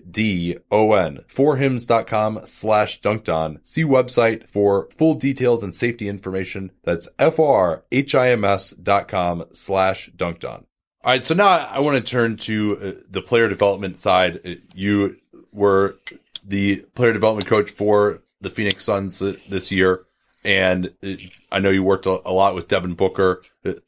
forhims.com 1.28 2.40
slash 2.46 3.02
dunked 3.02 3.32
on. 3.32 3.60
See 3.62 3.84
website 3.84 4.50
for 4.50 4.90
full 4.98 5.14
details 5.14 5.62
and 5.62 5.76
safety 5.76 6.10
information. 6.10 6.72
That's 6.84 7.08
F-O-R-H-I-M-S 7.20 8.72
dot 8.72 9.08
com 9.08 9.46
slash 9.52 10.10
dunked 10.18 10.52
on. 10.52 10.66
All 11.04 11.12
right, 11.12 11.26
so 11.26 11.34
now 11.34 11.48
I 11.48 11.80
want 11.80 11.98
to 11.98 12.04
turn 12.04 12.38
to 12.38 12.78
uh, 12.78 12.92
the 13.10 13.24
player 13.24 13.50
development 13.50 13.98
side. 13.98 14.40
Uh, 14.46 14.56
you 14.76 15.18
were 15.52 15.98
the 16.46 16.86
player 16.94 17.12
development 17.12 17.48
coach 17.48 17.72
for 17.72 18.22
the 18.40 18.52
Phoenix 18.52 18.86
Suns 18.86 19.20
uh, 19.20 19.34
this 19.50 19.72
year, 19.72 20.04
and 20.46 20.94
I 21.52 21.60
know 21.60 21.72
you 21.72 21.82
worked 21.84 22.06
a, 22.06 22.12
lot 22.12 22.54
with 22.54 22.68
Devin 22.68 22.94
Booker 22.94 23.42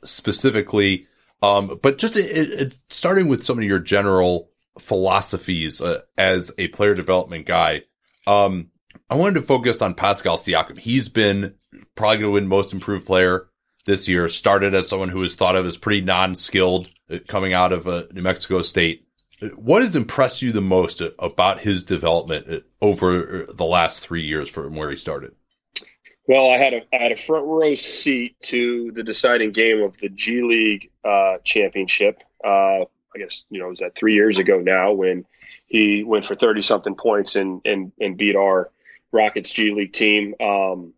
specifically. 0.04 1.06
Um, 1.44 1.80
but 1.84 2.00
just 2.00 2.18
it, 2.18 2.26
it, 2.26 2.76
starting 2.90 3.28
with 3.28 3.44
some 3.44 3.60
of 3.60 3.64
your 3.64 3.78
general 3.78 4.50
philosophies 4.80 5.82
uh, 5.82 6.02
as 6.18 6.52
a 6.58 6.70
player 6.70 6.96
development 6.96 7.46
guy, 7.46 7.84
um, 8.26 8.72
I 9.08 9.16
wanted 9.16 9.36
to 9.36 9.42
focus 9.42 9.84
on 9.84 9.94
Pascal 9.94 10.38
Siakam. 10.38 10.80
He's 10.80 11.10
been 11.10 11.54
probably 11.96 12.18
going 12.18 12.30
to 12.30 12.32
win 12.32 12.48
Most 12.48 12.74
Improved 12.74 13.06
Player 13.06 13.50
this 13.86 14.08
year. 14.08 14.28
Started 14.28 14.74
as 14.74 14.88
someone 14.88 15.10
who 15.10 15.20
was 15.20 15.36
thought 15.36 15.56
of 15.56 15.68
as 15.68 15.78
pretty 15.78 16.02
non-skilled 16.02 16.90
coming 17.28 17.54
out 17.54 17.72
of 17.72 17.88
uh, 17.88 18.04
New 18.14 18.22
Mexico 18.22 18.62
State. 18.62 19.08
What 19.56 19.82
has 19.82 19.96
impressed 19.96 20.42
you 20.42 20.52
the 20.52 20.62
most 20.62 21.02
about 21.20 21.60
his 21.60 21.84
development 21.84 22.64
over 22.82 23.48
the 23.54 23.66
last 23.66 24.00
three 24.00 24.24
years 24.24 24.50
from 24.50 24.76
where 24.76 24.90
he 24.90 24.96
started? 24.96 25.34
Well, 26.28 26.50
I 26.50 26.58
had 26.58 26.74
a 26.74 26.82
I 26.94 27.04
had 27.04 27.12
a 27.12 27.18
front 27.18 27.46
row 27.46 27.76
seat 27.76 28.40
to 28.44 28.92
the 28.94 29.04
deciding 29.04 29.52
game 29.52 29.82
of 29.82 29.98
the 29.98 30.08
G 30.10 30.42
League 30.42 30.92
uh, 31.04 31.38
championship. 31.44 32.24
Uh, 32.44 32.86
I 33.16 33.20
guess 33.20 33.44
you 33.50 33.60
know 33.60 33.68
was 33.68 33.80
that 33.80 33.96
three 33.96 34.14
years 34.14 34.40
ago 34.40 34.60
now 34.60 34.94
when 34.94 35.26
he 35.68 36.04
went 36.04 36.26
for 36.26 36.36
thirty 36.36 36.62
something 36.62 36.96
points 36.96 37.36
and 37.36 37.62
and 37.66 37.92
and 38.00 38.18
beat 38.18 38.38
our 38.38 38.72
Rockets 39.12 39.52
G 39.54 39.74
League 39.74 39.92
team. 39.92 40.36
Um, 40.40 40.94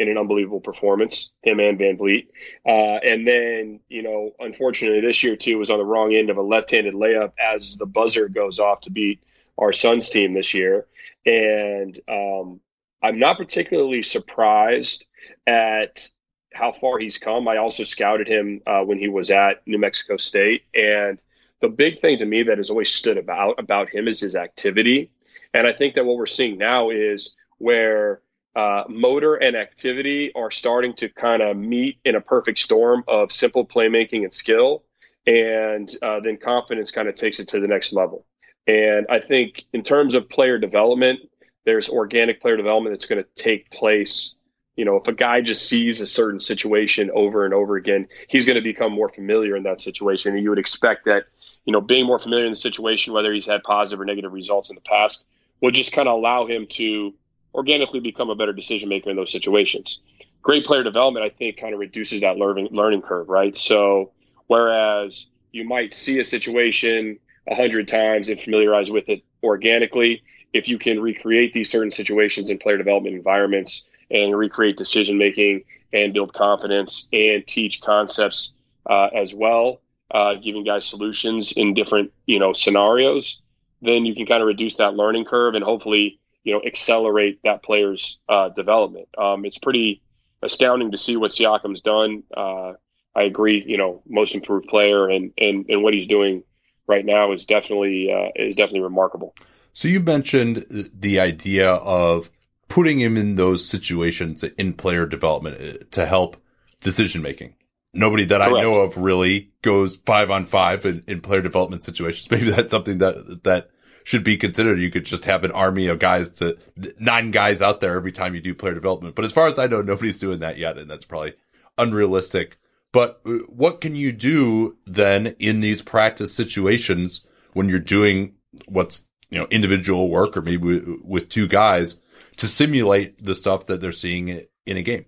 in 0.00 0.08
an 0.08 0.16
unbelievable 0.16 0.60
performance, 0.60 1.30
him 1.42 1.60
and 1.60 1.78
VanVleet. 1.78 2.28
Uh, 2.66 2.98
and 3.04 3.28
then, 3.28 3.80
you 3.88 4.02
know, 4.02 4.32
unfortunately 4.40 5.00
this 5.06 5.22
year 5.22 5.36
too 5.36 5.58
was 5.58 5.70
on 5.70 5.78
the 5.78 5.84
wrong 5.84 6.14
end 6.14 6.30
of 6.30 6.38
a 6.38 6.42
left-handed 6.42 6.94
layup 6.94 7.32
as 7.38 7.76
the 7.76 7.84
buzzer 7.84 8.28
goes 8.28 8.58
off 8.58 8.80
to 8.80 8.90
beat 8.90 9.20
our 9.58 9.72
Suns 9.72 10.08
team 10.08 10.32
this 10.32 10.54
year. 10.54 10.86
And 11.26 11.98
um, 12.08 12.60
I'm 13.02 13.18
not 13.18 13.36
particularly 13.36 14.02
surprised 14.02 15.04
at 15.46 16.08
how 16.54 16.72
far 16.72 16.98
he's 16.98 17.18
come. 17.18 17.46
I 17.46 17.58
also 17.58 17.84
scouted 17.84 18.26
him 18.26 18.62
uh, 18.66 18.80
when 18.80 18.98
he 18.98 19.08
was 19.08 19.30
at 19.30 19.66
New 19.66 19.78
Mexico 19.78 20.16
State, 20.16 20.62
and 20.74 21.18
the 21.60 21.68
big 21.68 22.00
thing 22.00 22.18
to 22.18 22.24
me 22.24 22.44
that 22.44 22.56
has 22.56 22.70
always 22.70 22.92
stood 22.92 23.18
about 23.18 23.58
about 23.58 23.90
him 23.90 24.08
is 24.08 24.18
his 24.18 24.34
activity. 24.34 25.10
And 25.52 25.66
I 25.66 25.72
think 25.74 25.94
that 25.94 26.06
what 26.06 26.16
we're 26.16 26.26
seeing 26.26 26.56
now 26.58 26.88
is 26.90 27.34
where 27.58 28.22
uh, 28.60 28.84
motor 28.90 29.36
and 29.36 29.56
activity 29.56 30.32
are 30.34 30.50
starting 30.50 30.92
to 30.92 31.08
kind 31.08 31.40
of 31.40 31.56
meet 31.56 31.98
in 32.04 32.14
a 32.14 32.20
perfect 32.20 32.58
storm 32.58 33.02
of 33.08 33.32
simple 33.32 33.64
playmaking 33.64 34.22
and 34.24 34.34
skill. 34.34 34.82
And 35.26 35.90
uh, 36.02 36.20
then 36.20 36.36
confidence 36.36 36.90
kind 36.90 37.08
of 37.08 37.14
takes 37.14 37.40
it 37.40 37.48
to 37.48 37.60
the 37.60 37.66
next 37.66 37.94
level. 37.94 38.26
And 38.66 39.06
I 39.08 39.20
think 39.20 39.64
in 39.72 39.82
terms 39.82 40.14
of 40.14 40.28
player 40.28 40.58
development, 40.58 41.20
there's 41.64 41.88
organic 41.88 42.42
player 42.42 42.58
development 42.58 42.94
that's 42.94 43.06
going 43.06 43.22
to 43.22 43.28
take 43.42 43.70
place. 43.70 44.34
You 44.76 44.84
know, 44.84 44.96
if 44.96 45.08
a 45.08 45.14
guy 45.14 45.40
just 45.40 45.66
sees 45.66 46.02
a 46.02 46.06
certain 46.06 46.40
situation 46.40 47.10
over 47.14 47.46
and 47.46 47.54
over 47.54 47.76
again, 47.76 48.08
he's 48.28 48.44
going 48.44 48.56
to 48.56 48.62
become 48.62 48.92
more 48.92 49.08
familiar 49.08 49.56
in 49.56 49.62
that 49.62 49.80
situation. 49.80 50.34
And 50.34 50.42
you 50.42 50.50
would 50.50 50.58
expect 50.58 51.06
that, 51.06 51.24
you 51.64 51.72
know, 51.72 51.80
being 51.80 52.04
more 52.04 52.18
familiar 52.18 52.44
in 52.44 52.52
the 52.52 52.56
situation, 52.56 53.14
whether 53.14 53.32
he's 53.32 53.46
had 53.46 53.62
positive 53.62 54.00
or 54.00 54.04
negative 54.04 54.34
results 54.34 54.68
in 54.68 54.74
the 54.74 54.82
past, 54.82 55.24
will 55.62 55.70
just 55.70 55.92
kind 55.92 56.08
of 56.08 56.14
allow 56.14 56.46
him 56.46 56.66
to 56.66 57.14
organically 57.54 58.00
become 58.00 58.30
a 58.30 58.34
better 58.34 58.52
decision 58.52 58.88
maker 58.88 59.10
in 59.10 59.16
those 59.16 59.32
situations. 59.32 60.00
Great 60.42 60.64
player 60.64 60.82
development, 60.82 61.24
I 61.24 61.30
think, 61.30 61.58
kind 61.58 61.74
of 61.74 61.80
reduces 61.80 62.20
that 62.22 62.36
learning 62.36 62.68
learning 62.70 63.02
curve, 63.02 63.28
right? 63.28 63.56
So 63.56 64.12
whereas 64.46 65.26
you 65.52 65.64
might 65.64 65.94
see 65.94 66.18
a 66.18 66.24
situation 66.24 67.18
a 67.48 67.54
hundred 67.54 67.88
times 67.88 68.28
and 68.28 68.40
familiarize 68.40 68.90
with 68.90 69.08
it 69.08 69.22
organically, 69.42 70.22
if 70.52 70.68
you 70.68 70.78
can 70.78 71.00
recreate 71.00 71.52
these 71.52 71.70
certain 71.70 71.90
situations 71.90 72.50
in 72.50 72.58
player 72.58 72.78
development 72.78 73.16
environments 73.16 73.84
and 74.10 74.36
recreate 74.36 74.76
decision 74.76 75.18
making 75.18 75.64
and 75.92 76.12
build 76.12 76.32
confidence 76.32 77.08
and 77.12 77.46
teach 77.46 77.80
concepts 77.80 78.52
uh, 78.88 79.08
as 79.14 79.34
well, 79.34 79.80
uh, 80.10 80.34
giving 80.34 80.64
guys 80.64 80.86
solutions 80.86 81.52
in 81.52 81.74
different 81.74 82.12
you 82.26 82.38
know 82.38 82.52
scenarios, 82.52 83.40
then 83.82 84.04
you 84.04 84.14
can 84.14 84.26
kind 84.26 84.42
of 84.42 84.46
reduce 84.46 84.76
that 84.76 84.94
learning 84.94 85.24
curve 85.24 85.54
and 85.54 85.64
hopefully 85.64 86.19
you 86.44 86.54
know, 86.54 86.62
accelerate 86.64 87.40
that 87.44 87.62
player's 87.62 88.18
uh, 88.28 88.48
development. 88.50 89.08
Um, 89.16 89.44
it's 89.44 89.58
pretty 89.58 90.02
astounding 90.42 90.92
to 90.92 90.98
see 90.98 91.16
what 91.16 91.32
Siakam's 91.32 91.80
done. 91.80 92.22
Uh, 92.34 92.72
I 93.14 93.22
agree, 93.22 93.62
you 93.66 93.76
know, 93.76 94.02
most 94.08 94.34
improved 94.34 94.68
player 94.68 95.08
and, 95.08 95.32
and, 95.36 95.66
and 95.68 95.82
what 95.82 95.94
he's 95.94 96.06
doing 96.06 96.44
right 96.86 97.04
now 97.04 97.32
is 97.32 97.44
definitely 97.44 98.12
uh, 98.12 98.30
is 98.34 98.56
definitely 98.56 98.80
remarkable. 98.80 99.34
So 99.72 99.88
you 99.88 100.00
mentioned 100.00 100.66
the 100.68 101.20
idea 101.20 101.70
of 101.70 102.30
putting 102.68 102.98
him 102.98 103.16
in 103.16 103.36
those 103.36 103.66
situations 103.66 104.42
in 104.42 104.74
player 104.74 105.06
development 105.06 105.60
uh, 105.60 105.84
to 105.92 106.06
help 106.06 106.36
decision 106.80 107.22
making. 107.22 107.54
Nobody 107.92 108.24
that 108.26 108.40
Correct. 108.40 108.56
I 108.56 108.60
know 108.60 108.80
of 108.80 108.96
really 108.96 109.52
goes 109.62 109.96
five 110.06 110.30
on 110.30 110.44
five 110.44 110.86
in, 110.86 111.02
in 111.06 111.20
player 111.20 111.42
development 111.42 111.84
situations. 111.84 112.30
Maybe 112.30 112.50
that's 112.50 112.70
something 112.70 112.98
that 112.98 113.42
that 113.44 113.70
should 114.10 114.24
be 114.24 114.36
considered. 114.36 114.80
You 114.80 114.90
could 114.90 115.04
just 115.04 115.24
have 115.26 115.44
an 115.44 115.52
army 115.52 115.86
of 115.86 116.00
guys 116.00 116.30
to 116.30 116.58
nine 116.98 117.30
guys 117.30 117.62
out 117.62 117.80
there 117.80 117.94
every 117.94 118.10
time 118.10 118.34
you 118.34 118.40
do 118.40 118.56
player 118.56 118.74
development. 118.74 119.14
But 119.14 119.24
as 119.24 119.32
far 119.32 119.46
as 119.46 119.56
I 119.56 119.68
know, 119.68 119.82
nobody's 119.82 120.18
doing 120.18 120.40
that 120.40 120.58
yet, 120.58 120.78
and 120.78 120.90
that's 120.90 121.04
probably 121.04 121.34
unrealistic. 121.78 122.58
But 122.90 123.20
uh, 123.24 123.38
what 123.46 123.80
can 123.80 123.94
you 123.94 124.10
do 124.10 124.76
then 124.84 125.28
in 125.38 125.60
these 125.60 125.80
practice 125.80 126.34
situations 126.34 127.20
when 127.52 127.68
you're 127.68 127.78
doing 127.78 128.34
what's 128.66 129.06
you 129.30 129.38
know 129.38 129.46
individual 129.48 130.10
work 130.10 130.36
or 130.36 130.42
maybe 130.42 130.82
with 131.04 131.28
two 131.28 131.46
guys 131.46 131.96
to 132.38 132.48
simulate 132.48 133.22
the 133.22 133.36
stuff 133.36 133.66
that 133.66 133.80
they're 133.80 133.92
seeing 133.92 134.44
in 134.66 134.76
a 134.76 134.82
game? 134.82 135.04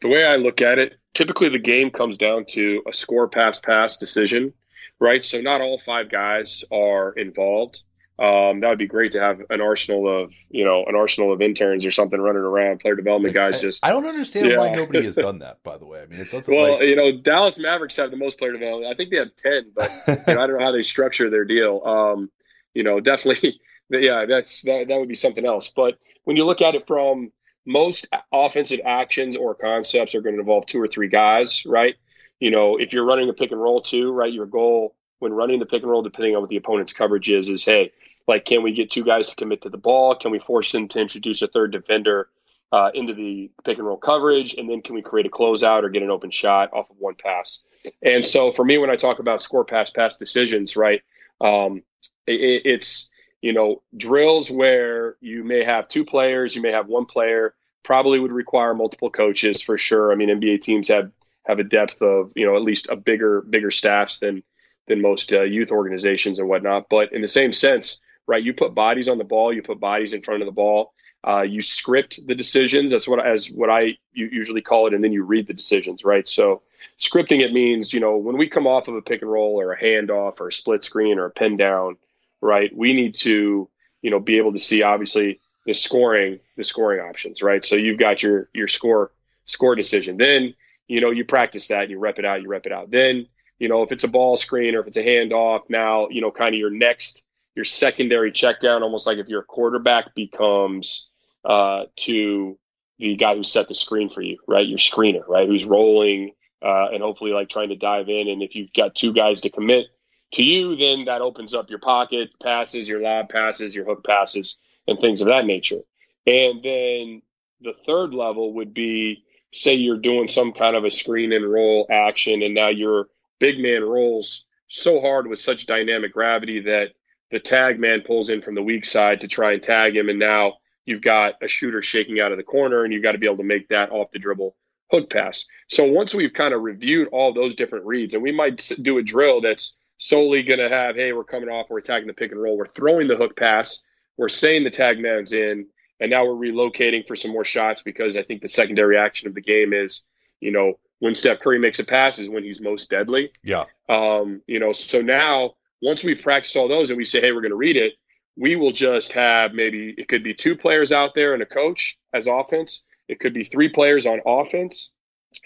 The 0.00 0.08
way 0.08 0.24
I 0.24 0.36
look 0.36 0.62
at 0.62 0.78
it, 0.78 0.94
typically 1.12 1.48
the 1.48 1.58
game 1.58 1.90
comes 1.90 2.18
down 2.18 2.44
to 2.50 2.84
a 2.88 2.92
score 2.92 3.26
pass 3.26 3.58
pass 3.58 3.96
decision, 3.96 4.52
right? 5.00 5.24
So 5.24 5.40
not 5.40 5.60
all 5.60 5.80
five 5.80 6.08
guys 6.08 6.62
are 6.70 7.10
involved. 7.10 7.82
Um, 8.18 8.60
that 8.60 8.70
would 8.70 8.78
be 8.78 8.86
great 8.86 9.12
to 9.12 9.20
have 9.20 9.42
an 9.50 9.60
arsenal 9.60 10.08
of 10.08 10.32
you 10.48 10.64
know 10.64 10.84
an 10.86 10.94
arsenal 10.96 11.34
of 11.34 11.42
interns 11.42 11.84
or 11.84 11.90
something 11.90 12.18
running 12.18 12.40
around 12.40 12.80
player 12.80 12.94
development 12.94 13.34
guys. 13.34 13.60
Just 13.60 13.84
I 13.84 13.90
don't 13.90 14.06
understand 14.06 14.50
yeah. 14.50 14.56
why 14.56 14.74
nobody 14.74 15.04
has 15.04 15.16
done 15.16 15.40
that. 15.40 15.62
By 15.62 15.76
the 15.76 15.84
way, 15.84 16.00
I 16.00 16.06
mean 16.06 16.20
it 16.20 16.30
doesn't. 16.30 16.52
well, 16.52 16.74
like... 16.74 16.82
you 16.82 16.96
know, 16.96 17.12
Dallas 17.12 17.58
Mavericks 17.58 17.96
have 17.96 18.10
the 18.10 18.16
most 18.16 18.38
player 18.38 18.52
development. 18.52 18.90
I 18.90 18.96
think 18.96 19.10
they 19.10 19.18
have 19.18 19.36
ten, 19.36 19.70
but 19.74 19.90
you 20.08 20.34
know, 20.34 20.42
I 20.42 20.46
don't 20.46 20.58
know 20.58 20.64
how 20.64 20.72
they 20.72 20.82
structure 20.82 21.28
their 21.28 21.44
deal. 21.44 21.82
Um, 21.84 22.30
you 22.72 22.84
know, 22.84 23.00
definitely, 23.00 23.60
yeah, 23.90 24.24
that's 24.24 24.62
that, 24.62 24.88
that 24.88 24.98
would 24.98 25.08
be 25.08 25.14
something 25.14 25.44
else. 25.44 25.68
But 25.68 25.98
when 26.24 26.38
you 26.38 26.46
look 26.46 26.62
at 26.62 26.74
it 26.74 26.86
from 26.86 27.32
most 27.66 28.08
offensive 28.32 28.80
actions 28.86 29.36
or 29.36 29.54
concepts 29.54 30.14
are 30.14 30.22
going 30.22 30.36
to 30.36 30.40
involve 30.40 30.64
two 30.64 30.80
or 30.80 30.88
three 30.88 31.08
guys, 31.08 31.64
right? 31.66 31.96
You 32.40 32.50
know, 32.50 32.78
if 32.78 32.94
you're 32.94 33.04
running 33.04 33.28
a 33.28 33.34
pick 33.34 33.50
and 33.50 33.60
roll 33.60 33.82
too, 33.82 34.10
right? 34.10 34.32
Your 34.32 34.46
goal 34.46 34.94
when 35.18 35.32
running 35.32 35.58
the 35.58 35.66
pick 35.66 35.82
and 35.82 35.90
roll, 35.90 36.02
depending 36.02 36.34
on 36.34 36.42
what 36.42 36.50
the 36.50 36.56
opponent's 36.56 36.92
coverage 36.92 37.28
is, 37.28 37.48
is 37.48 37.64
hey, 37.64 37.92
like, 38.26 38.44
can 38.44 38.62
we 38.62 38.72
get 38.72 38.90
two 38.90 39.04
guys 39.04 39.28
to 39.28 39.36
commit 39.36 39.62
to 39.62 39.68
the 39.68 39.76
ball? 39.76 40.14
Can 40.16 40.30
we 40.30 40.38
force 40.38 40.72
them 40.72 40.88
to 40.88 41.00
introduce 41.00 41.42
a 41.42 41.46
third 41.46 41.72
defender 41.72 42.28
uh, 42.72 42.90
into 42.94 43.14
the 43.14 43.50
pick 43.64 43.78
and 43.78 43.86
roll 43.86 43.96
coverage? 43.96 44.54
And 44.54 44.68
then 44.68 44.82
can 44.82 44.94
we 44.94 45.02
create 45.02 45.26
a 45.26 45.30
closeout 45.30 45.84
or 45.84 45.90
get 45.90 46.02
an 46.02 46.10
open 46.10 46.30
shot 46.30 46.72
off 46.72 46.90
of 46.90 46.96
one 46.98 47.14
pass? 47.14 47.62
And 48.02 48.26
so 48.26 48.52
for 48.52 48.64
me, 48.64 48.78
when 48.78 48.90
I 48.90 48.96
talk 48.96 49.18
about 49.18 49.42
score 49.42 49.64
pass 49.64 49.90
pass 49.90 50.16
decisions, 50.16 50.76
right, 50.76 51.02
um, 51.40 51.82
it, 52.26 52.62
it's 52.64 53.08
you 53.40 53.52
know 53.52 53.82
drills 53.96 54.50
where 54.50 55.16
you 55.20 55.44
may 55.44 55.64
have 55.64 55.88
two 55.88 56.04
players, 56.04 56.56
you 56.56 56.62
may 56.62 56.72
have 56.72 56.88
one 56.88 57.06
player, 57.06 57.54
probably 57.84 58.18
would 58.18 58.32
require 58.32 58.74
multiple 58.74 59.10
coaches 59.10 59.62
for 59.62 59.78
sure. 59.78 60.10
I 60.10 60.16
mean, 60.16 60.28
NBA 60.28 60.62
teams 60.62 60.88
have 60.88 61.12
have 61.44 61.60
a 61.60 61.64
depth 61.64 62.02
of 62.02 62.32
you 62.34 62.44
know 62.44 62.56
at 62.56 62.62
least 62.62 62.88
a 62.90 62.96
bigger 62.96 63.40
bigger 63.42 63.70
staffs 63.70 64.18
than 64.18 64.42
than 64.88 65.00
most 65.00 65.32
uh, 65.32 65.42
youth 65.42 65.70
organizations 65.70 66.38
and 66.38 66.48
whatnot. 66.48 66.88
But 66.90 67.12
in 67.12 67.22
the 67.22 67.28
same 67.28 67.52
sense, 67.52 68.00
right? 68.26 68.42
You 68.42 68.52
put 68.54 68.74
bodies 68.74 69.08
on 69.08 69.18
the 69.18 69.24
ball, 69.24 69.52
you 69.52 69.62
put 69.62 69.80
bodies 69.80 70.12
in 70.12 70.22
front 70.22 70.42
of 70.42 70.46
the 70.46 70.52
ball. 70.52 70.92
Uh, 71.26 71.42
you 71.42 71.60
script 71.60 72.20
the 72.24 72.36
decisions. 72.36 72.92
That's 72.92 73.08
what 73.08 73.24
as 73.24 73.50
what 73.50 73.68
I 73.68 73.98
usually 74.12 74.62
call 74.62 74.86
it, 74.86 74.94
and 74.94 75.02
then 75.02 75.12
you 75.12 75.24
read 75.24 75.48
the 75.48 75.54
decisions, 75.54 76.04
right? 76.04 76.28
So 76.28 76.62
scripting 77.00 77.42
it 77.42 77.52
means 77.52 77.92
you 77.92 77.98
know 77.98 78.16
when 78.16 78.36
we 78.36 78.48
come 78.48 78.68
off 78.68 78.86
of 78.86 78.94
a 78.94 79.02
pick 79.02 79.22
and 79.22 79.30
roll 79.30 79.60
or 79.60 79.72
a 79.72 79.80
handoff 79.80 80.40
or 80.40 80.48
a 80.48 80.52
split 80.52 80.84
screen 80.84 81.18
or 81.18 81.26
a 81.26 81.30
pin 81.30 81.56
down, 81.56 81.96
right? 82.40 82.74
We 82.74 82.92
need 82.92 83.16
to 83.16 83.68
you 84.02 84.10
know 84.10 84.20
be 84.20 84.38
able 84.38 84.52
to 84.52 84.58
see 84.60 84.82
obviously 84.82 85.40
the 85.64 85.74
scoring 85.74 86.38
the 86.56 86.64
scoring 86.64 87.00
options, 87.00 87.42
right? 87.42 87.64
So 87.64 87.74
you've 87.74 87.98
got 87.98 88.22
your 88.22 88.48
your 88.54 88.68
score 88.68 89.10
score 89.46 89.74
decision. 89.74 90.18
Then 90.18 90.54
you 90.86 91.00
know 91.00 91.10
you 91.10 91.24
practice 91.24 91.68
that, 91.68 91.90
you 91.90 91.98
rep 91.98 92.20
it 92.20 92.24
out, 92.24 92.40
you 92.40 92.48
rep 92.48 92.66
it 92.66 92.72
out. 92.72 92.92
Then 92.92 93.26
you 93.58 93.68
know 93.68 93.82
if 93.82 93.90
it's 93.90 94.04
a 94.04 94.08
ball 94.08 94.36
screen 94.36 94.76
or 94.76 94.80
if 94.80 94.86
it's 94.86 94.96
a 94.96 95.04
handoff, 95.04 95.62
now 95.68 96.08
you 96.08 96.20
know 96.20 96.30
kind 96.30 96.54
of 96.54 96.58
your 96.60 96.70
next 96.70 97.22
your 97.56 97.64
secondary 97.64 98.30
check 98.30 98.60
down, 98.60 98.82
almost 98.82 99.06
like 99.06 99.18
if 99.18 99.28
your 99.28 99.42
quarterback 99.42 100.14
becomes 100.14 101.08
uh, 101.44 101.84
to 101.96 102.58
the 102.98 103.16
guy 103.16 103.34
who 103.34 103.42
set 103.42 103.66
the 103.66 103.74
screen 103.74 104.10
for 104.10 104.20
you, 104.20 104.38
right? 104.46 104.68
Your 104.68 104.78
screener, 104.78 105.26
right? 105.26 105.48
Who's 105.48 105.64
rolling 105.64 106.32
uh, 106.62 106.88
and 106.92 107.02
hopefully 107.02 107.32
like 107.32 107.48
trying 107.48 107.70
to 107.70 107.76
dive 107.76 108.08
in. 108.08 108.28
And 108.28 108.42
if 108.42 108.54
you've 108.54 108.72
got 108.72 108.94
two 108.94 109.12
guys 109.12 109.40
to 109.40 109.50
commit 109.50 109.86
to 110.32 110.44
you, 110.44 110.76
then 110.76 111.06
that 111.06 111.22
opens 111.22 111.54
up 111.54 111.70
your 111.70 111.78
pocket 111.78 112.28
passes, 112.42 112.88
your 112.88 113.00
lob 113.00 113.30
passes, 113.30 113.74
your 113.74 113.86
hook 113.86 114.04
passes, 114.04 114.58
and 114.86 114.98
things 114.98 115.20
of 115.20 115.28
that 115.28 115.46
nature. 115.46 115.80
And 116.26 116.62
then 116.62 117.22
the 117.62 117.74
third 117.86 118.12
level 118.12 118.54
would 118.54 118.74
be 118.74 119.24
say 119.52 119.74
you're 119.74 119.96
doing 119.96 120.28
some 120.28 120.52
kind 120.52 120.76
of 120.76 120.84
a 120.84 120.90
screen 120.90 121.32
and 121.32 121.50
roll 121.50 121.86
action, 121.90 122.42
and 122.42 122.54
now 122.54 122.68
your 122.68 123.08
big 123.38 123.58
man 123.58 123.82
rolls 123.82 124.44
so 124.68 125.00
hard 125.00 125.26
with 125.26 125.38
such 125.38 125.66
dynamic 125.66 126.12
gravity 126.12 126.60
that 126.62 126.90
the 127.30 127.40
tag 127.40 127.78
man 127.78 128.02
pulls 128.02 128.28
in 128.28 128.42
from 128.42 128.54
the 128.54 128.62
weak 128.62 128.84
side 128.84 129.20
to 129.20 129.28
try 129.28 129.52
and 129.52 129.62
tag 129.62 129.96
him, 129.96 130.08
and 130.08 130.18
now 130.18 130.54
you've 130.84 131.02
got 131.02 131.34
a 131.42 131.48
shooter 131.48 131.82
shaking 131.82 132.20
out 132.20 132.32
of 132.32 132.38
the 132.38 132.44
corner, 132.44 132.84
and 132.84 132.92
you've 132.92 133.02
got 133.02 133.12
to 133.12 133.18
be 133.18 133.26
able 133.26 133.38
to 133.38 133.42
make 133.42 133.68
that 133.68 133.90
off 133.90 134.10
the 134.12 134.18
dribble 134.18 134.54
hook 134.90 135.10
pass. 135.10 135.44
So 135.68 135.84
once 135.84 136.14
we've 136.14 136.32
kind 136.32 136.54
of 136.54 136.62
reviewed 136.62 137.08
all 137.08 137.32
those 137.32 137.56
different 137.56 137.86
reads, 137.86 138.14
and 138.14 138.22
we 138.22 138.32
might 138.32 138.70
do 138.80 138.98
a 138.98 139.02
drill 139.02 139.40
that's 139.40 139.76
solely 139.98 140.42
going 140.42 140.60
to 140.60 140.68
have, 140.68 140.94
hey, 140.94 141.12
we're 141.12 141.24
coming 141.24 141.48
off, 141.48 141.66
we're 141.68 141.78
attacking 141.78 142.06
the 142.06 142.14
pick 142.14 142.30
and 142.30 142.40
roll, 142.40 142.56
we're 142.56 142.66
throwing 142.66 143.08
the 143.08 143.16
hook 143.16 143.36
pass, 143.36 143.82
we're 144.16 144.28
saying 144.28 144.64
the 144.64 144.70
tag 144.70 145.00
man's 145.00 145.32
in, 145.32 145.66
and 145.98 146.10
now 146.10 146.24
we're 146.24 146.48
relocating 146.48 147.06
for 147.06 147.16
some 147.16 147.32
more 147.32 147.44
shots 147.44 147.82
because 147.82 148.16
I 148.16 148.22
think 148.22 148.42
the 148.42 148.48
secondary 148.48 148.96
action 148.96 149.28
of 149.28 149.34
the 149.34 149.40
game 149.40 149.72
is, 149.72 150.04
you 150.40 150.52
know, 150.52 150.74
when 150.98 151.14
Steph 151.14 151.40
Curry 151.40 151.58
makes 151.58 151.78
a 151.78 151.84
pass 151.84 152.18
is 152.18 152.28
when 152.28 152.44
he's 152.44 152.60
most 152.60 152.90
deadly. 152.90 153.30
Yeah. 153.42 153.64
Um, 153.88 154.42
you 154.46 154.60
know, 154.60 154.72
so 154.72 155.00
now 155.00 155.54
once 155.82 156.02
we 156.02 156.14
practice 156.14 156.56
all 156.56 156.68
those 156.68 156.90
and 156.90 156.96
we 156.96 157.04
say, 157.04 157.20
hey, 157.20 157.32
we're 157.32 157.40
going 157.40 157.50
to 157.50 157.56
read 157.56 157.76
it, 157.76 157.94
we 158.36 158.56
will 158.56 158.72
just 158.72 159.12
have 159.12 159.54
maybe 159.54 159.94
it 159.96 160.08
could 160.08 160.22
be 160.22 160.34
two 160.34 160.56
players 160.56 160.92
out 160.92 161.14
there 161.14 161.34
and 161.34 161.42
a 161.42 161.46
coach 161.46 161.98
as 162.12 162.26
offense. 162.26 162.84
It 163.08 163.20
could 163.20 163.34
be 163.34 163.44
three 163.44 163.68
players 163.68 164.06
on 164.06 164.20
offense. 164.26 164.92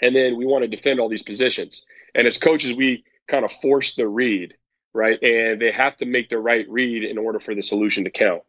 And 0.00 0.14
then 0.14 0.36
we 0.36 0.46
want 0.46 0.62
to 0.62 0.68
defend 0.68 1.00
all 1.00 1.08
these 1.08 1.22
positions. 1.22 1.84
And 2.14 2.26
as 2.26 2.38
coaches, 2.38 2.74
we 2.74 3.04
kind 3.28 3.44
of 3.44 3.52
force 3.52 3.94
the 3.94 4.08
read, 4.08 4.54
right? 4.92 5.20
And 5.22 5.60
they 5.60 5.72
have 5.72 5.96
to 5.98 6.06
make 6.06 6.28
the 6.28 6.38
right 6.38 6.66
read 6.68 7.04
in 7.04 7.18
order 7.18 7.40
for 7.40 7.54
the 7.54 7.62
solution 7.62 8.04
to 8.04 8.10
count. 8.10 8.42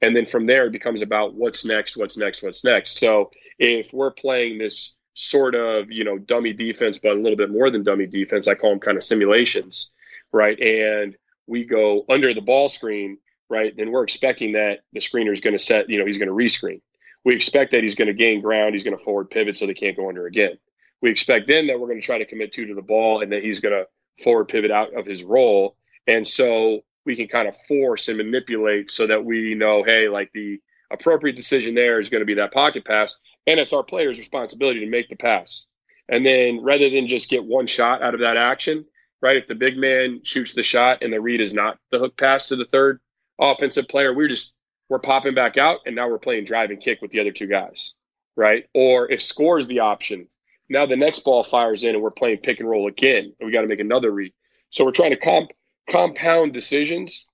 And 0.00 0.16
then 0.16 0.26
from 0.26 0.46
there, 0.46 0.66
it 0.66 0.72
becomes 0.72 1.02
about 1.02 1.34
what's 1.34 1.64
next, 1.64 1.96
what's 1.96 2.16
next, 2.16 2.42
what's 2.42 2.64
next. 2.64 2.98
So 2.98 3.30
if 3.58 3.92
we're 3.92 4.10
playing 4.10 4.58
this 4.58 4.96
sort 5.14 5.54
of, 5.54 5.90
you 5.90 6.04
know, 6.04 6.18
dummy 6.18 6.52
defense, 6.52 6.98
but 6.98 7.12
a 7.12 7.20
little 7.20 7.36
bit 7.36 7.50
more 7.50 7.70
than 7.70 7.84
dummy 7.84 8.06
defense, 8.06 8.48
I 8.48 8.54
call 8.54 8.70
them 8.70 8.80
kind 8.80 8.96
of 8.96 9.04
simulations, 9.04 9.90
right? 10.32 10.58
And 10.58 11.16
we 11.46 11.64
go 11.64 12.04
under 12.08 12.34
the 12.34 12.40
ball 12.40 12.68
screen, 12.68 13.18
right, 13.48 13.76
then 13.76 13.90
we're 13.90 14.04
expecting 14.04 14.52
that 14.52 14.80
the 14.92 15.00
screener 15.00 15.32
is 15.32 15.40
going 15.40 15.56
to 15.56 15.62
set, 15.62 15.88
you 15.88 15.98
know, 15.98 16.06
he's 16.06 16.18
going 16.18 16.28
to 16.28 16.34
rescreen. 16.34 16.80
We 17.24 17.34
expect 17.34 17.72
that 17.72 17.82
he's 17.82 17.94
going 17.94 18.08
to 18.08 18.14
gain 18.14 18.40
ground, 18.40 18.74
he's 18.74 18.84
going 18.84 18.96
to 18.96 19.04
forward 19.04 19.30
pivot 19.30 19.56
so 19.56 19.66
they 19.66 19.74
can't 19.74 19.96
go 19.96 20.08
under 20.08 20.26
again. 20.26 20.58
We 21.00 21.10
expect 21.10 21.48
then 21.48 21.66
that 21.66 21.78
we're 21.78 21.88
going 21.88 22.00
to 22.00 22.06
try 22.06 22.18
to 22.18 22.24
commit 22.24 22.52
two 22.52 22.66
to 22.66 22.74
the 22.74 22.82
ball 22.82 23.22
and 23.22 23.32
that 23.32 23.42
he's 23.42 23.60
going 23.60 23.74
to 23.74 23.86
forward 24.22 24.48
pivot 24.48 24.70
out 24.70 24.94
of 24.94 25.06
his 25.06 25.22
role. 25.22 25.76
And 26.06 26.26
so 26.26 26.80
we 27.04 27.16
can 27.16 27.28
kind 27.28 27.48
of 27.48 27.56
force 27.68 28.08
and 28.08 28.18
manipulate 28.18 28.90
so 28.90 29.06
that 29.06 29.24
we 29.24 29.54
know, 29.54 29.82
hey, 29.82 30.08
like 30.08 30.30
the 30.32 30.60
appropriate 30.92 31.36
decision 31.36 31.74
there 31.74 32.00
is 32.00 32.10
going 32.10 32.20
to 32.20 32.26
be 32.26 32.34
that 32.34 32.52
pocket 32.52 32.84
pass. 32.84 33.14
And 33.46 33.58
it's 33.58 33.72
our 33.72 33.82
player's 33.82 34.18
responsibility 34.18 34.80
to 34.80 34.86
make 34.86 35.08
the 35.08 35.16
pass. 35.16 35.66
And 36.08 36.24
then 36.24 36.62
rather 36.62 36.88
than 36.90 37.08
just 37.08 37.30
get 37.30 37.44
one 37.44 37.66
shot 37.66 38.02
out 38.02 38.14
of 38.14 38.20
that 38.20 38.36
action, 38.36 38.84
right? 39.22 39.36
If 39.36 39.46
the 39.46 39.54
big 39.54 39.78
man 39.78 40.20
shoots 40.24 40.52
the 40.52 40.62
shot 40.62 41.02
and 41.02 41.12
the 41.12 41.20
read 41.20 41.40
is 41.40 41.54
not 41.54 41.78
the 41.90 41.98
hook 41.98 42.18
pass 42.18 42.48
to 42.48 42.56
the 42.56 42.66
third 42.66 43.00
offensive 43.40 43.88
player, 43.88 44.12
we're 44.12 44.28
just 44.28 44.52
we're 44.88 44.98
popping 44.98 45.34
back 45.34 45.56
out 45.56 45.80
and 45.86 45.96
now 45.96 46.08
we're 46.08 46.18
playing 46.18 46.44
drive 46.44 46.70
and 46.70 46.80
kick 46.80 47.00
with 47.00 47.12
the 47.12 47.20
other 47.20 47.32
two 47.32 47.46
guys, 47.46 47.94
right? 48.36 48.66
Or 48.74 49.10
if 49.10 49.22
score 49.22 49.58
is 49.58 49.66
the 49.68 49.78
option, 49.78 50.28
now 50.68 50.84
the 50.84 50.96
next 50.96 51.20
ball 51.20 51.42
fires 51.44 51.84
in 51.84 51.94
and 51.94 52.02
we're 52.02 52.10
playing 52.10 52.38
pick 52.38 52.60
and 52.60 52.68
roll 52.68 52.88
again, 52.88 53.32
and 53.38 53.46
we 53.46 53.52
got 53.52 53.62
to 53.62 53.68
make 53.68 53.80
another 53.80 54.10
read. 54.10 54.34
So 54.70 54.84
we're 54.84 54.92
trying 54.92 55.12
to 55.12 55.16
comp 55.16 55.50
compound 55.88 56.52
decisions 56.52 57.26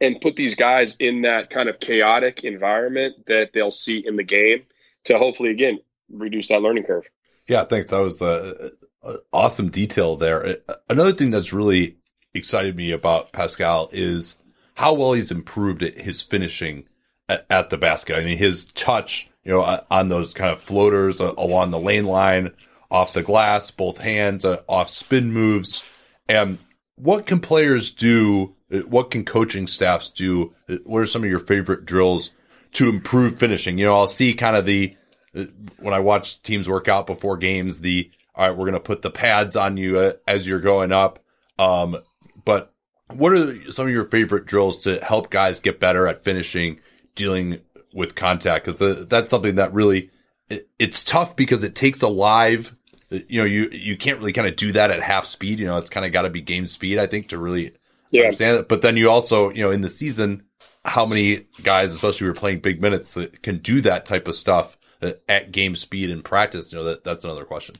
and 0.00 0.20
put 0.20 0.36
these 0.36 0.54
guys 0.54 0.96
in 0.96 1.22
that 1.22 1.50
kind 1.50 1.68
of 1.68 1.80
chaotic 1.80 2.44
environment 2.44 3.26
that 3.26 3.50
they'll 3.52 3.70
see 3.70 4.02
in 4.04 4.16
the 4.16 4.22
game 4.24 4.64
to 5.04 5.18
hopefully 5.18 5.50
again 5.50 5.78
reduce 6.10 6.48
that 6.48 6.62
learning 6.62 6.84
curve. 6.84 7.04
Yeah, 7.48 7.64
thanks. 7.64 7.90
That 7.90 8.00
was 8.00 8.20
uh, 8.20 8.70
awesome 9.32 9.70
detail 9.70 10.16
there. 10.16 10.58
Another 10.88 11.12
thing 11.12 11.30
that's 11.30 11.52
really 11.52 11.96
excited 12.34 12.76
me 12.76 12.90
about 12.90 13.32
Pascal 13.32 13.88
is 13.92 14.36
how 14.74 14.94
well 14.94 15.12
he's 15.12 15.30
improved 15.30 15.82
at 15.82 15.98
his 15.98 16.22
finishing 16.22 16.84
at, 17.28 17.46
at 17.50 17.70
the 17.70 17.78
basket. 17.78 18.16
I 18.16 18.24
mean, 18.24 18.38
his 18.38 18.64
touch, 18.72 19.30
you 19.44 19.52
know, 19.52 19.80
on 19.90 20.08
those 20.08 20.34
kind 20.34 20.52
of 20.52 20.62
floaters 20.62 21.20
along 21.20 21.70
the 21.70 21.80
lane 21.80 22.06
line, 22.06 22.52
off 22.90 23.12
the 23.12 23.22
glass, 23.22 23.70
both 23.70 23.98
hands, 23.98 24.44
uh, 24.44 24.62
off 24.68 24.88
spin 24.88 25.32
moves. 25.32 25.82
And 26.28 26.58
what 26.96 27.26
can 27.26 27.40
players 27.40 27.90
do? 27.90 28.54
Uh, 28.72 28.78
what 28.80 29.10
can 29.10 29.24
coaching 29.24 29.66
staffs 29.66 30.08
do? 30.10 30.54
Uh, 30.68 30.76
what 30.84 31.00
are 31.00 31.06
some 31.06 31.22
of 31.22 31.30
your 31.30 31.38
favorite 31.38 31.84
drills 31.84 32.30
to 32.72 32.88
improve 32.88 33.38
finishing? 33.38 33.78
You 33.78 33.86
know, 33.86 33.96
I'll 33.96 34.06
see 34.06 34.34
kind 34.34 34.56
of 34.56 34.64
the, 34.64 34.96
when 35.78 35.94
I 35.94 36.00
watch 36.00 36.42
teams 36.42 36.68
work 36.68 36.88
out 36.88 37.06
before 37.06 37.36
games, 37.36 37.80
the, 37.80 38.10
all 38.38 38.48
right, 38.48 38.56
we're 38.56 38.64
going 38.64 38.72
to 38.74 38.80
put 38.80 39.02
the 39.02 39.10
pads 39.10 39.56
on 39.56 39.76
you 39.76 39.98
uh, 39.98 40.12
as 40.26 40.46
you're 40.46 40.60
going 40.60 40.92
up. 40.92 41.18
Um, 41.58 41.98
but 42.44 42.72
what 43.12 43.32
are 43.32 43.72
some 43.72 43.86
of 43.86 43.92
your 43.92 44.08
favorite 44.08 44.46
drills 44.46 44.84
to 44.84 45.04
help 45.04 45.30
guys 45.30 45.60
get 45.60 45.80
better 45.80 46.06
at 46.06 46.24
finishing, 46.24 46.78
dealing 47.14 47.60
with 47.92 48.14
contact? 48.14 48.64
Because 48.64 49.06
that's 49.08 49.30
something 49.30 49.56
that 49.56 49.72
really, 49.74 50.10
it, 50.48 50.68
it's 50.78 51.02
tough 51.02 51.34
because 51.34 51.64
it 51.64 51.74
takes 51.74 52.00
a 52.00 52.08
live 52.08 52.76
you 53.10 53.40
know, 53.40 53.44
you 53.44 53.68
you 53.70 53.96
can't 53.96 54.18
really 54.18 54.32
kind 54.32 54.46
of 54.46 54.56
do 54.56 54.72
that 54.72 54.90
at 54.90 55.02
half 55.02 55.24
speed. 55.24 55.60
You 55.60 55.66
know, 55.66 55.78
it's 55.78 55.90
kind 55.90 56.04
of 56.04 56.12
got 56.12 56.22
to 56.22 56.30
be 56.30 56.40
game 56.40 56.66
speed, 56.66 56.98
I 56.98 57.06
think, 57.06 57.28
to 57.28 57.38
really 57.38 57.72
yeah. 58.10 58.24
understand 58.24 58.58
it. 58.58 58.68
But 58.68 58.82
then 58.82 58.96
you 58.96 59.10
also, 59.10 59.50
you 59.50 59.64
know, 59.64 59.70
in 59.70 59.80
the 59.80 59.88
season, 59.88 60.44
how 60.84 61.06
many 61.06 61.46
guys, 61.62 61.92
especially 61.92 62.26
who 62.26 62.32
are 62.32 62.34
playing 62.34 62.60
big 62.60 62.82
minutes, 62.82 63.18
can 63.42 63.58
do 63.58 63.80
that 63.80 64.04
type 64.04 64.28
of 64.28 64.34
stuff 64.34 64.76
at 65.00 65.52
game 65.52 65.74
speed 65.74 66.10
in 66.10 66.22
practice? 66.22 66.72
You 66.72 66.78
know, 66.78 66.84
that 66.84 67.04
that's 67.04 67.24
another 67.24 67.44
question. 67.44 67.76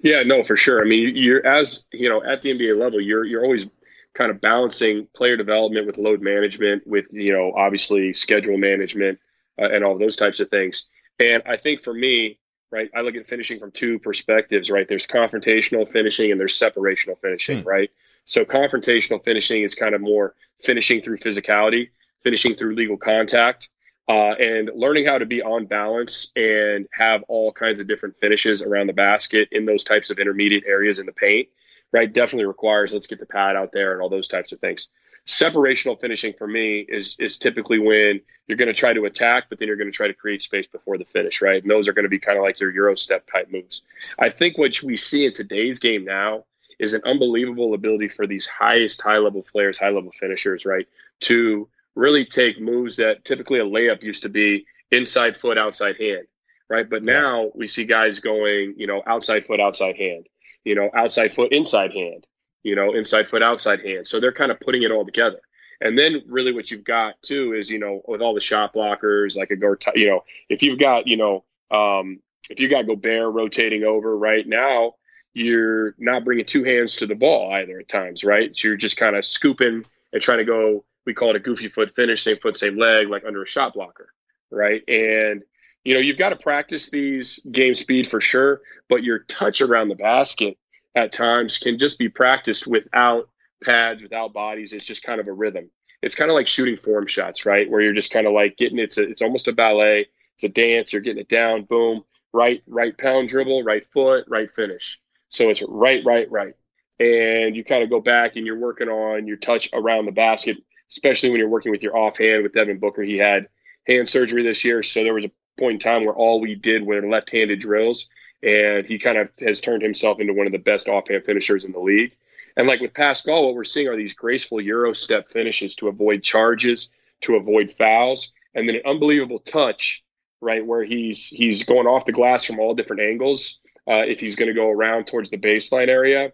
Yeah, 0.00 0.22
no, 0.24 0.44
for 0.44 0.56
sure. 0.56 0.80
I 0.80 0.84
mean, 0.84 1.16
you're 1.16 1.44
as 1.46 1.86
you 1.92 2.08
know 2.08 2.22
at 2.22 2.42
the 2.42 2.50
NBA 2.50 2.78
level, 2.78 3.00
you're 3.00 3.24
you're 3.24 3.44
always 3.44 3.66
kind 4.14 4.30
of 4.30 4.40
balancing 4.40 5.06
player 5.14 5.36
development 5.36 5.86
with 5.86 5.98
load 5.98 6.20
management, 6.20 6.86
with 6.86 7.06
you 7.10 7.32
know 7.32 7.52
obviously 7.56 8.12
schedule 8.12 8.58
management 8.58 9.18
uh, 9.60 9.68
and 9.70 9.84
all 9.84 9.98
those 9.98 10.16
types 10.16 10.40
of 10.40 10.50
things. 10.50 10.86
And 11.20 11.42
I 11.46 11.56
think 11.56 11.82
for 11.82 11.94
me, 11.94 12.38
right? 12.70 12.90
I 12.94 13.00
look 13.00 13.14
at 13.14 13.26
finishing 13.26 13.58
from 13.58 13.70
two 13.70 13.98
perspectives, 13.98 14.70
right? 14.70 14.86
There's 14.88 15.06
confrontational 15.06 15.90
finishing 15.90 16.30
and 16.30 16.40
there's 16.40 16.58
separational 16.58 17.18
finishing, 17.20 17.62
hmm. 17.62 17.68
right? 17.68 17.90
So 18.26 18.44
confrontational 18.44 19.24
finishing 19.24 19.62
is 19.62 19.74
kind 19.74 19.94
of 19.94 20.00
more 20.00 20.34
finishing 20.62 21.00
through 21.00 21.18
physicality, 21.18 21.90
finishing 22.22 22.54
through 22.56 22.74
legal 22.74 22.98
contact, 22.98 23.70
uh, 24.08 24.32
and 24.32 24.70
learning 24.74 25.06
how 25.06 25.18
to 25.18 25.26
be 25.26 25.42
on 25.42 25.66
balance 25.66 26.30
and 26.34 26.86
have 26.92 27.24
all 27.28 27.52
kinds 27.52 27.80
of 27.80 27.86
different 27.86 28.16
finishes 28.16 28.62
around 28.62 28.86
the 28.86 28.92
basket 28.92 29.48
in 29.52 29.66
those 29.66 29.84
types 29.84 30.10
of 30.10 30.18
intermediate 30.18 30.64
areas 30.66 30.98
in 30.98 31.06
the 31.06 31.12
paint, 31.12 31.48
right? 31.92 32.12
Definitely 32.12 32.46
requires 32.46 32.92
let's 32.92 33.06
get 33.06 33.20
the 33.20 33.26
pad 33.26 33.56
out 33.56 33.72
there 33.72 33.92
and 33.92 34.02
all 34.02 34.08
those 34.08 34.28
types 34.28 34.52
of 34.52 34.60
things 34.60 34.88
separational 35.28 36.00
finishing 36.00 36.32
for 36.32 36.46
me 36.46 36.80
is 36.88 37.16
is 37.20 37.36
typically 37.38 37.78
when 37.78 38.20
you're 38.46 38.56
going 38.56 38.68
to 38.68 38.74
try 38.74 38.94
to 38.94 39.04
attack, 39.04 39.44
but 39.50 39.58
then 39.58 39.68
you're 39.68 39.76
going 39.76 39.90
to 39.90 39.96
try 39.96 40.08
to 40.08 40.14
create 40.14 40.40
space 40.40 40.66
before 40.66 40.96
the 40.96 41.04
finish, 41.04 41.42
right? 41.42 41.60
And 41.62 41.70
those 41.70 41.86
are 41.86 41.92
going 41.92 42.06
to 42.06 42.08
be 42.08 42.18
kind 42.18 42.38
of 42.38 42.42
like 42.42 42.58
your 42.58 42.72
Euro 42.72 42.96
step 42.96 43.30
type 43.30 43.52
moves. 43.52 43.82
I 44.18 44.30
think 44.30 44.56
what 44.56 44.82
we 44.82 44.96
see 44.96 45.26
in 45.26 45.34
today's 45.34 45.78
game 45.78 46.06
now 46.06 46.44
is 46.78 46.94
an 46.94 47.02
unbelievable 47.04 47.74
ability 47.74 48.08
for 48.08 48.26
these 48.26 48.46
highest 48.46 49.02
high 49.02 49.18
level 49.18 49.42
players, 49.42 49.78
high 49.78 49.90
level 49.90 50.10
finishers, 50.18 50.64
right, 50.64 50.88
to 51.20 51.68
really 51.98 52.24
take 52.24 52.60
moves 52.60 52.96
that 52.96 53.24
typically 53.24 53.58
a 53.60 53.64
layup 53.64 54.02
used 54.02 54.22
to 54.22 54.28
be 54.28 54.64
inside 54.90 55.36
foot, 55.36 55.58
outside 55.58 55.96
hand, 56.00 56.26
right? 56.70 56.88
But 56.88 57.02
now 57.02 57.50
we 57.54 57.68
see 57.68 57.84
guys 57.84 58.20
going, 58.20 58.74
you 58.76 58.86
know, 58.86 59.02
outside 59.06 59.46
foot, 59.46 59.60
outside 59.60 59.96
hand, 59.96 60.26
you 60.64 60.74
know, 60.74 60.90
outside 60.94 61.34
foot, 61.34 61.52
inside 61.52 61.92
hand 61.92 62.26
you 62.62 62.74
know, 62.74 62.94
inside 62.94 63.28
foot, 63.28 63.42
outside 63.42 63.80
hand. 63.80 64.06
So 64.06 64.20
they're 64.20 64.32
kind 64.32 64.50
of 64.50 64.60
putting 64.60 64.82
it 64.82 64.90
all 64.90 65.04
together. 65.04 65.40
And 65.80 65.96
then 65.96 66.22
really 66.26 66.52
what 66.52 66.70
you've 66.70 66.84
got 66.84 67.14
too 67.22 67.54
is, 67.54 67.70
you 67.70 67.78
know, 67.78 68.02
with 68.06 68.20
all 68.20 68.34
the 68.34 68.40
shot 68.40 68.74
blockers, 68.74 69.36
like 69.36 69.50
a 69.50 69.56
go, 69.56 69.76
you 69.94 70.08
know, 70.08 70.24
if 70.48 70.62
you've 70.62 70.78
got, 70.78 71.06
you 71.06 71.16
know, 71.16 71.44
um, 71.70 72.20
if 72.50 72.60
you 72.60 72.68
got 72.68 72.86
Gobert 72.86 73.32
rotating 73.32 73.84
over 73.84 74.16
right 74.16 74.46
now, 74.46 74.94
you're 75.34 75.94
not 75.98 76.24
bringing 76.24 76.46
two 76.46 76.64
hands 76.64 76.96
to 76.96 77.06
the 77.06 77.14
ball 77.14 77.52
either 77.52 77.78
at 77.78 77.88
times, 77.88 78.24
right? 78.24 78.50
So 78.56 78.68
you're 78.68 78.76
just 78.76 78.96
kind 78.96 79.14
of 79.14 79.24
scooping 79.24 79.84
and 80.12 80.22
trying 80.22 80.38
to 80.38 80.44
go, 80.44 80.84
we 81.08 81.14
call 81.14 81.30
it 81.30 81.36
a 81.36 81.40
goofy 81.40 81.68
foot 81.68 81.94
finish, 81.96 82.22
same 82.22 82.36
foot, 82.36 82.54
same 82.54 82.76
leg, 82.76 83.08
like 83.08 83.24
under 83.24 83.42
a 83.42 83.48
shot 83.48 83.72
blocker, 83.72 84.12
right? 84.50 84.82
And, 84.86 85.42
you 85.84 85.94
know, 85.94 86.00
you've 86.00 86.18
got 86.18 86.28
to 86.28 86.36
practice 86.36 86.90
these 86.90 87.40
game 87.50 87.74
speed 87.74 88.06
for 88.06 88.20
sure, 88.20 88.60
but 88.90 89.02
your 89.02 89.20
touch 89.20 89.62
around 89.62 89.88
the 89.88 89.94
basket 89.94 90.58
at 90.94 91.10
times 91.10 91.56
can 91.56 91.78
just 91.78 91.98
be 91.98 92.10
practiced 92.10 92.66
without 92.66 93.30
pads, 93.64 94.02
without 94.02 94.34
bodies. 94.34 94.74
It's 94.74 94.84
just 94.84 95.02
kind 95.02 95.18
of 95.18 95.28
a 95.28 95.32
rhythm. 95.32 95.70
It's 96.02 96.14
kind 96.14 96.30
of 96.30 96.34
like 96.34 96.46
shooting 96.46 96.76
form 96.76 97.06
shots, 97.06 97.46
right? 97.46 97.68
Where 97.70 97.80
you're 97.80 97.94
just 97.94 98.12
kind 98.12 98.26
of 98.26 98.34
like 98.34 98.58
getting 98.58 98.78
it's 98.78 98.98
a, 98.98 99.08
it's 99.08 99.22
almost 99.22 99.48
a 99.48 99.52
ballet. 99.52 100.08
It's 100.34 100.44
a 100.44 100.50
dance. 100.50 100.92
You're 100.92 101.00
getting 101.00 101.22
it 101.22 101.30
down, 101.30 101.64
boom, 101.64 102.04
right, 102.34 102.62
right 102.66 102.96
pound 102.96 103.30
dribble, 103.30 103.64
right 103.64 103.86
foot, 103.94 104.26
right 104.28 104.54
finish. 104.54 105.00
So 105.30 105.48
it's 105.48 105.62
right, 105.66 106.04
right, 106.04 106.30
right. 106.30 106.52
And 107.00 107.56
you 107.56 107.64
kind 107.64 107.82
of 107.82 107.88
go 107.88 108.00
back 108.00 108.36
and 108.36 108.44
you're 108.44 108.58
working 108.58 108.90
on 108.90 109.26
your 109.26 109.38
touch 109.38 109.70
around 109.72 110.04
the 110.04 110.12
basket, 110.12 110.58
especially 110.90 111.30
when 111.30 111.38
you're 111.38 111.48
working 111.48 111.72
with 111.72 111.82
your 111.82 111.96
offhand 111.96 112.42
with 112.42 112.52
Devin 112.52 112.78
Booker. 112.78 113.02
He 113.02 113.18
had 113.18 113.48
hand 113.86 114.08
surgery 114.08 114.42
this 114.42 114.64
year. 114.64 114.82
So 114.82 115.02
there 115.02 115.14
was 115.14 115.24
a 115.24 115.30
point 115.58 115.74
in 115.74 115.78
time 115.78 116.04
where 116.04 116.14
all 116.14 116.40
we 116.40 116.54
did 116.54 116.84
were 116.84 117.06
left 117.06 117.30
handed 117.30 117.60
drills 117.60 118.06
and 118.42 118.86
he 118.86 118.98
kind 118.98 119.18
of 119.18 119.30
has 119.40 119.60
turned 119.60 119.82
himself 119.82 120.20
into 120.20 120.32
one 120.32 120.46
of 120.46 120.52
the 120.52 120.58
best 120.58 120.88
offhand 120.88 121.24
finishers 121.24 121.64
in 121.64 121.72
the 121.72 121.80
league. 121.80 122.12
And 122.56 122.66
like 122.66 122.80
with 122.80 122.94
Pascal, 122.94 123.46
what 123.46 123.54
we're 123.54 123.64
seeing 123.64 123.88
are 123.88 123.96
these 123.96 124.14
graceful 124.14 124.60
Euro 124.60 124.92
step 124.92 125.30
finishes 125.30 125.74
to 125.76 125.88
avoid 125.88 126.22
charges, 126.22 126.88
to 127.22 127.36
avoid 127.36 127.70
fouls, 127.70 128.32
and 128.54 128.68
then 128.68 128.76
an 128.76 128.82
unbelievable 128.86 129.38
touch, 129.40 130.04
right, 130.40 130.64
where 130.64 130.84
he's 130.84 131.26
he's 131.26 131.64
going 131.64 131.86
off 131.86 132.04
the 132.04 132.12
glass 132.12 132.44
from 132.44 132.58
all 132.58 132.74
different 132.74 133.02
angles. 133.02 133.60
Uh, 133.88 134.02
if 134.06 134.20
he's 134.20 134.36
going 134.36 134.48
to 134.48 134.54
go 134.54 134.68
around 134.68 135.06
towards 135.06 135.30
the 135.30 135.38
baseline 135.38 135.88
area, 135.88 136.32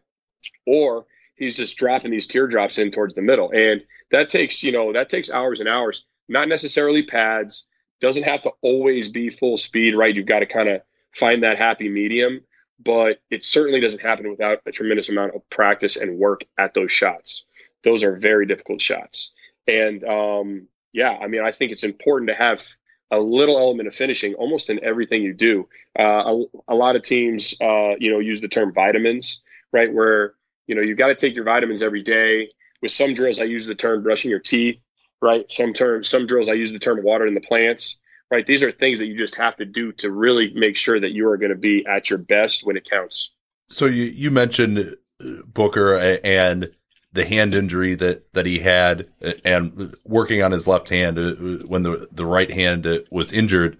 or 0.67 1.07
he's 1.37 1.57
just 1.57 1.77
dropping 1.77 2.11
these 2.11 2.27
teardrops 2.27 2.79
in 2.79 2.91
towards 2.91 3.15
the 3.15 3.23
middle, 3.23 3.51
and 3.51 3.83
that 4.11 4.31
takes 4.31 4.63
you 4.63 4.73
know 4.73 4.93
that 4.93 5.09
takes 5.09 5.31
hours 5.31 5.61
and 5.61 5.69
hours. 5.69 6.05
Not 6.29 6.49
necessarily 6.49 7.03
pads. 7.03 7.67
Doesn't 8.01 8.25
have 8.25 8.43
to 8.43 8.53
always 8.61 9.09
be 9.09 9.31
full 9.31 9.57
speed, 9.57 9.95
right? 9.95 10.15
You've 10.15 10.27
got 10.27 10.41
to 10.41 10.47
kind 10.47 10.69
of 10.69 10.83
find 11.15 11.43
that 11.43 11.59
happy 11.59 11.89
medium. 11.89 12.41
But 12.83 13.21
it 13.31 13.45
certainly 13.45 13.81
doesn't 13.81 14.03
happen 14.03 14.29
without 14.29 14.59
a 14.67 14.73
tremendous 14.73 15.09
amount 15.09 15.35
of 15.35 15.49
practice 15.49 15.97
and 15.97 16.19
work 16.19 16.45
at 16.59 16.75
those 16.75 16.91
shots. 16.91 17.45
Those 17.85 18.03
are 18.03 18.17
very 18.17 18.47
difficult 18.47 18.83
shots. 18.83 19.33
And 19.69 20.03
um, 20.05 20.69
yeah, 20.93 21.11
I 21.11 21.29
mean, 21.29 21.43
I 21.43 21.53
think 21.53 21.73
it's 21.73 21.85
important 21.85 22.31
to 22.31 22.35
have 22.35 22.65
a 23.11 23.19
little 23.19 23.59
element 23.59 23.89
of 23.89 23.95
finishing 23.95 24.35
almost 24.35 24.71
in 24.71 24.83
everything 24.83 25.23
you 25.23 25.35
do. 25.35 25.69
Uh, 25.99 26.03
a, 26.03 26.45
a, 26.69 26.75
lot 26.75 26.97
of 26.97 27.03
teams, 27.03 27.55
uh, 27.61 27.95
you 27.99 28.11
know, 28.11 28.19
use 28.19 28.41
the 28.41 28.49
term 28.49 28.73
vitamins, 28.73 29.43
right? 29.73 29.93
Where 29.93 30.35
you 30.67 30.75
know 30.75 30.83
you've 30.83 30.99
got 30.99 31.09
to 31.09 31.15
take 31.15 31.35
your 31.35 31.45
vitamins 31.45 31.83
every 31.83 32.03
day. 32.03 32.51
With 32.83 32.91
some 32.91 33.15
drills, 33.15 33.41
I 33.41 33.45
use 33.45 33.67
the 33.67 33.75
term 33.75 34.03
brushing 34.03 34.31
your 34.31 34.41
teeth, 34.41 34.79
right? 35.23 35.51
Some 35.51 35.73
terms, 35.73 36.09
some 36.09 36.27
drills, 36.27 36.49
I 36.49 36.53
use 36.53 36.71
the 36.71 36.79
term 36.79 37.03
watering 37.03 37.35
the 37.35 37.41
plants 37.41 37.99
right? 38.31 38.47
These 38.47 38.63
are 38.63 38.73
things 38.73 38.99
that 38.99 39.07
you 39.07 39.17
just 39.17 39.37
have 39.37 39.57
to 39.57 39.65
do 39.65 39.93
to 39.93 40.11
really 40.11 40.53
make 40.55 40.77
sure 40.77 40.99
that 40.99 41.13
you 41.13 41.29
are 41.29 41.37
going 41.37 41.53
to 41.53 41.59
be 41.59 41.87
at 41.87 42.11
your 42.11 42.19
best 42.19 42.67
when 42.67 42.77
it 42.77 42.89
counts. 42.89 43.31
So 43.69 43.87
you 43.87 44.05
you 44.05 44.31
mentioned 44.31 44.79
uh, 44.79 45.27
Booker 45.47 46.19
and 46.25 46.71
the 47.13 47.25
hand 47.25 47.55
injury 47.55 47.95
that 47.95 48.33
that 48.35 48.47
he 48.47 48.59
had 48.59 49.09
and 49.45 49.95
working 50.05 50.43
on 50.43 50.53
his 50.53 50.67
left 50.67 50.89
hand 50.89 51.19
uh, 51.19 51.33
when 51.67 51.83
the 51.83 52.09
the 52.13 52.27
right 52.27 52.51
hand 52.51 52.87
uh, 52.87 53.01
was 53.11 53.33
injured. 53.33 53.79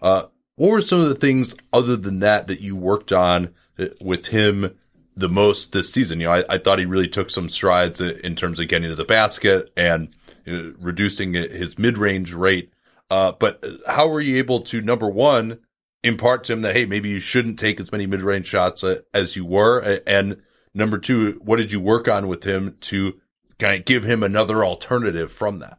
Uh, 0.00 0.24
what 0.56 0.70
were 0.70 0.80
some 0.80 1.00
of 1.00 1.08
the 1.08 1.14
things 1.14 1.54
other 1.72 1.96
than 1.96 2.18
that 2.20 2.48
that 2.48 2.60
you 2.60 2.76
worked 2.76 3.12
on 3.12 3.54
with 4.00 4.26
him 4.26 4.76
the 5.16 5.28
most 5.28 5.72
this 5.72 5.92
season? 5.92 6.20
You 6.20 6.26
know, 6.26 6.32
I, 6.32 6.44
I 6.48 6.58
thought 6.58 6.78
he 6.78 6.84
really 6.84 7.08
took 7.08 7.30
some 7.30 7.48
strides 7.48 8.00
in 8.00 8.36
terms 8.36 8.58
of 8.58 8.68
getting 8.68 8.88
to 8.88 8.94
the 8.94 9.04
basket 9.04 9.72
and 9.76 10.14
reducing 10.46 11.34
his 11.34 11.78
mid 11.78 11.98
range 11.98 12.32
rate. 12.32 12.72
Uh, 13.10 13.32
but 13.32 13.64
how 13.86 14.08
were 14.08 14.20
you 14.20 14.38
able 14.38 14.60
to 14.60 14.80
number 14.80 15.08
one 15.08 15.58
impart 16.02 16.44
to 16.44 16.52
him 16.52 16.62
that 16.62 16.74
hey 16.74 16.84
maybe 16.84 17.08
you 17.08 17.20
shouldn't 17.20 17.58
take 17.58 17.78
as 17.78 17.92
many 17.92 18.06
mid 18.06 18.22
range 18.22 18.46
shots 18.46 18.82
uh, 18.82 19.00
as 19.14 19.36
you 19.36 19.44
were, 19.44 20.00
and 20.06 20.40
number 20.74 20.98
two, 20.98 21.40
what 21.44 21.56
did 21.56 21.72
you 21.72 21.80
work 21.80 22.08
on 22.08 22.28
with 22.28 22.44
him 22.44 22.76
to 22.80 23.20
kind 23.58 23.78
of 23.78 23.84
give 23.84 24.04
him 24.04 24.22
another 24.22 24.64
alternative 24.64 25.30
from 25.30 25.60
that? 25.60 25.78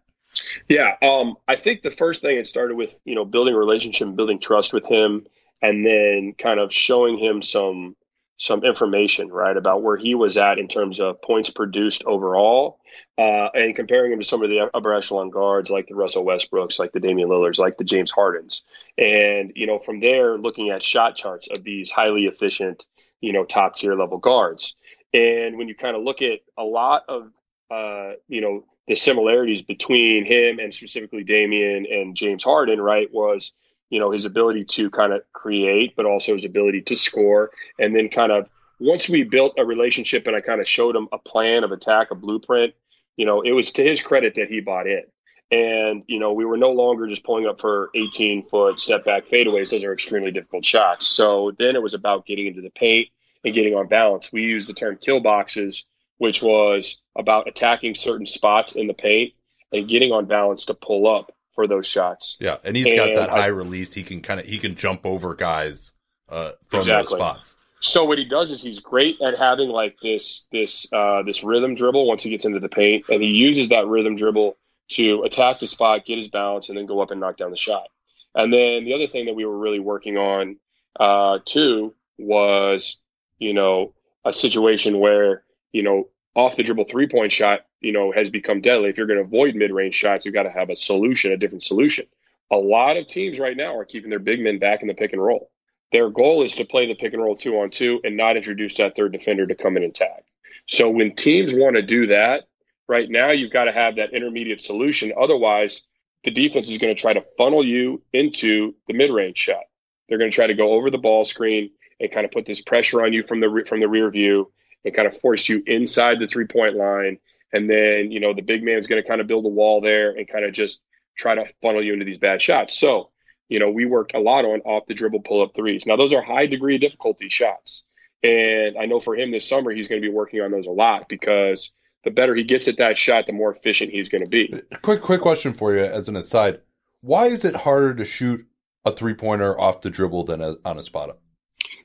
Yeah, 0.67 0.95
um, 1.01 1.35
I 1.47 1.55
think 1.55 1.81
the 1.81 1.91
first 1.91 2.21
thing 2.21 2.37
it 2.37 2.47
started 2.47 2.75
with 2.75 2.99
you 3.05 3.15
know 3.15 3.25
building 3.25 3.53
a 3.53 3.57
relationship, 3.57 4.15
building 4.15 4.39
trust 4.39 4.73
with 4.73 4.85
him, 4.85 5.25
and 5.61 5.85
then 5.85 6.35
kind 6.37 6.59
of 6.59 6.73
showing 6.73 7.17
him 7.17 7.41
some 7.41 7.95
some 8.37 8.63
information, 8.63 9.29
right, 9.29 9.55
about 9.55 9.83
where 9.83 9.95
he 9.95 10.15
was 10.15 10.37
at 10.37 10.59
in 10.59 10.67
terms 10.67 10.99
of 10.99 11.21
points 11.21 11.49
produced 11.49 12.03
overall, 12.05 12.79
uh, 13.17 13.47
and 13.53 13.75
comparing 13.75 14.11
him 14.11 14.19
to 14.19 14.25
some 14.25 14.43
of 14.43 14.49
the 14.49 14.69
upper 14.73 14.93
echelon 14.93 15.29
guards 15.29 15.69
like 15.69 15.87
the 15.87 15.95
Russell 15.95 16.25
Westbrooks, 16.25 16.79
like 16.79 16.91
the 16.91 16.99
Damian 16.99 17.29
Lillards, 17.29 17.59
like 17.59 17.77
the 17.77 17.83
James 17.83 18.11
Hardens. 18.11 18.61
And, 18.97 19.53
you 19.55 19.67
know, 19.67 19.79
from 19.79 19.99
there, 19.99 20.37
looking 20.37 20.71
at 20.71 20.83
shot 20.83 21.15
charts 21.15 21.47
of 21.55 21.63
these 21.63 21.89
highly 21.89 22.25
efficient, 22.25 22.85
you 23.21 23.33
know, 23.33 23.45
top 23.45 23.75
tier 23.75 23.95
level 23.95 24.17
guards. 24.17 24.75
And 25.13 25.57
when 25.57 25.67
you 25.67 25.75
kind 25.75 25.95
of 25.95 26.03
look 26.03 26.21
at 26.21 26.39
a 26.57 26.63
lot 26.63 27.03
of, 27.07 27.31
uh, 27.71 28.13
you 28.27 28.41
know, 28.41 28.65
the 28.87 28.95
similarities 28.95 29.61
between 29.61 30.25
him 30.25 30.59
and 30.59 30.73
specifically 30.73 31.23
Damian 31.23 31.85
and 31.89 32.17
James 32.17 32.43
Harden, 32.43 32.81
right, 32.81 33.07
was 33.13 33.53
you 33.93 33.99
know 33.99 34.09
his 34.09 34.25
ability 34.25 34.65
to 34.65 34.89
kind 34.89 35.13
of 35.13 35.21
create, 35.33 35.95
but 35.95 36.07
also 36.07 36.33
his 36.33 36.45
ability 36.45 36.81
to 36.81 36.95
score, 36.95 37.51
and 37.77 37.95
then 37.95 38.09
kind 38.09 38.31
of 38.31 38.49
once 38.79 39.07
we 39.07 39.21
built 39.21 39.53
a 39.59 39.63
relationship 39.63 40.25
and 40.25 40.35
I 40.35 40.41
kind 40.41 40.59
of 40.59 40.67
showed 40.67 40.95
him 40.95 41.07
a 41.11 41.19
plan 41.19 41.63
of 41.63 41.71
attack, 41.71 42.09
a 42.09 42.15
blueprint, 42.15 42.73
you 43.15 43.25
know, 43.25 43.41
it 43.41 43.51
was 43.51 43.71
to 43.73 43.83
his 43.83 44.01
credit 44.01 44.35
that 44.35 44.49
he 44.49 44.61
bought 44.61 44.87
in. 44.87 45.03
And, 45.51 46.03
you 46.07 46.19
know, 46.19 46.33
we 46.33 46.43
were 46.43 46.57
no 46.57 46.71
longer 46.71 47.07
just 47.07 47.23
pulling 47.23 47.45
up 47.45 47.61
for 47.61 47.91
18 47.93 48.49
foot 48.49 48.81
step 48.81 49.05
back 49.05 49.27
fadeaways. 49.27 49.69
Those 49.69 49.83
are 49.83 49.93
extremely 49.93 50.31
difficult 50.31 50.65
shots. 50.65 51.07
So 51.07 51.51
then 51.59 51.75
it 51.75 51.83
was 51.83 51.93
about 51.93 52.25
getting 52.25 52.47
into 52.47 52.61
the 52.61 52.71
paint 52.71 53.09
and 53.45 53.53
getting 53.53 53.75
on 53.75 53.87
balance. 53.87 54.31
We 54.33 54.41
used 54.41 54.67
the 54.67 54.73
term 54.73 54.97
kill 54.99 55.19
boxes, 55.19 55.85
which 56.17 56.41
was 56.41 56.99
about 57.15 57.47
attacking 57.47 57.93
certain 57.93 58.25
spots 58.25 58.75
in 58.75 58.87
the 58.87 58.93
paint 58.95 59.33
and 59.71 59.87
getting 59.87 60.11
on 60.11 60.25
balance 60.25 60.65
to 60.65 60.73
pull 60.73 61.07
up 61.07 61.31
for 61.55 61.67
those 61.67 61.87
shots. 61.87 62.37
Yeah. 62.39 62.57
And 62.63 62.75
he's 62.75 62.87
and 62.87 62.97
got 62.97 63.15
that 63.15 63.29
high 63.29 63.45
I, 63.45 63.47
release. 63.47 63.93
He 63.93 64.03
can 64.03 64.21
kind 64.21 64.39
of, 64.39 64.45
he 64.45 64.57
can 64.57 64.75
jump 64.75 65.05
over 65.05 65.35
guys 65.35 65.93
uh, 66.29 66.51
from 66.67 66.79
exactly. 66.79 67.17
those 67.17 67.19
spots. 67.19 67.57
So 67.83 68.05
what 68.05 68.17
he 68.17 68.23
does 68.23 68.51
is 68.51 68.63
he's 68.63 68.79
great 68.79 69.21
at 69.21 69.37
having 69.37 69.67
like 69.67 69.97
this 70.01 70.47
this 70.53 70.91
uh, 70.93 71.23
this 71.23 71.43
rhythm 71.43 71.75
dribble 71.75 72.07
once 72.07 72.23
he 72.23 72.29
gets 72.29 72.45
into 72.45 72.61
the 72.61 72.69
paint, 72.69 73.05
and 73.09 73.21
he 73.21 73.27
uses 73.27 73.69
that 73.69 73.87
rhythm 73.87 74.15
dribble 74.15 74.57
to 74.91 75.23
attack 75.23 75.59
the 75.59 75.67
spot, 75.67 76.05
get 76.05 76.17
his 76.17 76.29
balance, 76.29 76.69
and 76.69 76.77
then 76.77 76.85
go 76.85 77.01
up 77.01 77.11
and 77.11 77.19
knock 77.19 77.35
down 77.35 77.51
the 77.51 77.57
shot. 77.57 77.87
And 78.33 78.53
then 78.53 78.85
the 78.85 78.93
other 78.93 79.07
thing 79.07 79.25
that 79.25 79.35
we 79.35 79.43
were 79.43 79.57
really 79.57 79.81
working 79.81 80.17
on 80.17 80.57
uh, 80.97 81.39
too 81.43 81.93
was 82.17 83.01
you 83.37 83.53
know 83.53 83.93
a 84.23 84.31
situation 84.31 84.99
where 84.99 85.43
you 85.73 85.83
know 85.83 86.07
off 86.35 86.55
the 86.55 86.63
dribble 86.63 86.85
three 86.85 87.09
point 87.09 87.33
shot 87.33 87.65
you 87.83 87.91
know 87.91 88.11
has 88.11 88.29
become 88.29 88.61
deadly. 88.61 88.89
If 88.89 88.97
you're 88.97 89.07
going 89.07 89.19
to 89.19 89.25
avoid 89.25 89.55
mid 89.55 89.71
range 89.71 89.95
shots, 89.95 90.25
you've 90.25 90.33
got 90.33 90.43
to 90.43 90.51
have 90.51 90.69
a 90.69 90.75
solution, 90.75 91.31
a 91.31 91.37
different 91.37 91.63
solution. 91.63 92.05
A 92.51 92.55
lot 92.55 92.97
of 92.97 93.07
teams 93.07 93.39
right 93.39 93.55
now 93.55 93.77
are 93.77 93.85
keeping 93.85 94.09
their 94.09 94.19
big 94.19 94.39
men 94.39 94.59
back 94.59 94.81
in 94.81 94.87
the 94.87 94.93
pick 94.93 95.13
and 95.13 95.21
roll. 95.21 95.49
Their 95.91 96.09
goal 96.09 96.43
is 96.43 96.55
to 96.55 96.65
play 96.65 96.87
the 96.87 96.95
pick 96.95 97.13
and 97.13 97.21
roll 97.21 97.35
two 97.35 97.59
on 97.59 97.69
two 97.69 97.99
and 98.03 98.17
not 98.17 98.37
introduce 98.37 98.75
that 98.77 98.95
third 98.95 99.11
defender 99.11 99.45
to 99.45 99.55
come 99.55 99.77
in 99.77 99.83
and 99.83 99.93
tag. 99.93 100.23
So 100.67 100.89
when 100.89 101.15
teams 101.15 101.53
want 101.53 101.75
to 101.75 101.81
do 101.81 102.07
that, 102.07 102.47
right 102.87 103.09
now 103.09 103.31
you've 103.31 103.53
got 103.53 103.65
to 103.65 103.71
have 103.71 103.97
that 103.97 104.13
intermediate 104.13 104.61
solution. 104.61 105.13
Otherwise, 105.19 105.83
the 106.23 106.31
defense 106.31 106.69
is 106.69 106.77
going 106.77 106.95
to 106.95 106.99
try 106.99 107.13
to 107.13 107.25
funnel 107.37 107.65
you 107.65 108.01
into 108.13 108.73
the 108.87 108.93
mid-range 108.93 109.37
shot. 109.37 109.63
They're 110.07 110.17
going 110.17 110.31
to 110.31 110.35
try 110.35 110.47
to 110.47 110.53
go 110.53 110.73
over 110.73 110.89
the 110.89 110.97
ball 110.97 111.25
screen 111.25 111.71
and 111.99 112.11
kind 112.11 112.25
of 112.25 112.31
put 112.31 112.45
this 112.45 112.61
pressure 112.61 113.03
on 113.03 113.13
you 113.13 113.23
from 113.23 113.39
the 113.39 113.63
from 113.67 113.79
the 113.79 113.87
rear 113.87 114.09
view 114.09 114.51
and 114.85 114.93
kind 114.93 115.07
of 115.07 115.19
force 115.19 115.47
you 115.47 115.63
inside 115.65 116.19
the 116.19 116.27
three-point 116.27 116.75
line. 116.75 117.19
And 117.53 117.69
then, 117.69 118.11
you 118.11 118.19
know, 118.19 118.33
the 118.33 118.41
big 118.41 118.63
man 118.63 118.79
is 118.79 118.87
going 118.87 119.01
to 119.01 119.07
kind 119.07 119.21
of 119.21 119.27
build 119.27 119.45
a 119.45 119.49
wall 119.49 119.79
there 119.79 120.11
and 120.11 120.27
kind 120.27 120.43
of 120.43 120.53
just 120.53 120.81
try 121.15 121.35
to 121.35 121.45
funnel 121.61 121.83
you 121.83 121.93
into 121.93 122.05
these 122.05 122.17
bad 122.17 122.41
shots. 122.41 122.77
So 122.77 123.11
you 123.49 123.59
know, 123.59 123.69
we 123.69 123.85
worked 123.85 124.15
a 124.15 124.19
lot 124.19 124.45
on 124.45 124.61
off 124.61 124.87
the 124.87 124.93
dribble 124.93 125.21
pull 125.21 125.43
up 125.43 125.55
threes. 125.55 125.85
Now, 125.85 125.95
those 125.95 126.11
are 126.11 126.23
high 126.23 126.47
degree 126.47 126.77
difficulty 126.79 127.29
shots. 127.29 127.83
And 128.23 128.77
I 128.79 128.85
know 128.85 128.99
for 128.99 129.15
him 129.15 129.31
this 129.31 129.47
summer, 129.47 129.71
he's 129.71 129.87
going 129.87 130.01
to 130.01 130.07
be 130.07 130.11
working 130.11 130.41
on 130.41 130.49
those 130.49 130.65
a 130.65 130.71
lot 130.71 131.09
because 131.09 131.71
the 132.03 132.09
better 132.09 132.33
he 132.33 132.43
gets 132.43 132.67
at 132.67 132.77
that 132.77 132.97
shot, 132.97 133.27
the 133.27 133.33
more 133.33 133.53
efficient 133.53 133.91
he's 133.91 134.09
going 134.09 134.23
to 134.23 134.29
be. 134.29 134.53
Quick, 134.81 135.01
quick 135.01 135.21
question 135.21 135.53
for 135.53 135.73
you 135.75 135.83
as 135.83 136.07
an 136.07 136.15
aside. 136.15 136.61
Why 137.01 137.25
is 137.25 137.45
it 137.45 137.57
harder 137.57 137.93
to 137.93 138.05
shoot 138.05 138.47
a 138.85 138.91
three 138.91 139.13
pointer 139.13 139.59
off 139.59 139.81
the 139.81 139.89
dribble 139.89 140.23
than 140.23 140.41
a, 140.41 140.55
on 140.65 140.79
a 140.79 140.83
spot 140.83 141.09
up? 141.09 141.21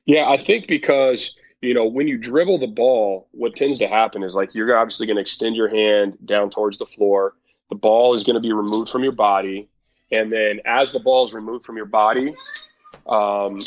Yeah, 0.07 0.29
I 0.29 0.39
think 0.39 0.69
because, 0.69 1.37
you 1.61 1.75
know, 1.75 1.87
when 1.87 2.09
you 2.09 2.19
dribble 2.19 2.59
the 2.59 2.67
ball, 2.67 3.29
what 3.33 3.57
tends 3.57 3.79
to 3.81 3.89
happen 3.89 4.23
is 4.23 4.35
like 4.35 4.55
you're 4.55 4.77
obviously 4.77 5.07
going 5.07 5.17
to 5.17 5.23
extend 5.23 5.57
your 5.57 5.69
hand 5.69 6.19
down 6.25 6.51
towards 6.51 6.79
the 6.79 6.87
floor. 6.87 7.35
The 7.69 7.77
ball 7.77 8.15
is 8.15 8.25
going 8.25 8.35
to 8.35 8.41
be 8.41 8.53
removed 8.53 8.91
from 8.91 9.03
your 9.03 9.13
body 9.13 9.69
and 10.11 10.33
then 10.33 10.61
as 10.65 10.93
the 10.93 11.01
ball 11.01 11.25
is 11.25 11.35
removed 11.35 11.65
from 11.65 11.77
your 11.77 11.87
body, 11.87 12.33
um, 13.07 13.59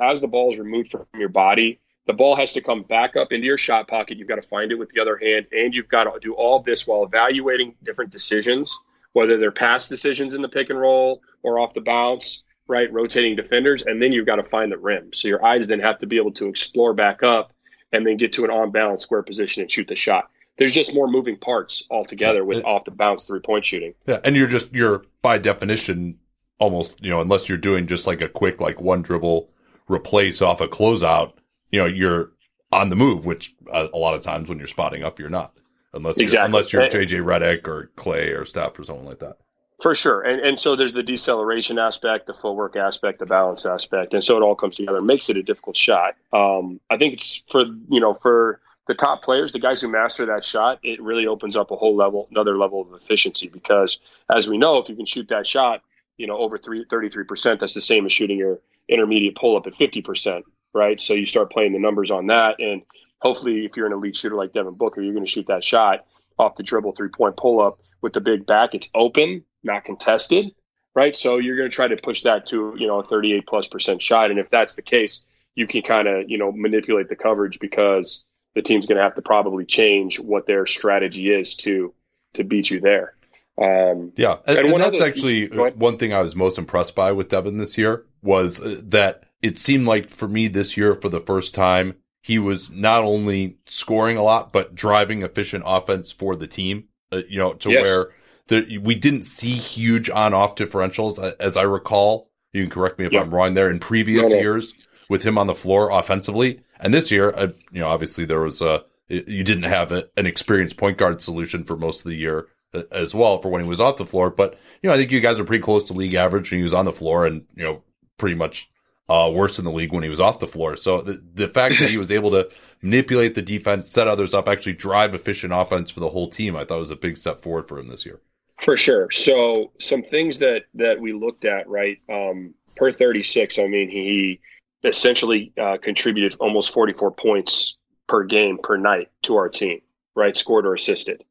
as 0.00 0.20
the 0.20 0.28
ball 0.28 0.52
is 0.52 0.58
removed 0.58 0.90
from 0.90 1.06
your 1.14 1.28
body, 1.28 1.80
the 2.06 2.12
ball 2.12 2.36
has 2.36 2.52
to 2.52 2.60
come 2.60 2.82
back 2.82 3.16
up 3.16 3.32
into 3.32 3.46
your 3.46 3.58
shot 3.58 3.88
pocket. 3.88 4.18
You've 4.18 4.28
got 4.28 4.36
to 4.36 4.48
find 4.48 4.70
it 4.70 4.76
with 4.76 4.90
the 4.90 5.00
other 5.00 5.16
hand, 5.16 5.46
and 5.52 5.74
you've 5.74 5.88
got 5.88 6.04
to 6.04 6.18
do 6.20 6.34
all 6.34 6.60
this 6.60 6.86
while 6.86 7.04
evaluating 7.04 7.74
different 7.82 8.12
decisions, 8.12 8.78
whether 9.12 9.38
they're 9.38 9.50
pass 9.50 9.88
decisions 9.88 10.34
in 10.34 10.42
the 10.42 10.48
pick 10.48 10.70
and 10.70 10.78
roll 10.78 11.22
or 11.42 11.58
off 11.58 11.74
the 11.74 11.80
bounce, 11.80 12.42
right? 12.68 12.92
Rotating 12.92 13.36
defenders, 13.36 13.82
and 13.82 14.00
then 14.02 14.12
you've 14.12 14.26
got 14.26 14.36
to 14.36 14.44
find 14.44 14.72
the 14.72 14.78
rim. 14.78 15.10
So 15.14 15.28
your 15.28 15.44
eyes 15.44 15.66
then 15.66 15.80
have 15.80 15.98
to 16.00 16.06
be 16.06 16.16
able 16.16 16.32
to 16.32 16.48
explore 16.48 16.94
back 16.94 17.22
up 17.22 17.52
and 17.92 18.06
then 18.06 18.16
get 18.16 18.32
to 18.34 18.44
an 18.44 18.50
on 18.50 18.72
balance 18.72 19.02
square 19.02 19.22
position 19.22 19.62
and 19.62 19.70
shoot 19.70 19.88
the 19.88 19.96
shot 19.96 20.30
there's 20.58 20.72
just 20.72 20.94
more 20.94 21.08
moving 21.08 21.36
parts 21.36 21.84
altogether 21.90 22.44
with 22.44 22.64
off 22.64 22.84
the 22.84 22.90
bounce 22.90 23.24
three 23.24 23.40
point 23.40 23.64
shooting. 23.64 23.94
Yeah, 24.06 24.20
and 24.24 24.36
you're 24.36 24.46
just 24.46 24.72
you're 24.72 25.04
by 25.22 25.38
definition 25.38 26.18
almost 26.58 27.02
you 27.02 27.10
know 27.10 27.20
unless 27.20 27.48
you're 27.48 27.58
doing 27.58 27.86
just 27.86 28.06
like 28.06 28.20
a 28.20 28.28
quick 28.28 28.60
like 28.60 28.80
one 28.80 29.02
dribble 29.02 29.50
replace 29.88 30.40
off 30.40 30.60
a 30.60 30.68
closeout, 30.68 31.34
you 31.70 31.78
know 31.78 31.86
you're 31.86 32.32
on 32.72 32.90
the 32.90 32.96
move, 32.96 33.26
which 33.26 33.54
uh, 33.70 33.88
a 33.92 33.98
lot 33.98 34.14
of 34.14 34.22
times 34.22 34.48
when 34.48 34.58
you're 34.58 34.66
spotting 34.66 35.02
up 35.02 35.18
you're 35.18 35.30
not 35.30 35.52
unless 35.92 36.18
exactly. 36.18 36.36
you're, 36.36 36.46
unless 36.46 36.72
you're 36.72 37.06
JJ 37.06 37.24
Redick 37.24 37.68
or 37.68 37.90
Klay 37.96 38.38
or 38.38 38.44
Steph 38.44 38.78
or 38.78 38.84
someone 38.84 39.06
like 39.06 39.18
that. 39.18 39.38
For 39.80 39.94
sure, 39.94 40.22
and 40.22 40.40
and 40.40 40.58
so 40.58 40.74
there's 40.74 40.94
the 40.94 41.02
deceleration 41.02 41.78
aspect, 41.78 42.26
the 42.26 42.34
footwork 42.34 42.76
aspect, 42.76 43.18
the 43.18 43.26
balance 43.26 43.66
aspect, 43.66 44.14
and 44.14 44.24
so 44.24 44.38
it 44.38 44.42
all 44.42 44.54
comes 44.54 44.76
together, 44.76 44.98
and 44.98 45.06
makes 45.06 45.28
it 45.28 45.36
a 45.36 45.42
difficult 45.42 45.76
shot. 45.76 46.14
Um, 46.32 46.80
I 46.88 46.96
think 46.96 47.14
it's 47.14 47.42
for 47.46 47.64
you 47.90 48.00
know 48.00 48.14
for 48.14 48.60
the 48.86 48.94
top 48.94 49.22
players, 49.22 49.52
the 49.52 49.58
guys 49.58 49.80
who 49.80 49.88
master 49.88 50.26
that 50.26 50.44
shot, 50.44 50.78
it 50.82 51.02
really 51.02 51.26
opens 51.26 51.56
up 51.56 51.70
a 51.70 51.76
whole 51.76 51.96
level, 51.96 52.28
another 52.30 52.56
level 52.56 52.80
of 52.80 52.92
efficiency. 52.94 53.48
Because 53.48 53.98
as 54.30 54.48
we 54.48 54.58
know, 54.58 54.78
if 54.78 54.88
you 54.88 54.96
can 54.96 55.06
shoot 55.06 55.28
that 55.28 55.46
shot, 55.46 55.82
you 56.16 56.26
know, 56.26 56.38
over 56.38 56.56
three, 56.56 56.84
33%, 56.84 57.60
that's 57.60 57.74
the 57.74 57.82
same 57.82 58.06
as 58.06 58.12
shooting 58.12 58.38
your 58.38 58.60
intermediate 58.88 59.34
pull 59.34 59.56
up 59.56 59.66
at 59.66 59.74
50%, 59.74 60.42
right? 60.72 61.00
So 61.00 61.14
you 61.14 61.26
start 61.26 61.50
playing 61.50 61.72
the 61.72 61.78
numbers 61.78 62.10
on 62.10 62.28
that. 62.28 62.60
And 62.60 62.82
hopefully, 63.18 63.64
if 63.64 63.76
you're 63.76 63.86
an 63.86 63.92
elite 63.92 64.16
shooter 64.16 64.36
like 64.36 64.52
Devin 64.52 64.74
Booker, 64.74 65.02
you're 65.02 65.14
going 65.14 65.26
to 65.26 65.30
shoot 65.30 65.48
that 65.48 65.64
shot 65.64 66.06
off 66.38 66.56
the 66.56 66.62
dribble 66.62 66.92
three 66.92 67.08
point 67.08 67.36
pull 67.36 67.60
up 67.60 67.80
with 68.02 68.12
the 68.12 68.20
big 68.20 68.46
back. 68.46 68.74
It's 68.74 68.90
open, 68.94 69.44
not 69.66 69.84
contested, 69.84 70.54
right? 70.94 71.16
So 71.16 71.38
you're 71.38 71.56
going 71.56 71.70
to 71.70 71.74
try 71.74 71.88
to 71.88 71.96
push 71.96 72.22
that 72.22 72.46
to, 72.48 72.74
you 72.78 72.86
know, 72.86 73.00
a 73.00 73.04
38 73.04 73.46
plus 73.46 73.68
percent 73.68 74.00
shot. 74.00 74.30
And 74.30 74.40
if 74.40 74.50
that's 74.50 74.74
the 74.74 74.82
case, 74.82 75.24
you 75.54 75.66
can 75.66 75.82
kind 75.82 76.08
of, 76.08 76.30
you 76.30 76.38
know, 76.38 76.52
manipulate 76.52 77.08
the 77.08 77.16
coverage 77.16 77.58
because 77.58 78.24
the 78.54 78.62
team's 78.62 78.86
going 78.86 78.96
to 78.96 79.02
have 79.02 79.14
to 79.14 79.22
probably 79.22 79.66
change 79.66 80.18
what 80.18 80.46
their 80.46 80.66
strategy 80.66 81.30
is 81.30 81.56
to 81.56 81.92
to 82.34 82.44
beat 82.44 82.70
you 82.70 82.80
there. 82.80 83.14
Um, 83.60 84.12
yeah, 84.16 84.36
and, 84.46 84.58
and, 84.58 84.68
and 84.68 84.80
that's 84.80 85.00
other, 85.00 85.08
actually 85.08 85.48
one 85.48 85.96
thing 85.96 86.12
I 86.12 86.20
was 86.20 86.36
most 86.36 86.58
impressed 86.58 86.94
by 86.94 87.12
with 87.12 87.30
Devin 87.30 87.56
this 87.56 87.78
year 87.78 88.04
was 88.22 88.60
uh, 88.60 88.80
that 88.84 89.24
it 89.42 89.58
seemed 89.58 89.86
like 89.86 90.10
for 90.10 90.28
me 90.28 90.48
this 90.48 90.76
year, 90.76 90.94
for 90.94 91.08
the 91.08 91.20
first 91.20 91.54
time, 91.54 91.94
he 92.22 92.38
was 92.38 92.70
not 92.70 93.04
only 93.04 93.58
scoring 93.66 94.16
a 94.16 94.22
lot 94.22 94.52
but 94.52 94.74
driving 94.74 95.22
efficient 95.22 95.64
offense 95.66 96.12
for 96.12 96.36
the 96.36 96.46
team. 96.46 96.88
Uh, 97.12 97.22
you 97.28 97.38
know, 97.38 97.52
to 97.54 97.70
yes. 97.70 97.82
where 97.82 98.06
the, 98.48 98.78
we 98.78 98.94
didn't 98.94 99.24
see 99.24 99.50
huge 99.50 100.08
on-off 100.10 100.54
differentials, 100.54 101.18
uh, 101.18 101.32
as 101.40 101.56
I 101.56 101.62
recall. 101.62 102.30
You 102.52 102.62
can 102.62 102.70
correct 102.70 102.98
me 102.98 103.06
if 103.06 103.14
I'm 103.14 103.34
wrong 103.34 103.54
there. 103.54 103.70
In 103.70 103.78
previous 103.78 104.32
years, 104.32 104.72
with 105.08 105.22
him 105.22 105.38
on 105.38 105.46
the 105.46 105.54
floor 105.54 105.90
offensively, 105.90 106.62
and 106.80 106.92
this 106.92 107.10
year, 107.10 107.30
uh, 107.30 107.48
you 107.70 107.80
know, 107.80 107.88
obviously 107.88 108.24
there 108.24 108.40
was 108.40 108.60
a, 108.62 108.84
you 109.08 109.44
didn't 109.44 109.64
have 109.64 109.92
a, 109.92 110.08
an 110.16 110.26
experienced 110.26 110.76
point 110.76 110.98
guard 110.98 111.22
solution 111.22 111.64
for 111.64 111.76
most 111.76 112.04
of 112.04 112.10
the 112.10 112.16
year 112.16 112.48
uh, 112.74 112.82
as 112.90 113.14
well 113.14 113.40
for 113.40 113.50
when 113.50 113.62
he 113.62 113.68
was 113.68 113.80
off 113.80 113.98
the 113.98 114.06
floor. 114.06 114.30
But, 114.30 114.58
you 114.82 114.88
know, 114.88 114.94
I 114.94 114.96
think 114.96 115.12
you 115.12 115.20
guys 115.20 115.38
are 115.38 115.44
pretty 115.44 115.62
close 115.62 115.84
to 115.84 115.92
league 115.92 116.14
average 116.14 116.50
when 116.50 116.58
he 116.58 116.64
was 116.64 116.74
on 116.74 116.86
the 116.86 116.92
floor 116.92 117.26
and, 117.26 117.46
you 117.54 117.62
know, 117.62 117.82
pretty 118.18 118.34
much 118.34 118.70
uh, 119.08 119.30
worse 119.32 119.58
in 119.58 119.64
the 119.64 119.70
league 119.70 119.92
when 119.92 120.02
he 120.02 120.08
was 120.08 120.18
off 120.18 120.40
the 120.40 120.46
floor. 120.46 120.76
So 120.76 121.02
the, 121.02 121.22
the 121.34 121.48
fact 121.48 121.78
that 121.78 121.90
he 121.90 121.98
was 121.98 122.10
able 122.10 122.32
to 122.32 122.48
manipulate 122.82 123.34
the 123.36 123.42
defense, 123.42 123.88
set 123.88 124.08
others 124.08 124.34
up, 124.34 124.48
actually 124.48 124.72
drive 124.72 125.14
efficient 125.14 125.52
offense 125.52 125.90
for 125.90 126.00
the 126.00 126.10
whole 126.10 126.28
team, 126.28 126.56
I 126.56 126.64
thought 126.64 126.80
was 126.80 126.90
a 126.90 126.96
big 126.96 127.16
step 127.16 127.42
forward 127.42 127.68
for 127.68 127.78
him 127.78 127.86
this 127.86 128.04
year. 128.04 128.20
For 128.58 128.76
sure. 128.76 129.10
So 129.10 129.72
some 129.78 130.02
things 130.02 130.38
that 130.38 130.62
that 130.74 131.00
we 131.00 131.12
looked 131.12 131.44
at, 131.44 131.68
right? 131.68 131.98
Um, 132.08 132.54
per 132.74 132.90
36, 132.92 133.58
I 133.58 133.66
mean, 133.66 133.90
he 133.90 134.40
essentially 134.82 135.52
uh, 135.60 135.78
contributed 135.80 136.36
almost 136.40 136.72
44 136.72 137.12
points 137.12 137.76
per 138.06 138.24
game 138.24 138.58
per 138.62 138.76
night 138.76 139.10
to 139.22 139.36
our 139.36 139.48
team, 139.48 139.80
right? 140.14 140.36
Scored 140.36 140.66
or 140.66 140.74
assisted. 140.74 141.24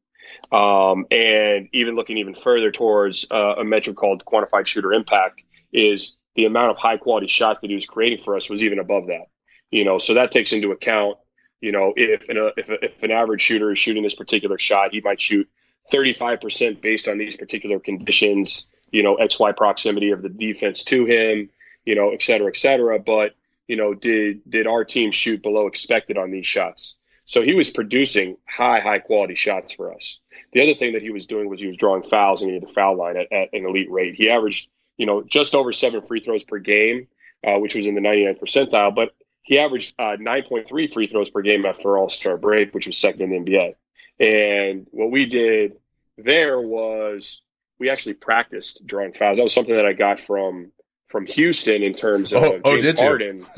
Um, 0.52 1.06
and 1.10 1.68
even 1.72 1.96
looking 1.96 2.18
even 2.18 2.34
further 2.34 2.70
towards 2.70 3.26
uh, 3.30 3.54
a 3.56 3.64
metric 3.64 3.96
called 3.96 4.24
quantified 4.24 4.66
shooter 4.66 4.92
impact 4.92 5.42
is 5.72 6.16
the 6.34 6.44
amount 6.44 6.70
of 6.70 6.76
high 6.76 6.98
quality 6.98 7.26
shots 7.26 7.60
that 7.62 7.70
he 7.70 7.74
was 7.74 7.86
creating 7.86 8.18
for 8.18 8.36
us 8.36 8.50
was 8.50 8.62
even 8.62 8.78
above 8.78 9.06
that. 9.06 9.26
You 9.70 9.84
know, 9.84 9.98
so 9.98 10.14
that 10.14 10.30
takes 10.30 10.52
into 10.52 10.70
account, 10.70 11.18
you 11.60 11.72
know, 11.72 11.92
if 11.96 12.28
an, 12.28 12.50
if, 12.56 12.66
if 12.68 13.02
an 13.02 13.10
average 13.10 13.42
shooter 13.42 13.72
is 13.72 13.78
shooting 13.78 14.02
this 14.02 14.14
particular 14.14 14.58
shot, 14.58 14.92
he 14.92 15.00
might 15.00 15.20
shoot 15.20 15.48
35% 15.92 16.80
based 16.80 17.08
on 17.08 17.18
these 17.18 17.36
particular 17.36 17.78
conditions, 17.78 18.66
you 18.90 19.02
know, 19.02 19.16
XY 19.16 19.56
proximity 19.56 20.10
of 20.10 20.22
the 20.22 20.28
defense 20.28 20.84
to 20.84 21.04
him, 21.04 21.50
you 21.84 21.94
know, 21.94 22.10
et 22.10 22.22
cetera, 22.22 22.48
et 22.48 22.56
cetera. 22.56 22.98
But, 22.98 23.34
you 23.66 23.76
know, 23.76 23.94
did 23.94 24.48
did 24.48 24.66
our 24.66 24.84
team 24.84 25.12
shoot 25.12 25.42
below 25.42 25.66
expected 25.66 26.18
on 26.18 26.30
these 26.30 26.46
shots? 26.46 26.96
So 27.26 27.42
he 27.42 27.54
was 27.54 27.70
producing 27.70 28.36
high, 28.48 28.78
high 28.78 29.00
quality 29.00 29.34
shots 29.34 29.74
for 29.74 29.92
us. 29.92 30.20
The 30.52 30.62
other 30.62 30.74
thing 30.74 30.92
that 30.92 31.02
he 31.02 31.10
was 31.10 31.26
doing 31.26 31.48
was 31.48 31.58
he 31.58 31.66
was 31.66 31.76
drawing 31.76 32.04
fouls 32.04 32.40
and 32.40 32.62
the 32.62 32.68
foul 32.68 32.96
line 32.96 33.16
at, 33.16 33.32
at, 33.32 33.48
an 33.52 33.66
elite 33.66 33.90
rate. 33.90 34.14
He 34.14 34.30
averaged, 34.30 34.68
you 34.96 35.06
know, 35.06 35.24
just 35.24 35.56
over 35.56 35.72
seven 35.72 36.02
free 36.02 36.20
throws 36.20 36.44
per 36.44 36.58
game, 36.58 37.08
uh, 37.44 37.58
which 37.58 37.74
was 37.74 37.88
in 37.88 37.96
the 37.96 38.00
99th 38.00 38.40
percentile, 38.40 38.94
but 38.94 39.12
he 39.42 39.58
averaged 39.58 39.94
uh, 39.98 40.16
9.3 40.20 40.92
free 40.92 41.06
throws 41.08 41.30
per 41.30 41.42
game 41.42 41.66
after 41.66 41.98
All 41.98 42.08
Star 42.08 42.36
break, 42.36 42.72
which 42.72 42.86
was 42.86 42.96
second 42.96 43.22
in 43.22 43.44
the 43.44 43.50
NBA. 43.50 43.74
And 44.18 44.86
what 44.90 45.10
we 45.10 45.26
did 45.26 45.76
there 46.18 46.60
was 46.60 47.42
we 47.78 47.90
actually 47.90 48.14
practiced 48.14 48.86
drawing 48.86 49.12
fouls. 49.12 49.36
That 49.36 49.42
was 49.42 49.52
something 49.52 49.74
that 49.74 49.86
I 49.86 49.92
got 49.92 50.20
from 50.20 50.72
from 51.08 51.26
Houston 51.26 51.82
in 51.82 51.92
terms 51.92 52.32
of 52.32 52.42
oh, 52.42 52.60
oh 52.64 52.76
did 52.76 52.98
Harden. 52.98 53.46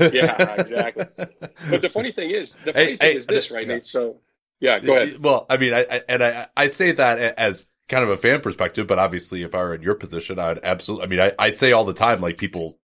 yeah, 0.00 0.54
exactly. 0.54 1.06
But 1.16 1.82
the 1.82 1.90
funny 1.90 2.12
thing 2.12 2.30
is, 2.30 2.54
the 2.56 2.72
funny 2.72 2.84
hey, 2.84 2.96
thing 2.96 3.10
hey, 3.12 3.16
is 3.16 3.26
this, 3.26 3.50
right, 3.50 3.66
yeah. 3.66 3.74
Nate? 3.74 3.84
So, 3.84 4.20
yeah, 4.58 4.78
go 4.80 4.96
ahead. 4.96 5.22
Well, 5.22 5.46
I 5.48 5.56
mean, 5.56 5.72
I, 5.72 5.86
I 5.90 6.02
and 6.08 6.22
I, 6.22 6.46
I 6.56 6.66
say 6.66 6.92
that 6.92 7.38
as 7.38 7.68
kind 7.88 8.02
of 8.02 8.10
a 8.10 8.16
fan 8.16 8.40
perspective, 8.40 8.86
but 8.86 8.98
obviously, 8.98 9.42
if 9.42 9.54
I 9.54 9.58
were 9.58 9.74
in 9.74 9.82
your 9.82 9.94
position, 9.94 10.38
I'd 10.38 10.58
absolutely. 10.62 11.04
I 11.04 11.08
mean, 11.08 11.20
I, 11.20 11.32
I 11.38 11.50
say 11.50 11.72
all 11.72 11.84
the 11.84 11.94
time, 11.94 12.20
like 12.20 12.38
people, 12.38 12.78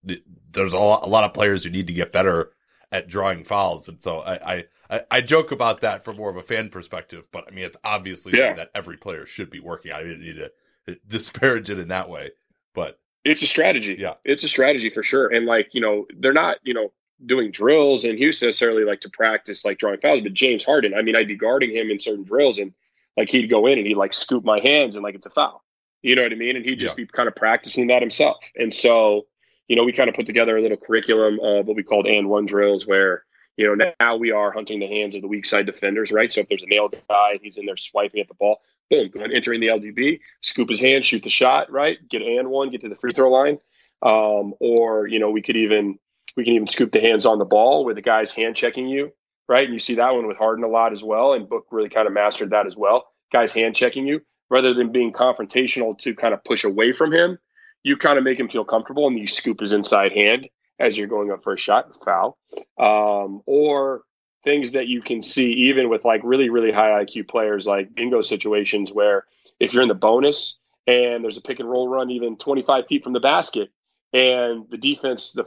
there's 0.53 0.73
a 0.73 0.79
lot, 0.79 1.05
a 1.05 1.09
lot 1.09 1.25
of 1.25 1.35
players 1.35 1.65
who 1.65 1.71
need 1.71 1.89
to 1.89 1.93
get 1.93 2.13
better 2.13 2.53
at 2.93 3.09
drawing 3.09 3.45
fouls, 3.45 3.89
and 3.89 4.03
so 4.03 4.21
I, 4.21 4.65
I, 4.89 5.01
I 5.11 5.21
joke 5.21 5.51
about 5.53 5.81
that 5.81 6.05
from 6.05 6.17
more 6.17 6.31
of 6.31 6.37
a 6.37 6.43
fan 6.43 6.69
perspective. 6.69 7.25
But 7.33 7.45
I 7.49 7.51
mean, 7.51 7.65
it's 7.65 7.79
obviously 7.85 8.39
yeah. 8.39 8.55
that 8.55 8.71
every 8.75 8.97
player 8.97 9.27
should 9.27 9.51
be 9.51 9.61
working. 9.61 9.93
I 9.93 10.03
didn't 10.03 10.21
need 10.21 10.37
to 10.37 10.53
uh, 10.89 10.95
disparage 11.07 11.71
it 11.71 11.79
in 11.79 11.89
that 11.89 12.09
way, 12.09 12.31
but 12.75 13.01
it's 13.25 13.43
a 13.43 13.47
strategy. 13.47 13.97
Yeah. 13.99 14.15
It's 14.25 14.45
a 14.45 14.49
strategy 14.49 14.91
for 14.91 15.03
sure. 15.03 15.27
And 15.27 15.47
like, 15.47 15.71
you 15.73 15.81
know, 15.81 16.07
they're 16.17 16.33
not, 16.33 16.59
you 16.63 16.75
know, 16.75 16.93
doing 17.25 17.51
drills 17.51 18.05
in 18.05 18.17
Houston 18.17 18.49
necessarily 18.49 18.85
like 18.85 19.01
to 19.01 19.11
practice 19.11 19.65
like 19.65 19.79
drawing 19.79 19.99
fouls, 20.01 20.21
but 20.23 20.33
James 20.33 20.65
Harden, 20.65 20.95
I 20.95 21.03
mean, 21.03 21.17
I'd 21.17 21.29
be 21.29 21.37
guarding 21.37 21.75
him 21.75 21.91
in 21.91 21.99
certain 21.99 22.25
drills 22.25 22.59
and 22.59 22.73
like 23.17 23.31
he'd 23.31 23.49
go 23.49 23.67
in 23.67 23.79
and 23.79 23.87
he'd 23.87 23.97
like 23.97 24.13
scoop 24.13 24.45
my 24.45 24.61
hands 24.61 24.95
and 24.95 25.03
like 25.03 25.15
it's 25.15 25.27
a 25.27 25.31
foul. 25.31 25.65
You 26.03 26.15
know 26.15 26.23
what 26.23 26.33
I 26.33 26.37
mean? 26.37 26.57
And 26.57 26.65
he'd 26.65 26.79
just 26.79 26.97
yeah. 26.97 27.05
be 27.05 27.09
kind 27.09 27.27
of 27.27 27.35
practicing 27.35 27.89
that 27.89 28.03
himself. 28.03 28.37
And 28.55 28.73
so, 28.73 29.27
you 29.69 29.77
know, 29.77 29.85
we 29.85 29.93
kind 29.93 30.09
of 30.09 30.15
put 30.15 30.27
together 30.27 30.57
a 30.57 30.63
little 30.63 30.77
curriculum 30.77 31.39
of 31.43 31.67
what 31.67 31.77
we 31.77 31.83
called 31.83 32.07
and 32.07 32.29
one 32.29 32.47
drills 32.47 32.87
where, 32.87 33.25
you 33.57 33.75
know, 33.75 33.91
now 34.01 34.17
we 34.17 34.31
are 34.31 34.53
hunting 34.53 34.81
the 34.81 34.87
hands 34.87 35.15
of 35.15 35.23
the 35.23 35.29
weak 35.29 35.47
side 35.47 35.67
defenders, 35.67 36.13
right? 36.13 36.33
So 36.33 36.43
if 36.43 36.49
there's 36.49 36.63
a 36.63 36.67
nail 36.67 36.89
guy, 36.89 37.39
he's 37.43 37.57
in 37.57 37.67
there 37.67 37.77
swiping 37.77 38.21
at 38.21 38.29
the 38.29 38.35
ball, 38.35 38.61
boom, 38.91 39.11
go 39.11 39.21
ahead, 39.21 39.33
entering 39.33 39.61
the 39.61 39.69
LDB, 39.69 40.21
scoop 40.43 40.69
his 40.69 40.81
hand, 40.81 41.05
shoot 41.05 41.23
the 41.23 41.31
shot, 41.31 41.71
right? 41.71 41.99
Get 42.09 42.23
and 42.23 42.49
one, 42.49 42.71
get 42.71 42.83
to 42.83 42.89
the 42.89 42.97
free 42.97 43.13
throw 43.13 43.31
line. 43.31 43.59
Um, 44.03 44.55
or, 44.61 45.07
you 45.07 45.19
know, 45.19 45.31
we 45.31 45.43
could 45.43 45.57
even 45.57 45.99
we 46.37 46.45
can 46.45 46.53
even 46.53 46.67
scoop 46.67 46.93
the 46.93 47.01
hands 47.01 47.27
on 47.27 47.39
the 47.39 47.45
ball 47.45 47.85
where 47.85 47.95
the 47.95 48.03
guy's 48.03 48.31
hand 48.31 48.57
checking 48.57 48.89
you, 48.89 49.13
right? 49.49 49.65
And 49.65 49.73
you 49.73 49.81
see 49.81 49.95
that 49.95 50.15
one 50.15 50.27
with 50.27 50.37
Harden 50.37 50.65
a 50.65 50.69
lot 50.69 50.93
as 50.93 51.03
well. 51.03 51.33
And 51.33 51.49
Book 51.49 51.67
really 51.71 51.89
kind 51.89 52.07
of 52.07 52.13
mastered 52.13 52.51
that 52.51 52.67
as 52.67 52.77
well. 52.77 53.07
Guys 53.33 53.55
hand 53.55 53.75
checking 53.75 54.07
you 54.07 54.21
rather 54.51 54.75
than 54.75 54.93
being 54.93 55.13
confrontational 55.13 55.99
to 55.99 56.15
kind 56.15 56.35
of 56.35 56.45
push 56.45 56.65
away 56.65 56.93
from 56.93 57.13
him. 57.13 57.39
You 57.87 57.97
kind 57.97 58.19
of 58.19 58.25
make 58.25 58.41
him 58.41 58.49
feel 58.49 58.65
comfortable 58.65 59.07
and 59.07 59.17
you 59.17 59.29
scoop 59.29 59.61
his 59.61 59.73
inside 59.73 60.11
hand 60.11 60.49
as 60.81 60.99
you're 60.99 61.07
going 61.07 61.31
up 61.31 61.45
for 61.45 61.53
a 61.53 61.59
shot, 61.59 61.87
foul. 62.05 62.37
Um, 62.79 63.43
or 63.47 64.03
things 64.43 64.73
that 64.73 64.89
you 64.89 65.03
can 65.03 65.23
see 65.23 65.53
even 65.53 65.89
with 65.89 66.05
like 66.05 66.21
really 66.25 66.49
really 66.49 66.73
high 66.73 67.05
IQ 67.05 67.29
players 67.29 67.67
like 67.67 67.95
bingo 67.95 68.23
situations 68.23 68.93
where 68.93 69.25
if 69.59 69.73
you're 69.73 69.83
in 69.83 69.89
the 69.89 69.95
bonus 69.95 70.57
and 70.87 71.23
there's 71.23 71.37
a 71.37 71.41
pick 71.41 71.59
and 71.59 71.69
roll 71.69 71.89
run 71.89 72.11
even 72.11 72.37
25 72.37 72.87
feet 72.87 73.03
from 73.03 73.13
the 73.13 73.21
basket 73.21 73.71
and 74.13 74.65
the 74.71 74.77
defense 74.77 75.33
the 75.33 75.47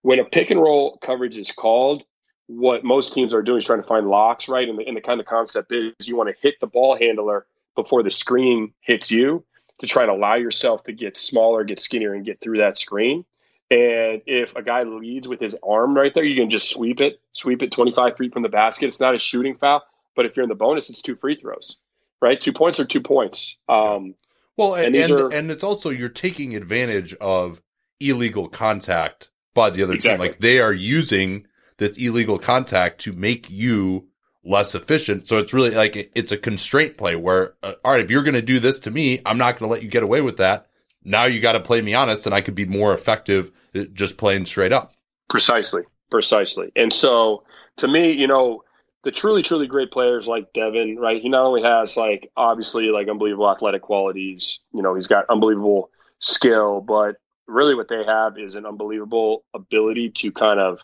when 0.00 0.18
a 0.18 0.24
pick 0.24 0.50
and 0.50 0.60
roll 0.60 0.98
coverage 1.02 1.36
is 1.36 1.52
called 1.52 2.02
what 2.46 2.84
most 2.84 3.12
teams 3.12 3.34
are 3.34 3.42
doing 3.42 3.58
is 3.58 3.66
trying 3.66 3.82
to 3.82 3.86
find 3.86 4.08
locks 4.08 4.48
right 4.48 4.68
and 4.68 4.78
the, 4.78 4.86
and 4.86 4.96
the 4.96 5.02
kind 5.02 5.20
of 5.20 5.26
concept 5.26 5.70
is 5.70 6.08
you 6.08 6.16
want 6.16 6.30
to 6.30 6.34
hit 6.40 6.54
the 6.60 6.66
ball 6.66 6.96
handler 6.96 7.44
before 7.76 8.02
the 8.02 8.10
screen 8.10 8.72
hits 8.80 9.10
you 9.10 9.44
to 9.82 9.86
try 9.86 10.06
to 10.06 10.12
allow 10.12 10.34
yourself 10.34 10.82
to 10.84 10.92
get 10.92 11.16
smaller 11.16 11.62
get 11.62 11.80
skinnier 11.80 12.14
and 12.14 12.24
get 12.24 12.40
through 12.40 12.58
that 12.58 12.78
screen 12.78 13.24
and 13.72 14.20
if 14.26 14.54
a 14.54 14.62
guy 14.62 14.82
leads 14.82 15.26
with 15.26 15.40
his 15.40 15.56
arm 15.66 15.96
right 15.96 16.12
there, 16.12 16.24
you 16.24 16.36
can 16.36 16.50
just 16.50 16.68
sweep 16.68 17.00
it, 17.00 17.22
sweep 17.32 17.62
it 17.62 17.72
25 17.72 18.18
feet 18.18 18.34
from 18.34 18.42
the 18.42 18.50
basket. 18.50 18.88
It's 18.88 19.00
not 19.00 19.14
a 19.14 19.18
shooting 19.18 19.56
foul, 19.56 19.82
but 20.14 20.26
if 20.26 20.36
you're 20.36 20.42
in 20.42 20.50
the 20.50 20.54
bonus, 20.54 20.90
it's 20.90 21.00
two 21.00 21.16
free 21.16 21.36
throws, 21.36 21.78
right? 22.20 22.38
Two 22.38 22.52
points 22.52 22.80
are 22.80 22.84
two 22.84 23.00
points. 23.00 23.56
Um, 23.70 24.14
well, 24.58 24.74
and 24.74 24.94
and, 24.94 24.96
and, 24.96 25.12
are, 25.12 25.32
and, 25.32 25.50
it's 25.50 25.64
also 25.64 25.88
you're 25.88 26.10
taking 26.10 26.54
advantage 26.54 27.14
of 27.14 27.62
illegal 27.98 28.46
contact 28.46 29.30
by 29.54 29.70
the 29.70 29.82
other 29.82 29.94
exactly. 29.94 30.26
team. 30.26 30.32
Like 30.32 30.40
they 30.40 30.60
are 30.60 30.74
using 30.74 31.46
this 31.78 31.96
illegal 31.96 32.38
contact 32.38 33.00
to 33.02 33.14
make 33.14 33.48
you 33.48 34.08
less 34.44 34.74
efficient. 34.74 35.28
So 35.28 35.38
it's 35.38 35.52
really 35.52 35.70
like 35.70 36.10
it's 36.14 36.32
a 36.32 36.36
constraint 36.36 36.96
play 36.96 37.16
where, 37.16 37.54
uh, 37.62 37.74
all 37.84 37.92
right, 37.92 38.04
if 38.04 38.10
you're 38.10 38.22
going 38.22 38.34
to 38.34 38.42
do 38.42 38.60
this 38.60 38.80
to 38.80 38.90
me, 38.90 39.20
I'm 39.24 39.38
not 39.38 39.58
going 39.58 39.68
to 39.68 39.72
let 39.72 39.82
you 39.82 39.88
get 39.88 40.02
away 40.02 40.20
with 40.20 40.38
that. 40.38 40.66
Now 41.04 41.24
you 41.24 41.40
got 41.40 41.52
to 41.52 41.60
play 41.60 41.80
me 41.80 41.94
honest, 41.94 42.26
and 42.26 42.34
I 42.34 42.40
could 42.40 42.54
be 42.54 42.64
more 42.64 42.94
effective 42.94 43.50
just 43.92 44.16
playing 44.16 44.46
straight 44.46 44.72
up. 44.72 44.92
Precisely, 45.28 45.82
precisely. 46.10 46.70
And 46.76 46.92
so 46.92 47.44
to 47.78 47.88
me, 47.88 48.12
you 48.12 48.26
know, 48.26 48.62
the 49.04 49.10
truly, 49.10 49.42
truly 49.42 49.66
great 49.66 49.90
players 49.90 50.28
like 50.28 50.52
Devin, 50.52 50.96
right? 50.96 51.20
He 51.20 51.28
not 51.28 51.44
only 51.44 51.62
has 51.62 51.96
like 51.96 52.30
obviously 52.36 52.84
like 52.86 53.08
unbelievable 53.08 53.50
athletic 53.50 53.82
qualities, 53.82 54.60
you 54.72 54.82
know, 54.82 54.94
he's 54.94 55.08
got 55.08 55.24
unbelievable 55.28 55.90
skill, 56.20 56.80
but 56.80 57.16
really 57.48 57.74
what 57.74 57.88
they 57.88 58.04
have 58.06 58.38
is 58.38 58.54
an 58.54 58.64
unbelievable 58.64 59.44
ability 59.54 60.10
to 60.10 60.30
kind 60.30 60.60
of 60.60 60.78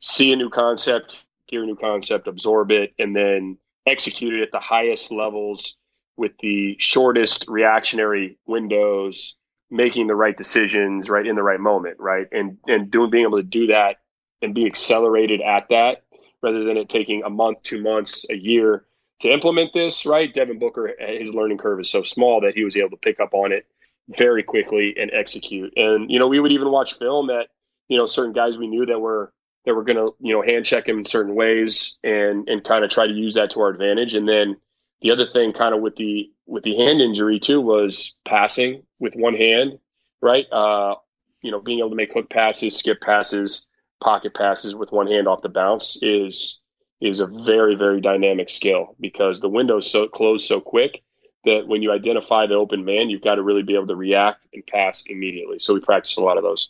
see 0.00 0.32
a 0.32 0.36
new 0.36 0.50
concept, 0.50 1.24
hear 1.50 1.62
a 1.62 1.66
new 1.66 1.76
concept, 1.76 2.28
absorb 2.28 2.70
it, 2.70 2.94
and 2.98 3.14
then 3.14 3.58
execute 3.86 4.34
it 4.34 4.42
at 4.42 4.52
the 4.52 4.60
highest 4.60 5.10
levels 5.10 5.76
with 6.16 6.32
the 6.40 6.76
shortest 6.78 7.46
reactionary 7.48 8.38
windows 8.46 9.36
making 9.70 10.06
the 10.06 10.14
right 10.14 10.36
decisions 10.36 11.08
right 11.08 11.26
in 11.26 11.36
the 11.36 11.42
right 11.42 11.60
moment 11.60 11.96
right? 11.98 12.26
And 12.32 12.58
and 12.66 12.90
doing 12.90 13.10
being 13.10 13.24
able 13.24 13.38
to 13.38 13.42
do 13.42 13.68
that 13.68 13.96
and 14.42 14.54
be 14.54 14.66
accelerated 14.66 15.40
at 15.40 15.68
that 15.70 16.02
rather 16.42 16.64
than 16.64 16.76
it 16.76 16.88
taking 16.88 17.22
a 17.22 17.30
month 17.30 17.62
two 17.62 17.82
months 17.82 18.26
a 18.30 18.34
year 18.34 18.84
to 19.20 19.30
implement 19.30 19.72
this 19.72 20.06
right? 20.06 20.32
Devin 20.32 20.58
booker 20.58 20.88
eh, 20.88 21.18
his 21.20 21.32
learning 21.32 21.58
curve 21.58 21.80
is 21.80 21.90
so 21.90 22.02
small 22.02 22.42
that 22.42 22.54
he 22.54 22.64
was 22.64 22.76
able 22.76 22.90
to 22.90 22.96
pick 22.96 23.20
up 23.20 23.32
on 23.32 23.52
it 23.52 23.66
very 24.08 24.42
quickly 24.42 24.94
and 25.00 25.10
execute. 25.14 25.72
And 25.76 26.10
you 26.10 26.18
know 26.18 26.28
we 26.28 26.40
would 26.40 26.52
even 26.52 26.70
watch 26.70 26.98
film 26.98 27.30
at 27.30 27.46
you 27.88 27.96
know 27.96 28.06
certain 28.06 28.32
guys 28.32 28.58
we 28.58 28.66
knew 28.66 28.86
that 28.86 28.98
were 28.98 29.32
that 29.64 29.74
we're 29.74 29.84
going 29.84 29.96
to 29.96 30.14
you 30.20 30.34
know 30.34 30.42
hand 30.42 30.64
check 30.64 30.88
him 30.88 30.98
in 30.98 31.04
certain 31.04 31.34
ways 31.34 31.98
and 32.02 32.48
and 32.48 32.64
kind 32.64 32.84
of 32.84 32.90
try 32.90 33.06
to 33.06 33.12
use 33.12 33.34
that 33.34 33.50
to 33.50 33.60
our 33.60 33.68
advantage 33.68 34.14
and 34.14 34.28
then 34.28 34.56
the 35.00 35.10
other 35.10 35.26
thing 35.26 35.52
kind 35.52 35.74
of 35.74 35.80
with 35.80 35.96
the 35.96 36.30
with 36.46 36.64
the 36.64 36.76
hand 36.76 37.00
injury 37.00 37.38
too 37.38 37.60
was 37.60 38.14
passing 38.24 38.82
with 38.98 39.14
one 39.14 39.34
hand, 39.34 39.78
right? 40.20 40.46
Uh, 40.52 40.96
you 41.42 41.50
know, 41.50 41.60
being 41.60 41.78
able 41.78 41.90
to 41.90 41.96
make 41.96 42.12
hook 42.12 42.28
passes, 42.28 42.76
skip 42.76 43.00
passes, 43.00 43.66
pocket 44.02 44.34
passes 44.34 44.74
with 44.74 44.92
one 44.92 45.06
hand 45.06 45.28
off 45.28 45.42
the 45.42 45.48
bounce 45.48 45.98
is 46.02 46.58
is 47.00 47.20
a 47.20 47.26
very 47.26 47.74
very 47.76 48.00
dynamic 48.00 48.50
skill 48.50 48.94
because 49.00 49.40
the 49.40 49.48
window's 49.48 49.90
so 49.90 50.06
closed 50.06 50.46
so 50.46 50.60
quick 50.60 51.02
that 51.46 51.66
when 51.66 51.80
you 51.80 51.90
identify 51.90 52.46
the 52.46 52.54
open 52.54 52.84
man, 52.84 53.08
you've 53.08 53.22
got 53.22 53.36
to 53.36 53.42
really 53.42 53.62
be 53.62 53.74
able 53.74 53.86
to 53.86 53.96
react 53.96 54.46
and 54.52 54.66
pass 54.66 55.04
immediately. 55.06 55.58
So 55.58 55.72
we 55.72 55.80
practice 55.80 56.18
a 56.18 56.20
lot 56.20 56.36
of 56.36 56.42
those. 56.42 56.68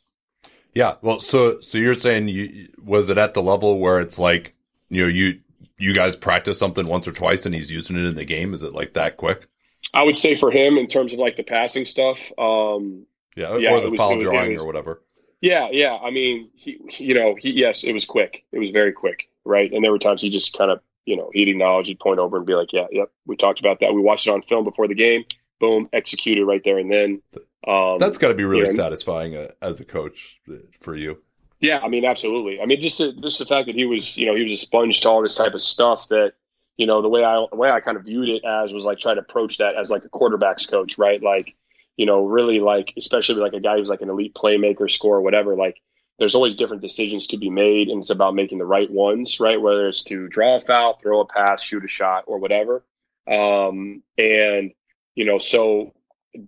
Yeah, 0.74 0.94
well, 1.02 1.20
so 1.20 1.60
so 1.60 1.78
you're 1.78 1.94
saying 1.94 2.28
you 2.28 2.68
was 2.82 3.08
it 3.08 3.18
at 3.18 3.34
the 3.34 3.42
level 3.42 3.78
where 3.78 4.00
it's 4.00 4.18
like 4.18 4.54
you 4.88 5.02
know 5.02 5.08
you 5.08 5.40
you 5.78 5.94
guys 5.94 6.14
practice 6.14 6.58
something 6.58 6.86
once 6.86 7.08
or 7.08 7.12
twice 7.12 7.46
and 7.46 7.54
he's 7.54 7.70
using 7.70 7.96
it 7.96 8.04
in 8.04 8.14
the 8.14 8.24
game? 8.24 8.54
Is 8.54 8.62
it 8.62 8.74
like 8.74 8.94
that 8.94 9.16
quick? 9.16 9.48
I 9.92 10.04
would 10.04 10.16
say 10.16 10.34
for 10.34 10.50
him 10.50 10.76
in 10.76 10.86
terms 10.86 11.12
of 11.12 11.18
like 11.18 11.36
the 11.36 11.42
passing 11.42 11.84
stuff. 11.84 12.30
Um, 12.38 13.06
yeah, 13.34 13.56
yeah, 13.56 13.72
or 13.72 13.80
the 13.80 13.90
was, 13.90 13.98
foul 13.98 14.14
was, 14.14 14.24
drawing 14.24 14.52
was, 14.52 14.62
or 14.62 14.66
whatever. 14.66 15.02
Yeah, 15.40 15.68
yeah. 15.72 15.96
I 15.96 16.10
mean, 16.10 16.50
he, 16.54 16.78
you 16.98 17.14
know, 17.14 17.34
he, 17.34 17.50
yes, 17.50 17.82
it 17.82 17.92
was 17.92 18.04
quick. 18.04 18.44
It 18.52 18.58
was 18.58 18.70
very 18.70 18.92
quick, 18.92 19.30
right? 19.44 19.72
And 19.72 19.82
there 19.82 19.90
were 19.90 19.98
times 19.98 20.22
he 20.22 20.28
just 20.28 20.56
kind 20.56 20.70
of, 20.70 20.80
you 21.06 21.16
know, 21.16 21.30
he'd 21.32 21.48
acknowledge, 21.48 21.88
he'd 21.88 21.98
point 21.98 22.18
over 22.18 22.36
and 22.36 22.46
be 22.46 22.54
like, 22.54 22.72
"Yeah, 22.72 22.86
yep, 22.92 23.10
we 23.26 23.36
talked 23.36 23.58
about 23.58 23.80
that. 23.80 23.94
We 23.94 24.02
watched 24.02 24.26
it 24.26 24.34
on 24.34 24.42
film 24.42 24.64
before 24.64 24.86
the 24.86 24.94
game. 24.94 25.24
Boom, 25.60 25.88
executed 25.92 26.44
right 26.44 26.62
there 26.64 26.78
and 26.78 26.90
then." 26.90 27.22
Um, 27.66 27.98
That's 27.98 28.18
got 28.18 28.28
to 28.28 28.34
be 28.34 28.44
really 28.44 28.62
you 28.62 28.68
know, 28.68 28.72
satisfying 28.72 29.36
uh, 29.36 29.48
as 29.60 29.80
a 29.80 29.84
coach 29.84 30.40
uh, 30.50 30.54
for 30.80 30.96
you. 30.96 31.22
Yeah, 31.60 31.78
I 31.78 31.88
mean, 31.88 32.06
absolutely. 32.06 32.60
I 32.60 32.64
mean, 32.64 32.80
just 32.80 32.98
the, 32.98 33.12
just 33.12 33.38
the 33.38 33.44
fact 33.44 33.66
that 33.66 33.74
he 33.74 33.84
was, 33.84 34.16
you 34.16 34.26
know, 34.26 34.34
he 34.34 34.42
was 34.42 34.52
a 34.52 34.56
sponge 34.56 35.02
to 35.02 35.10
all 35.10 35.22
this 35.22 35.34
type 35.34 35.52
of 35.52 35.60
stuff 35.60 36.08
that, 36.08 36.32
you 36.78 36.86
know, 36.86 37.02
the 37.02 37.08
way 37.08 37.22
I 37.22 37.44
the 37.50 37.56
way 37.56 37.70
I 37.70 37.80
kind 37.80 37.98
of 37.98 38.04
viewed 38.04 38.30
it 38.30 38.42
as 38.44 38.72
was 38.72 38.84
like 38.84 38.98
try 38.98 39.12
to 39.12 39.20
approach 39.20 39.58
that 39.58 39.74
as 39.76 39.90
like 39.90 40.04
a 40.04 40.08
quarterbacks 40.08 40.70
coach, 40.70 40.96
right? 40.96 41.22
Like, 41.22 41.54
you 41.98 42.06
know, 42.06 42.24
really 42.24 42.60
like 42.60 42.94
especially 42.96 43.42
like 43.42 43.52
a 43.52 43.60
guy 43.60 43.76
who's 43.76 43.90
like 43.90 44.00
an 44.00 44.08
elite 44.08 44.34
playmaker, 44.34 44.90
score, 44.90 45.20
whatever. 45.20 45.54
Like, 45.54 45.82
there's 46.18 46.34
always 46.34 46.56
different 46.56 46.82
decisions 46.82 47.26
to 47.28 47.36
be 47.36 47.50
made, 47.50 47.88
and 47.88 48.00
it's 48.00 48.10
about 48.10 48.34
making 48.34 48.58
the 48.58 48.64
right 48.64 48.90
ones, 48.90 49.38
right? 49.38 49.60
Whether 49.60 49.88
it's 49.88 50.02
to 50.04 50.28
draw 50.28 50.56
a 50.56 50.60
foul, 50.62 50.98
throw 51.02 51.20
a 51.20 51.26
pass, 51.26 51.62
shoot 51.62 51.84
a 51.84 51.88
shot, 51.88 52.24
or 52.26 52.38
whatever. 52.38 52.82
Um, 53.26 54.02
and 54.16 54.72
you 55.14 55.24
know, 55.24 55.38
so 55.38 55.92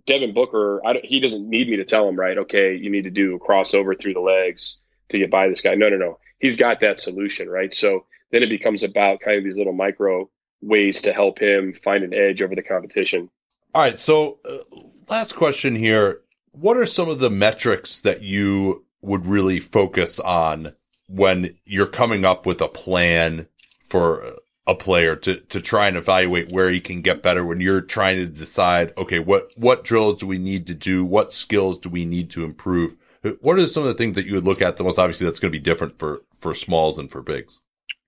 Devin 0.05 0.33
Booker, 0.33 0.81
I, 0.85 1.01
he 1.03 1.19
doesn't 1.19 1.47
need 1.47 1.69
me 1.69 1.77
to 1.77 1.85
tell 1.85 2.07
him, 2.07 2.15
right? 2.15 2.37
Okay, 2.37 2.75
you 2.75 2.89
need 2.89 3.03
to 3.03 3.09
do 3.09 3.35
a 3.35 3.39
crossover 3.39 3.99
through 3.99 4.13
the 4.13 4.19
legs 4.19 4.79
to 5.09 5.19
get 5.19 5.31
by 5.31 5.47
this 5.47 5.61
guy. 5.61 5.75
No, 5.75 5.89
no, 5.89 5.97
no. 5.97 6.19
He's 6.39 6.57
got 6.57 6.81
that 6.81 6.99
solution, 6.99 7.49
right? 7.49 7.73
So 7.73 8.05
then 8.31 8.43
it 8.43 8.49
becomes 8.49 8.83
about 8.83 9.19
kind 9.21 9.37
of 9.37 9.43
these 9.43 9.57
little 9.57 9.73
micro 9.73 10.29
ways 10.61 11.01
to 11.03 11.13
help 11.13 11.39
him 11.39 11.73
find 11.83 12.03
an 12.03 12.13
edge 12.13 12.41
over 12.41 12.55
the 12.55 12.63
competition. 12.63 13.29
All 13.73 13.81
right. 13.81 13.97
So, 13.97 14.39
uh, 14.45 14.79
last 15.09 15.35
question 15.35 15.75
here. 15.75 16.21
What 16.51 16.77
are 16.77 16.85
some 16.85 17.09
of 17.09 17.19
the 17.19 17.29
metrics 17.29 17.97
that 18.01 18.21
you 18.21 18.85
would 19.01 19.25
really 19.25 19.59
focus 19.59 20.19
on 20.19 20.73
when 21.07 21.55
you're 21.65 21.87
coming 21.87 22.23
up 22.23 22.45
with 22.45 22.61
a 22.61 22.67
plan 22.67 23.47
for 23.89 24.35
a 24.65 24.75
player 24.75 25.15
to, 25.17 25.37
to 25.41 25.59
try 25.59 25.87
and 25.87 25.97
evaluate 25.97 26.51
where 26.51 26.69
he 26.69 26.79
can 26.79 27.01
get 27.01 27.21
better 27.21 27.45
when 27.45 27.59
you're 27.59 27.81
trying 27.81 28.17
to 28.17 28.27
decide, 28.27 28.93
okay, 28.97 29.19
what, 29.19 29.51
what 29.57 29.83
drills 29.83 30.15
do 30.15 30.27
we 30.27 30.37
need 30.37 30.67
to 30.67 30.73
do? 30.73 31.03
What 31.03 31.33
skills 31.33 31.77
do 31.77 31.89
we 31.89 32.05
need 32.05 32.29
to 32.31 32.43
improve? 32.43 32.95
What 33.41 33.59
are 33.59 33.67
some 33.67 33.83
of 33.83 33.87
the 33.87 33.93
things 33.93 34.15
that 34.15 34.25
you 34.25 34.33
would 34.35 34.45
look 34.45 34.61
at 34.61 34.77
the 34.77 34.83
most? 34.83 34.99
Obviously, 34.99 35.25
that's 35.25 35.39
going 35.39 35.51
to 35.51 35.57
be 35.57 35.63
different 35.63 35.99
for, 35.99 36.21
for 36.39 36.53
smalls 36.53 36.97
and 36.97 37.11
for 37.11 37.21
bigs. 37.21 37.59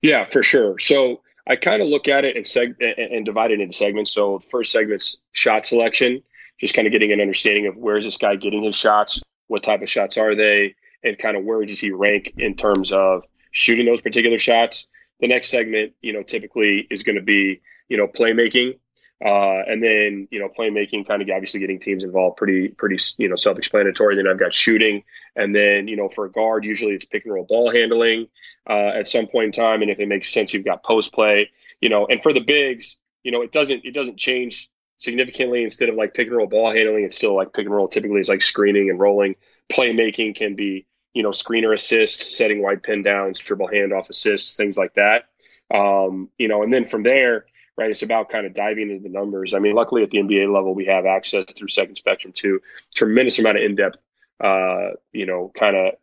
Yeah, 0.02 0.26
for 0.26 0.44
sure. 0.44 0.80
So 0.80 1.22
I 1.48 1.56
kind 1.56 1.82
of 1.82 1.88
look 1.88 2.08
at 2.08 2.26
it 2.26 2.36
and, 2.36 2.46
seg- 2.46 2.76
and 2.80 3.26
divide 3.26 3.52
it 3.52 3.60
into 3.60 3.76
segments. 3.76 4.14
So 4.14 4.40
the 4.40 4.50
first 4.50 4.72
segment's 4.72 5.20
shot 5.32 5.66
selection, 5.66 6.22
just 6.60 6.74
kind 6.74 6.88
of 6.88 6.92
getting 6.92 7.12
an 7.12 7.22
understanding 7.22 7.68
of 7.68 7.76
where 7.76 7.98
is 7.98 8.06
this 8.06 8.18
guy 8.18 8.36
getting 8.36 8.64
his 8.64 8.76
shots, 8.76 9.22
what 9.48 9.64
type 9.64 9.82
of 9.82 9.90
shots 9.90 10.18
are 10.18 10.36
they, 10.36 10.76
and 11.04 11.18
kind 11.18 11.38
of 11.38 11.44
where 11.44 11.64
does 11.66 11.80
he 11.80 11.92
rank 11.92 12.34
in 12.38 12.56
terms 12.56 12.92
of 12.92 13.24
shooting 13.52 13.86
those 13.86 14.02
particular 14.02 14.40
shots. 14.40 14.88
The 15.20 15.28
next 15.28 15.50
segment, 15.50 15.94
you 16.02 16.14
know, 16.14 16.24
typically 16.24 16.88
is 16.90 17.04
going 17.04 17.16
to 17.16 17.22
be, 17.22 17.62
you 17.88 17.98
know, 17.98 18.08
playmaking. 18.08 18.80
Uh, 19.24 19.64
and 19.66 19.82
then, 19.82 20.28
you 20.30 20.40
know, 20.40 20.50
playmaking 20.50 21.08
kind 21.08 21.22
of 21.22 21.30
obviously 21.30 21.62
getting 21.62 21.80
teams 21.80 22.04
involved 22.04 22.36
pretty, 22.36 22.68
pretty, 22.68 22.98
you 23.18 23.30
know, 23.30 23.38
self 23.38 23.58
explanatory. 23.58 24.16
Then 24.16 24.28
I've 24.28 24.40
got 24.40 24.54
shooting. 24.54 25.04
And 25.36 25.56
then, 25.56 25.88
you 25.88 25.96
know, 25.96 26.10
for 26.10 26.26
a 26.26 26.32
guard, 26.32 26.66
usually 26.66 26.96
it's 26.96 27.06
pick 27.06 27.24
and 27.24 27.34
roll 27.34 27.46
ball 27.46 27.72
handling 27.72 28.28
uh, 28.70 28.90
at 28.90 29.08
some 29.08 29.28
point 29.28 29.46
in 29.46 29.52
time. 29.54 29.82
And 29.82 29.90
if 29.90 30.00
it 30.00 30.08
makes 30.08 30.32
sense, 30.34 30.54
you've 30.54 30.66
got 30.66 30.84
post 30.84 31.14
play, 31.14 31.50
you 31.80 31.90
know, 31.90 32.06
and 32.06 32.22
for 32.22 32.34
the 32.34 32.42
bigs, 32.42 32.98
you 33.24 33.32
know, 33.32 33.42
it 33.42 33.54
doesn't, 33.54 33.86
it 33.86 33.94
doesn't 33.94 34.18
change 34.18 34.70
significantly 34.98 35.64
instead 35.64 35.90
of 35.90 35.96
like 35.96 36.14
pick 36.14 36.28
and 36.28 36.36
roll 36.36 36.48
ball 36.48 36.74
handling. 36.74 37.06
It's 37.06 37.16
still 37.16 37.36
like 37.36 37.54
pick 37.54 37.66
and 37.66 37.74
roll 37.74 37.88
typically 37.88 38.20
is 38.20 38.30
like 38.30 38.42
screening 38.42 38.90
and 38.90 39.00
rolling. 39.00 39.36
Playmaking 39.72 40.36
can 40.36 40.56
be, 40.56 40.88
you 41.16 41.24
know, 41.24 41.30
screener 41.30 41.74
assists, 41.74 42.38
setting 42.38 42.62
wide 42.62 42.84
pin 42.84 43.02
downs, 43.02 43.40
dribble 43.40 43.70
handoff 43.70 44.10
assists, 44.10 44.56
things 44.56 44.78
like 44.78 44.94
that. 44.96 45.30
Um, 45.74 46.30
you 46.38 46.50
know, 46.50 46.62
and 46.62 46.72
then 46.72 46.86
from 46.86 47.04
there, 47.04 47.46
right, 47.78 47.90
it's 47.90 48.04
about 48.04 48.30
kind 48.30 48.46
of 48.46 48.54
diving 48.54 48.92
into 48.92 49.02
the 49.02 49.10
numbers. 49.10 49.54
I 49.54 49.60
mean, 49.60 49.76
luckily 49.76 50.04
at 50.04 50.12
the 50.12 50.20
NBA 50.20 50.54
level, 50.54 50.76
we 50.76 50.86
have 50.86 51.06
access 51.06 51.46
through 51.58 51.70
Second 51.70 51.96
Spectrum 51.96 52.34
to 52.38 52.60
tremendous 52.94 53.40
amount 53.40 53.58
of 53.58 53.64
in-depth, 53.64 53.98
uh, 54.44 54.90
you 55.14 55.26
know, 55.26 55.52
kind 55.56 55.78
of 55.78 55.94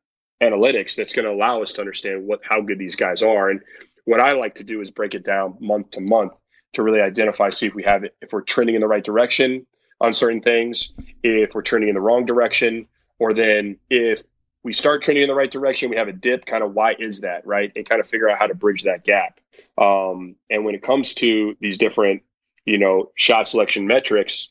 analytics 0.43 0.97
that's 0.97 1.13
going 1.13 1.27
to 1.27 1.31
allow 1.31 1.63
us 1.63 1.73
to 1.73 1.81
understand 1.81 2.27
what 2.27 2.41
how 2.43 2.63
good 2.63 2.79
these 2.79 2.97
guys 2.97 3.23
are. 3.23 3.51
And 3.51 3.61
what 4.05 4.21
I 4.21 4.33
like 4.33 4.57
to 4.57 4.65
do 4.65 4.81
is 4.81 4.91
break 4.91 5.15
it 5.15 5.25
down 5.25 5.57
month 5.61 5.93
to 5.93 6.01
month 6.01 6.33
to 6.73 6.83
really 6.83 7.03
identify, 7.03 7.51
see 7.51 7.67
if 7.67 7.75
we 7.75 7.83
have 7.83 8.05
it, 8.05 8.17
if 8.23 8.33
we're 8.33 8.41
trending 8.41 8.77
in 8.77 8.81
the 8.81 8.89
right 8.89 9.05
direction 9.05 9.67
on 10.01 10.15
certain 10.15 10.41
things, 10.41 10.91
if 11.23 11.55
we're 11.55 11.63
trending 11.63 11.91
in 11.91 11.95
the 11.95 12.01
wrong 12.01 12.25
direction, 12.25 12.89
or 13.19 13.35
then 13.35 13.77
if 13.91 14.23
we 14.65 14.73
start 14.73 15.03
trending 15.03 15.23
in 15.23 15.29
the 15.29 15.35
right 15.35 15.51
direction, 15.51 15.91
we 15.91 15.97
have 15.97 16.09
a 16.09 16.13
dip. 16.13 16.47
Kind 16.47 16.63
of 16.63 16.73
why 16.73 16.95
is 16.99 17.21
that, 17.21 17.47
right? 17.47 17.73
And 17.75 17.89
kind 17.89 18.01
of 18.01 18.09
figure 18.09 18.29
out 18.29 18.39
how 18.39 18.47
to 18.47 18.55
bridge 18.55 18.85
that 18.85 19.05
gap. 19.05 19.41
Um, 19.77 20.37
and 20.49 20.65
when 20.65 20.75
it 20.75 20.83
comes 20.83 21.15
to 21.15 21.57
these 21.61 21.79
different, 21.79 22.23
you 22.65 22.79
know, 22.79 23.11
shot 23.17 23.49
selection 23.49 23.87
metrics, 23.87 24.51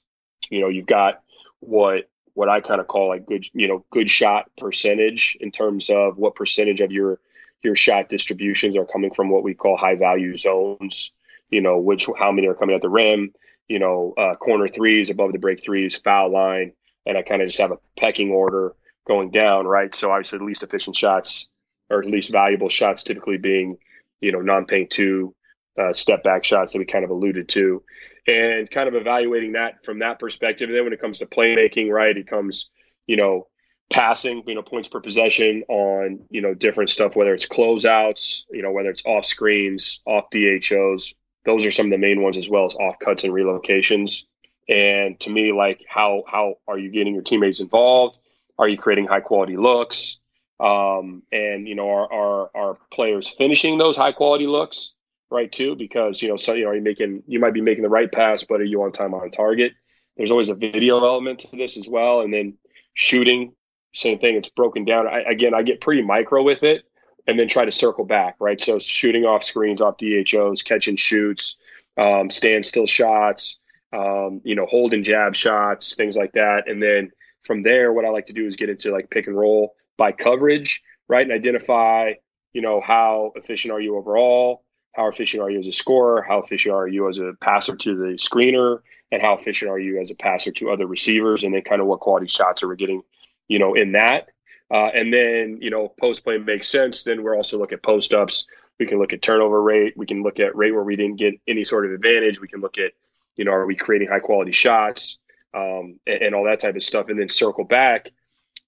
you 0.50 0.62
know, 0.62 0.70
you've 0.70 0.86
got 0.86 1.22
what 1.60 2.10
what 2.34 2.50
I 2.50 2.62
kind 2.62 2.80
of 2.80 2.88
call 2.88 3.10
like 3.10 3.26
good, 3.26 3.46
you 3.54 3.68
know, 3.68 3.86
good 3.90 4.10
shot 4.10 4.50
percentage 4.58 5.38
in 5.40 5.52
terms 5.52 5.90
of 5.90 6.18
what 6.18 6.36
percentage 6.36 6.82
of 6.82 6.92
your 6.92 7.20
your 7.64 7.76
shot 7.76 8.10
distributions 8.10 8.76
are 8.76 8.86
coming 8.86 9.14
from 9.14 9.30
what 9.30 9.44
we 9.44 9.54
call 9.54 9.78
high 9.78 9.96
value 9.96 10.36
zones. 10.36 11.12
You 11.50 11.62
know, 11.62 11.80
which 11.80 12.08
how 12.18 12.32
many 12.32 12.48
are 12.48 12.56
coming 12.56 12.76
at 12.76 12.82
the 12.82 12.90
rim. 12.90 13.34
You 13.68 13.80
know, 13.80 14.14
uh, 14.18 14.36
corner 14.36 14.68
threes, 14.68 15.10
above 15.10 15.32
the 15.32 15.40
break 15.40 15.64
threes, 15.64 15.98
foul 15.98 16.32
line, 16.32 16.74
and 17.06 17.18
I 17.18 17.22
kind 17.22 17.42
of 17.42 17.48
just 17.48 17.62
have 17.62 17.72
a 17.72 17.80
pecking 17.98 18.32
order 18.32 18.76
going 19.08 19.32
down, 19.32 19.66
right? 19.66 19.94
So 19.94 20.12
obviously 20.12 20.40
the 20.40 20.46
least 20.46 20.64
efficient 20.64 20.96
shots 20.96 21.48
or 21.90 22.04
least 22.04 22.32
valuable 22.32 22.70
shots 22.70 23.04
typically 23.04 23.38
being, 23.38 23.78
you 24.22 24.32
know, 24.32 24.42
non-paint 24.42 24.90
two, 24.90 25.36
uh, 25.80 25.94
step 25.94 26.24
back 26.24 26.44
shots 26.44 26.74
that 26.74 26.80
we 26.80 26.86
kind 26.86 27.04
of 27.04 27.12
alluded 27.12 27.50
to, 27.50 27.84
and 28.28 28.70
kind 28.70 28.88
of 28.88 28.96
evaluating 28.96 29.54
that 29.54 29.84
from 29.84 30.00
that 30.00 30.20
perspective. 30.20 30.70
And 30.70 30.78
then 30.78 30.84
when 30.84 30.94
it 30.94 31.02
comes 31.02 31.20
to 31.20 31.26
playmaking, 31.26 31.90
right, 31.90 32.16
it 32.16 32.28
comes, 32.28 32.70
you 33.08 33.18
know, 33.18 33.48
passing, 33.90 34.44
you 34.48 34.56
know, 34.56 34.62
points 34.62 34.88
per 34.88 35.02
possession 35.02 35.64
on, 35.68 36.20
you 36.30 36.42
know, 36.42 36.54
different 36.54 36.90
stuff, 36.90 37.16
whether 37.16 37.34
it's 37.34 37.48
closeouts, 37.48 38.44
you 38.52 38.62
know, 38.62 38.72
whether 38.72 38.90
it's 38.90 39.04
off 39.06 39.26
screens, 39.26 40.02
off 40.06 40.26
DHOs. 40.32 41.14
Those 41.46 41.66
are 41.66 41.72
some 41.72 41.88
of 41.88 41.92
the 41.92 41.98
main 41.98 42.22
ones 42.22 42.38
as 42.38 42.48
well 42.48 42.66
as 42.66 42.76
off 42.76 42.96
cuts 43.04 43.24
and 43.24 43.34
relocations. 43.34 44.24
And 44.70 45.20
to 45.22 45.30
me, 45.30 45.52
like 45.52 45.82
how 45.90 46.24
how 46.28 46.56
are 46.68 46.78
you 46.78 46.92
getting 46.92 47.16
your 47.16 47.24
teammates 47.24 47.60
involved? 47.60 48.18
Are 48.62 48.70
you 48.70 48.78
creating 48.78 49.08
high 49.08 49.22
quality 49.22 49.58
looks? 49.58 50.20
Um, 50.60 51.24
and 51.32 51.68
you 51.68 51.74
know, 51.74 51.90
are, 51.90 52.14
are 52.14 52.52
are 52.54 52.78
players 52.94 53.28
finishing 53.28 53.80
those 53.80 53.98
high 53.98 54.12
quality 54.12 54.46
looks, 54.46 54.92
right? 55.32 55.52
Too, 55.52 55.76
because 55.76 56.22
you 56.22 56.30
know, 56.30 56.38
so 56.38 56.54
you 56.54 56.66
know, 56.66 56.70
are 56.70 56.76
you 56.76 56.84
making 56.84 57.24
you 57.26 57.40
might 57.40 57.56
be 57.56 57.62
making 57.62 57.82
the 57.82 57.90
right 57.90 58.12
pass, 58.12 58.44
but 58.44 58.62
are 58.62 58.66
you 58.66 58.84
on 58.84 58.92
time 58.92 59.16
on 59.16 59.32
target? 59.32 59.74
There's 60.16 60.30
always 60.30 60.50
a 60.50 60.54
video 60.54 61.04
element 61.04 61.40
to 61.40 61.58
this 61.58 61.76
as 61.76 61.88
well, 61.88 62.22
and 62.22 62.32
then 62.32 62.60
shooting, 62.94 63.54
same 63.96 64.20
thing. 64.20 64.36
It's 64.36 64.50
broken 64.50 64.86
down. 64.86 65.08
I, 65.08 65.22
again, 65.22 65.56
I 65.56 65.64
get 65.64 65.82
pretty 65.82 66.04
micro 66.04 66.44
with 66.44 66.62
it, 66.62 66.84
and 67.26 67.40
then 67.40 67.48
try 67.48 67.66
to 67.66 67.72
circle 67.72 68.06
back, 68.06 68.36
right? 68.40 68.62
So 68.62 68.78
shooting 68.78 69.26
off 69.26 69.44
screens, 69.44 69.82
off 69.82 69.98
DHOs, 69.98 70.62
catching 70.62 70.98
shoots, 70.98 71.58
um, 71.98 72.30
standstill 72.30 72.86
shots, 72.86 73.58
um, 73.92 74.42
you 74.44 74.54
know, 74.54 74.68
holding 74.68 75.04
jab 75.04 75.36
shots, 75.36 75.96
things 75.96 76.16
like 76.16 76.34
that, 76.34 76.70
and 76.70 76.80
then 76.80 77.12
from 77.44 77.64
there, 77.64 77.92
what 77.92 78.06
I 78.06 78.10
like 78.10 78.28
to 78.28 78.34
do 78.34 78.46
is 78.46 78.56
get 78.56 78.70
into 78.70 78.92
like 78.92 79.10
pick 79.10 79.28
and 79.28 79.38
roll 79.38 79.76
by 79.98 80.12
coverage, 80.12 80.82
right? 81.08 81.24
And 81.24 81.32
identify, 81.32 82.14
you 82.54 82.62
know, 82.62 82.82
how 82.82 83.34
efficient 83.36 83.74
are 83.74 83.82
you 83.82 83.98
overall? 83.98 84.64
How 84.94 85.08
efficient 85.08 85.42
are 85.42 85.50
you 85.50 85.60
as 85.60 85.68
a 85.68 85.72
scorer? 85.72 86.22
How 86.22 86.40
efficient 86.40 86.76
are 86.76 86.88
you 86.88 87.08
as 87.08 87.18
a 87.18 87.34
passer 87.40 87.76
to 87.76 87.96
the 87.96 88.18
screener? 88.18 88.80
And 89.12 89.22
how 89.22 89.34
efficient 89.36 89.72
are 89.72 89.80
you 89.80 90.02
as 90.02 90.12
a 90.12 90.16
passer 90.16 90.52
to 90.52 90.70
other 90.70 90.86
receivers? 90.86 91.44
And 91.44 91.54
then 91.54 91.62
kind 91.62 91.82
of 91.82 91.88
what 91.88 92.00
quality 92.00 92.28
shots 92.28 92.64
are 92.64 92.68
we 92.68 92.76
getting, 92.76 93.02
you 93.48 93.60
know, 93.60 93.74
in 93.74 93.94
that? 93.94 94.30
Uh, 94.74 94.88
and 94.94 95.14
then, 95.14 95.60
you 95.62 95.70
know, 95.70 95.90
post 96.00 96.24
play 96.24 96.38
makes 96.38 96.70
sense. 96.70 97.04
Then 97.04 97.24
we're 97.24 97.36
also 97.36 97.58
look 97.58 97.74
at 97.74 97.84
post 97.84 98.14
ups. 98.14 98.46
We 98.80 98.86
can 98.86 99.00
look 99.00 99.12
at 99.12 99.22
turnover 99.22 99.62
rate. 99.62 99.94
We 99.98 100.06
can 100.06 100.24
look 100.24 100.40
at 100.40 100.56
rate 100.56 100.72
where 100.72 100.84
we 100.84 100.96
didn't 100.96 101.18
get 101.18 101.36
any 101.48 101.66
sort 101.66 101.86
of 101.86 101.92
advantage. 101.92 102.40
We 102.40 102.48
can 102.48 102.62
look 102.62 102.78
at, 102.78 102.94
you 103.36 103.44
know, 103.44 103.52
are 103.52 103.66
we 103.66 103.76
creating 103.76 104.08
high 104.08 104.20
quality 104.20 104.54
shots? 104.54 105.20
Um, 105.54 106.00
and, 106.06 106.22
and 106.22 106.36
all 106.36 106.46
that 106.46 106.60
type 106.60 106.76
of 106.76 106.84
stuff, 106.84 107.08
and 107.10 107.20
then 107.20 107.30
circle 107.30 107.64
back. 107.64 108.12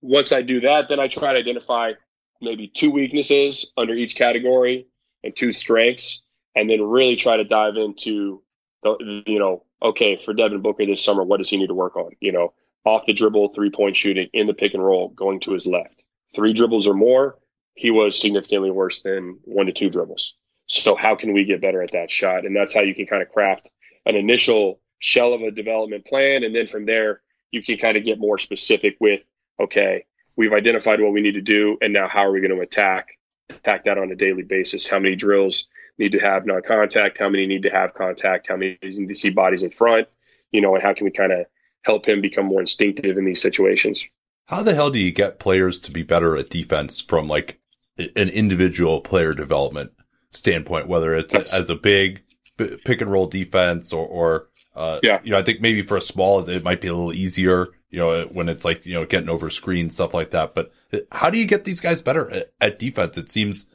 Once 0.02 0.32
I 0.32 0.42
do 0.42 0.62
that, 0.62 0.90
then 0.90 1.00
I 1.00 1.08
try 1.08 1.34
to 1.34 1.40
identify 1.40 1.94
maybe 2.42 2.68
two 2.68 2.92
weaknesses 2.92 3.72
under 3.78 3.94
each 3.94 4.16
category 4.16 4.88
and 5.24 5.36
two 5.36 5.54
strengths, 5.54 6.22
and 6.56 6.70
then 6.70 6.82
really 6.82 7.16
try 7.16 7.38
to 7.38 7.46
dive 7.46 7.78
into 7.78 8.44
the, 8.84 9.24
you 9.26 9.40
know, 9.40 9.64
okay, 9.82 10.18
for 10.18 10.34
Devin 10.34 10.62
Booker 10.62 10.86
this 10.86 11.04
summer, 11.04 11.24
what 11.24 11.38
does 11.38 11.50
he 11.50 11.58
need 11.58 11.68
to 11.68 11.74
work 11.74 11.96
on? 11.96 12.12
You 12.20 12.32
know, 12.32 12.54
off 12.86 13.06
the 13.06 13.14
dribble, 13.14 13.50
three 13.50 13.72
point 13.72 13.96
shooting, 13.96 14.30
in 14.34 14.48
the 14.48 14.54
pick 14.54 14.74
and 14.74 14.84
roll, 14.84 15.10
going 15.10 15.40
to 15.42 15.54
his 15.54 15.66
left. 15.66 16.04
Three 16.36 16.54
dribbles 16.54 16.88
or 16.88 16.94
more, 16.94 17.38
he 17.76 17.92
was 17.92 18.20
significantly 18.20 18.72
worse 18.72 19.02
than 19.02 19.40
one 19.44 19.68
to 19.68 19.74
two 19.74 19.90
dribbles. 19.90 20.34
So, 20.68 20.96
how 20.96 21.16
can 21.16 21.34
we 21.34 21.46
get 21.46 21.62
better 21.62 21.82
at 21.82 21.92
that 21.92 22.12
shot? 22.12 22.46
And 22.46 22.56
that's 22.56 22.74
how 22.74 22.82
you 22.82 22.96
can 22.96 23.06
kind 23.06 23.22
of 23.22 23.30
craft 23.30 23.70
an 24.06 24.16
initial 24.16 24.80
shell 25.04 25.34
of 25.34 25.42
a 25.42 25.52
development 25.52 26.06
plan. 26.06 26.46
And 26.46 26.56
then 26.56 26.66
from 26.66 26.86
there, 26.86 27.20
you 27.52 27.62
can 27.62 27.78
kind 27.78 27.98
of 27.98 28.06
get 28.06 28.20
more 28.20 28.38
specific 28.38 28.96
with, 29.02 29.20
okay, 29.60 30.06
we've 30.38 30.54
identified 30.54 31.02
what 31.02 31.12
we 31.12 31.20
need 31.20 31.34
to 31.34 31.42
do. 31.42 31.78
And 31.82 31.92
now 31.92 32.08
how 32.08 32.22
are 32.22 32.32
we 32.32 32.40
going 32.40 32.56
to 32.56 32.62
attack, 32.62 33.10
attack 33.50 33.84
that 33.84 33.98
on 33.98 34.12
a 34.12 34.16
daily 34.16 34.44
basis? 34.44 34.88
How 34.88 35.00
many 35.00 35.18
drills 35.18 35.66
need 35.98 36.14
to 36.14 36.20
have 36.20 36.46
non-contact? 36.46 37.18
How 37.18 37.28
many 37.28 37.46
need 37.48 37.64
to 37.64 37.70
have 37.70 37.94
contact? 37.94 38.48
How 38.48 38.56
many 38.56 38.80
need 38.82 39.10
to 39.10 39.16
see 39.16 39.30
bodies 39.30 39.62
in 39.62 39.72
front? 39.72 40.08
You 40.54 40.62
know, 40.62 40.74
and 40.74 40.82
how 40.82 40.94
can 40.94 41.04
we 41.04 41.12
kind 41.12 41.34
of 41.34 41.48
help 41.82 42.08
him 42.08 42.22
become 42.22 42.46
more 42.46 42.62
instinctive 42.62 43.18
in 43.18 43.26
these 43.26 43.42
situations? 43.42 44.08
How 44.46 44.64
the 44.64 44.74
hell 44.74 44.90
do 44.90 45.00
you 45.00 45.12
get 45.12 45.38
players 45.38 45.82
to 45.82 45.92
be 45.92 46.04
better 46.04 46.38
at 46.38 46.50
defense 46.50 47.02
from 47.02 47.28
like 47.28 47.60
an 47.98 48.30
individual 48.30 49.02
player 49.02 49.34
development 49.34 49.92
standpoint, 50.32 50.88
whether 50.88 51.14
it's 51.14 51.34
That's, 51.34 51.54
as 51.54 51.70
a 51.70 51.76
big 51.76 52.24
pick 52.58 53.02
and 53.02 53.12
roll 53.12 53.28
defense 53.28 53.92
or, 53.92 54.08
or 54.08 54.48
uh, 54.76 55.00
yeah. 55.04 55.20
You 55.24 55.32
know, 55.32 55.38
I 55.38 55.44
think 55.44 55.62
maybe 55.62 55.82
for 55.82 55.98
a 55.98 56.02
small, 56.02 56.48
it 56.48 56.64
might 56.64 56.82
be 56.82 56.88
a 56.88 56.94
little 56.94 57.14
easier, 57.14 57.68
you 57.90 58.00
know, 58.00 58.24
when 58.32 58.50
it's 58.50 58.66
like, 58.66 58.86
you 58.86 58.94
know, 58.94 59.06
getting 59.06 59.30
over 59.30 59.50
screen, 59.50 59.90
stuff 59.90 60.14
like 60.14 60.32
that. 60.32 60.56
But 60.56 60.74
how 61.12 61.30
do 61.30 61.38
you 61.38 61.46
get 61.46 61.64
these 61.64 61.82
guys 61.82 62.02
better 62.02 62.30
at, 62.32 62.54
at 62.60 62.80
defense? 62.80 63.18
It 63.18 63.32
seems, 63.32 63.66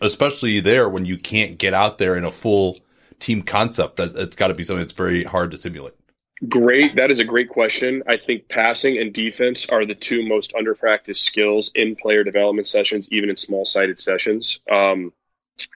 especially 0.00 0.60
there 0.60 0.88
when 0.88 1.04
you 1.04 1.18
can't 1.18 1.58
get 1.58 1.74
out 1.74 1.98
there 1.98 2.16
in 2.16 2.24
a 2.24 2.30
full 2.30 2.80
team 3.18 3.42
concept, 3.42 3.96
that 3.96 4.16
it's 4.16 4.36
got 4.36 4.48
to 4.48 4.54
be 4.54 4.64
something 4.64 4.82
that's 4.82 4.94
very 4.94 5.24
hard 5.24 5.50
to 5.50 5.56
simulate. 5.56 5.94
Great. 6.48 6.96
That 6.96 7.10
is 7.10 7.18
a 7.18 7.24
great 7.24 7.50
question. 7.50 8.02
I 8.08 8.16
think 8.16 8.48
passing 8.48 8.96
and 8.96 9.12
defense 9.12 9.66
are 9.68 9.84
the 9.84 9.94
two 9.94 10.26
most 10.26 10.54
under 10.54 10.74
practiced 10.74 11.24
skills 11.24 11.70
in 11.74 11.96
player 11.96 12.24
development 12.24 12.66
sessions, 12.66 13.10
even 13.12 13.28
in 13.28 13.36
small 13.36 13.66
sided 13.66 14.00
sessions. 14.00 14.60
Um, 14.70 15.12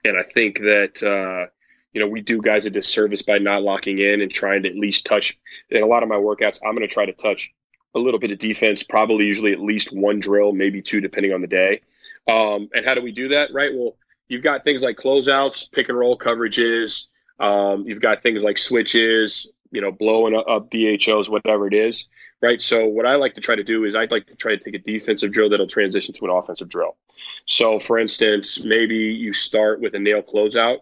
and 0.03 0.17
I 0.17 0.23
think 0.23 0.57
that 0.61 1.03
uh, 1.03 1.51
you 1.95 2.01
know 2.01 2.07
we 2.07 2.21
do 2.21 2.41
guys 2.41 2.65
a 2.65 2.69
disservice 2.69 3.21
by 3.21 3.37
not 3.37 3.63
locking 3.63 3.99
in 3.99 4.19
and 4.19 4.29
trying 4.29 4.63
to 4.63 4.69
at 4.69 4.75
least 4.75 5.05
touch. 5.05 5.37
In 5.69 5.81
a 5.81 5.87
lot 5.87 6.03
of 6.03 6.09
my 6.09 6.17
workouts, 6.17 6.59
I'm 6.63 6.75
going 6.75 6.87
to 6.87 6.93
try 6.93 7.05
to 7.05 7.13
touch 7.13 7.53
a 7.95 7.99
little 7.99 8.19
bit 8.19 8.31
of 8.31 8.37
defense, 8.37 8.83
probably 8.83 9.23
usually 9.23 9.53
at 9.53 9.61
least 9.61 9.93
one 9.93 10.19
drill, 10.19 10.51
maybe 10.51 10.81
two, 10.81 10.99
depending 10.99 11.31
on 11.31 11.39
the 11.39 11.47
day. 11.47 11.81
Um, 12.27 12.67
and 12.73 12.85
how 12.85 12.95
do 12.95 13.01
we 13.01 13.13
do 13.13 13.29
that? 13.29 13.53
Right. 13.53 13.71
Well, 13.73 13.95
you've 14.27 14.43
got 14.43 14.65
things 14.65 14.83
like 14.83 14.97
closeouts, 14.97 15.71
pick 15.71 15.87
and 15.87 15.97
roll 15.97 16.17
coverages. 16.17 17.07
Um, 17.39 17.85
you've 17.87 18.01
got 18.01 18.23
things 18.23 18.43
like 18.43 18.57
switches, 18.57 19.49
you 19.71 19.79
know, 19.79 19.93
blowing 19.93 20.35
up 20.35 20.69
DHOs, 20.69 21.29
whatever 21.29 21.65
it 21.65 21.73
is, 21.73 22.09
right? 22.41 22.61
So 22.61 22.87
what 22.87 23.05
I 23.05 23.15
like 23.15 23.35
to 23.35 23.41
try 23.41 23.55
to 23.55 23.63
do 23.63 23.85
is 23.85 23.95
I'd 23.95 24.11
like 24.11 24.27
to 24.27 24.35
try 24.35 24.57
to 24.57 24.61
take 24.61 24.75
a 24.75 24.79
defensive 24.79 25.31
drill 25.31 25.49
that'll 25.49 25.67
transition 25.67 26.13
to 26.15 26.25
an 26.25 26.31
offensive 26.31 26.67
drill. 26.67 26.97
So 27.45 27.79
for 27.79 27.97
instance, 27.97 28.63
maybe 28.65 28.95
you 28.95 29.31
start 29.31 29.79
with 29.79 29.93
a 29.95 29.99
nail 29.99 30.21
closeout, 30.21 30.79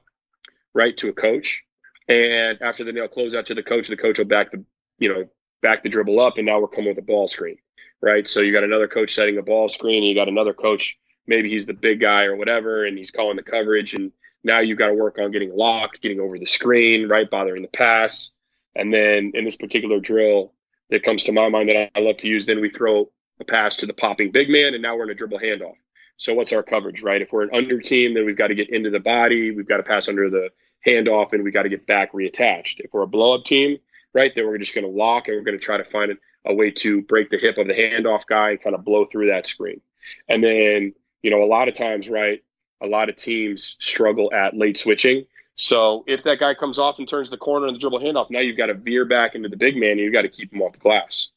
right, 0.74 0.95
to 0.97 1.09
a 1.09 1.13
coach, 1.13 1.63
and 2.07 2.61
after 2.61 2.84
the 2.84 2.91
nail 2.91 3.07
closeout 3.07 3.45
to 3.45 3.55
the 3.55 3.63
coach, 3.63 3.88
the 3.88 3.97
coach 3.97 4.17
will 4.17 4.26
back 4.26 4.51
the, 4.51 4.63
you 4.99 5.13
know, 5.13 5.26
back 5.61 5.84
the 5.84 5.89
dribble 5.89 6.19
up, 6.19 6.38
and 6.38 6.45
now 6.45 6.59
we're 6.59 6.67
coming 6.67 6.89
with 6.89 6.97
a 6.97 7.03
ball 7.03 7.28
screen, 7.28 7.57
right? 8.01 8.28
So 8.28 8.41
you 8.41 8.51
got 8.51 8.63
another 8.63 8.88
coach 8.88 9.15
setting 9.15 9.38
a 9.38 9.41
ball 9.41 9.69
screen, 9.69 10.03
and 10.03 10.07
you 10.07 10.15
got 10.15 10.28
another 10.28 10.53
coach, 10.53 10.97
maybe 11.28 11.49
he's 11.49 11.65
the 11.65 11.74
big 11.74 12.01
guy 12.01 12.24
or 12.24 12.36
whatever, 12.36 12.86
and 12.86 12.97
he's 12.97 13.11
calling 13.11 13.38
the 13.38 13.43
coverage, 13.43 13.93
and 13.93 14.11
now 14.43 14.59
you've 14.59 14.78
got 14.78 14.88
to 14.88 14.93
work 14.93 15.17
on 15.19 15.32
getting 15.32 15.55
locked, 15.55 16.01
getting 16.01 16.19
over 16.19 16.38
the 16.38 16.45
screen, 16.45 17.07
right, 17.07 17.30
bothering 17.30 17.61
the 17.61 17.67
pass, 17.69 18.32
and 18.76 18.93
then 18.93 19.32
in 19.34 19.45
this 19.45 19.55
particular 19.55 19.99
drill 19.99 20.53
that 20.89 21.03
comes 21.03 21.24
to 21.24 21.32
my 21.32 21.47
mind 21.49 21.69
that 21.69 21.91
I 21.95 21.99
love 21.99 22.17
to 22.17 22.28
use, 22.28 22.45
then 22.45 22.59
we 22.59 22.69
throw 22.69 23.09
a 23.39 23.45
pass 23.45 23.78
to 23.78 23.86
the 23.86 23.93
popping 23.93 24.32
big 24.32 24.49
man, 24.49 24.74
and 24.74 24.84
now 24.84 24.95
we're 24.95 25.05
in 25.05 25.09
a 25.09 25.15
dribble 25.15 25.39
handoff. 25.39 25.76
So 26.18 26.34
what's 26.34 26.53
our 26.53 26.64
coverage, 26.64 27.01
right? 27.01 27.22
If 27.22 27.32
we're 27.32 27.43
an 27.43 27.49
under 27.53 27.80
team, 27.80 28.14
then 28.14 28.26
we've 28.26 28.38
got 28.38 28.47
to 28.47 28.55
get 28.55 28.70
into 28.70 28.89
the 28.89 28.99
body, 28.99 29.51
we've 29.51 29.68
got 29.68 29.78
to 29.78 29.84
pass 29.84 30.07
under 30.07 30.30
the 30.30 30.49
handoff, 30.86 31.34
and 31.34 31.43
we've 31.43 31.53
got 31.53 31.64
to 31.64 31.70
get 31.70 31.88
back 31.88 32.14
reattached. 32.14 32.80
If 32.80 32.93
we're 32.93 33.03
a 33.03 33.07
blow 33.07 33.36
up 33.36 33.45
team, 33.45 33.78
right, 34.14 34.34
then 34.36 34.45
we're 34.45 34.57
just 34.57 34.76
going 34.76 34.86
to 34.86 34.91
lock 34.91 35.28
and 35.28 35.38
we're 35.38 35.43
going 35.43 35.57
to 35.57 35.64
try 35.64 35.78
to 35.78 35.84
find 35.84 36.18
a 36.45 36.53
way 36.53 36.72
to 36.72 37.01
break 37.01 37.30
the 37.30 37.38
hip 37.38 37.57
of 37.57 37.68
the 37.68 37.74
handoff 37.74 38.26
guy 38.26 38.51
and 38.51 38.61
kind 38.61 38.76
of 38.76 38.86
blow 38.86 39.05
through 39.05 39.28
that 39.28 39.47
screen. 39.47 39.82
And 40.28 40.43
then, 40.43 40.93
you 41.22 41.32
know, 41.32 41.41
a 41.41 41.47
lot 41.47 41.68
of 41.68 41.74
times, 41.74 42.09
right, 42.09 42.43
a 42.82 42.88
lot 42.88 43.09
of 43.09 43.16
teams 43.16 43.78
struggle 43.80 44.32
at 44.34 44.55
late 44.55 44.78
switching. 44.78 45.26
So 45.55 46.03
if 46.07 46.24
that 46.24 46.39
guy 46.39 46.53
comes 46.53 46.80
off 46.80 46.99
and 46.99 47.07
turns 47.07 47.30
the 47.30 47.38
corner 47.38 47.68
in 47.68 47.74
the 47.74 47.80
dribble 47.80 47.99
handoff, 47.99 48.30
now 48.30 48.39
you've 48.39 48.57
got 48.57 48.68
to 48.68 48.74
veer 48.74 49.05
back 49.05 49.36
into 49.36 49.49
the 49.49 49.57
big 49.57 49.76
man 49.76 49.91
and 49.91 49.99
you've 49.99 50.14
got 50.14 50.24
to 50.24 50.30
keep 50.30 50.51
him 50.51 50.61
off 50.61 50.74
the 50.74 50.80
glass. 50.80 51.30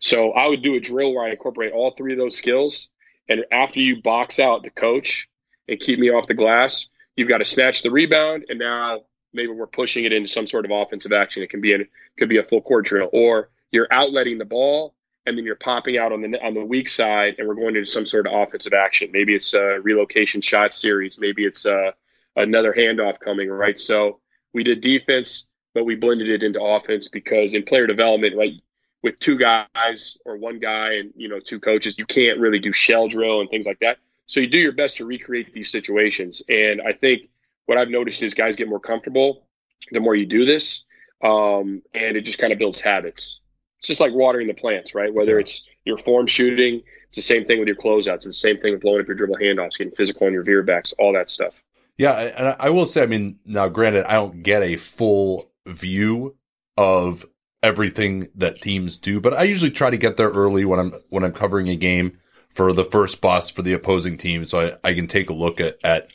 So 0.00 0.32
I 0.32 0.46
would 0.46 0.62
do 0.62 0.74
a 0.74 0.80
drill 0.80 1.14
where 1.14 1.26
I 1.26 1.30
incorporate 1.30 1.72
all 1.72 1.92
three 1.92 2.12
of 2.12 2.18
those 2.18 2.36
skills. 2.36 2.88
And 3.30 3.46
after 3.50 3.80
you 3.80 4.02
box 4.02 4.38
out 4.38 4.62
the 4.62 4.70
coach 4.70 5.28
and 5.68 5.80
keep 5.80 5.98
me 5.98 6.10
off 6.10 6.26
the 6.26 6.34
glass, 6.34 6.90
you've 7.16 7.28
got 7.28 7.38
to 7.38 7.46
snatch 7.46 7.82
the 7.82 7.90
rebound. 7.90 8.44
And 8.50 8.58
now 8.58 9.04
maybe 9.32 9.52
we're 9.52 9.66
pushing 9.66 10.04
it 10.04 10.12
into 10.12 10.28
some 10.28 10.46
sort 10.46 10.66
of 10.66 10.70
offensive 10.70 11.12
action. 11.12 11.42
It 11.42 11.48
can 11.48 11.62
be 11.62 11.72
a, 11.72 11.78
could 12.18 12.28
be 12.28 12.38
a 12.38 12.42
full 12.42 12.60
court 12.60 12.84
drill, 12.84 13.08
or 13.12 13.48
you're 13.70 13.88
outletting 13.88 14.38
the 14.38 14.44
ball 14.44 14.94
and 15.26 15.36
then 15.36 15.44
you're 15.44 15.54
popping 15.54 15.98
out 15.98 16.12
on 16.12 16.22
the 16.22 16.44
on 16.44 16.54
the 16.54 16.64
weak 16.64 16.88
side, 16.88 17.36
and 17.38 17.46
we're 17.46 17.54
going 17.54 17.76
into 17.76 17.86
some 17.86 18.06
sort 18.06 18.26
of 18.26 18.32
offensive 18.32 18.72
action. 18.72 19.10
Maybe 19.12 19.34
it's 19.34 19.54
a 19.54 19.78
relocation 19.80 20.40
shot 20.40 20.74
series. 20.74 21.18
Maybe 21.18 21.44
it's 21.44 21.66
a 21.66 21.94
another 22.36 22.72
handoff 22.76 23.20
coming, 23.20 23.48
right? 23.48 23.78
So 23.78 24.20
we 24.52 24.64
did 24.64 24.80
defense, 24.80 25.46
but 25.74 25.84
we 25.84 25.94
blended 25.94 26.28
it 26.28 26.42
into 26.42 26.62
offense 26.62 27.08
because 27.08 27.52
in 27.52 27.64
player 27.64 27.86
development, 27.86 28.36
right, 28.36 28.54
with 29.02 29.18
two 29.18 29.38
guys 29.38 30.18
or 30.24 30.36
one 30.36 30.58
guy 30.58 30.94
and 30.94 31.12
you 31.16 31.28
know 31.28 31.40
two 31.40 31.60
coaches, 31.60 31.94
you 31.98 32.06
can't 32.06 32.38
really 32.38 32.58
do 32.58 32.72
shell 32.72 33.08
drill 33.08 33.40
and 33.40 33.50
things 33.50 33.66
like 33.66 33.80
that. 33.80 33.98
So 34.26 34.40
you 34.40 34.46
do 34.46 34.58
your 34.58 34.72
best 34.72 34.98
to 34.98 35.04
recreate 35.04 35.52
these 35.52 35.70
situations. 35.70 36.42
And 36.48 36.80
I 36.82 36.92
think 36.92 37.22
what 37.66 37.78
I've 37.78 37.88
noticed 37.88 38.22
is 38.22 38.34
guys 38.34 38.56
get 38.56 38.68
more 38.68 38.80
comfortable 38.80 39.46
the 39.92 40.00
more 40.00 40.14
you 40.14 40.26
do 40.26 40.44
this, 40.44 40.84
um, 41.22 41.82
and 41.94 42.16
it 42.16 42.22
just 42.22 42.38
kind 42.38 42.52
of 42.52 42.58
builds 42.58 42.80
habits. 42.80 43.40
It's 43.78 43.88
just 43.88 44.00
like 44.00 44.12
watering 44.12 44.46
the 44.46 44.54
plants, 44.54 44.94
right? 44.94 45.12
Whether 45.12 45.38
it's 45.38 45.64
your 45.84 45.96
form 45.96 46.26
shooting, 46.26 46.82
it's 47.08 47.16
the 47.16 47.22
same 47.22 47.44
thing 47.46 47.58
with 47.58 47.66
your 47.66 47.76
closeouts. 47.76 48.16
It's 48.16 48.26
the 48.26 48.32
same 48.34 48.58
thing 48.58 48.72
with 48.72 48.82
blowing 48.82 49.00
up 49.00 49.06
your 49.06 49.16
dribble 49.16 49.36
handoffs, 49.36 49.78
getting 49.78 49.94
physical 49.94 50.26
on 50.26 50.32
your 50.32 50.42
veer 50.42 50.62
backs, 50.62 50.92
all 50.98 51.12
that 51.14 51.30
stuff. 51.30 51.62
Yeah, 51.96 52.12
and 52.12 52.56
I 52.60 52.70
will 52.70 52.86
say, 52.86 53.02
I 53.02 53.06
mean, 53.06 53.38
now 53.44 53.68
granted, 53.68 54.04
I 54.06 54.12
don't 54.12 54.42
get 54.42 54.62
a 54.62 54.76
full 54.76 55.50
view 55.66 56.36
of 56.76 57.26
everything 57.62 58.28
that 58.34 58.60
teams 58.60 58.98
do, 58.98 59.20
but 59.20 59.34
I 59.34 59.42
usually 59.42 59.70
try 59.70 59.90
to 59.90 59.96
get 59.96 60.16
there 60.16 60.30
early 60.30 60.64
when 60.64 60.78
I'm 60.78 60.92
when 61.08 61.24
I'm 61.24 61.32
covering 61.32 61.68
a 61.68 61.76
game 61.76 62.18
for 62.48 62.72
the 62.72 62.84
first 62.84 63.20
bus 63.20 63.50
for 63.50 63.62
the 63.62 63.72
opposing 63.72 64.16
team, 64.16 64.44
so 64.44 64.60
I, 64.60 64.90
I 64.90 64.94
can 64.94 65.06
take 65.06 65.30
a 65.30 65.34
look 65.34 65.60
at, 65.60 65.78
at 65.84 66.08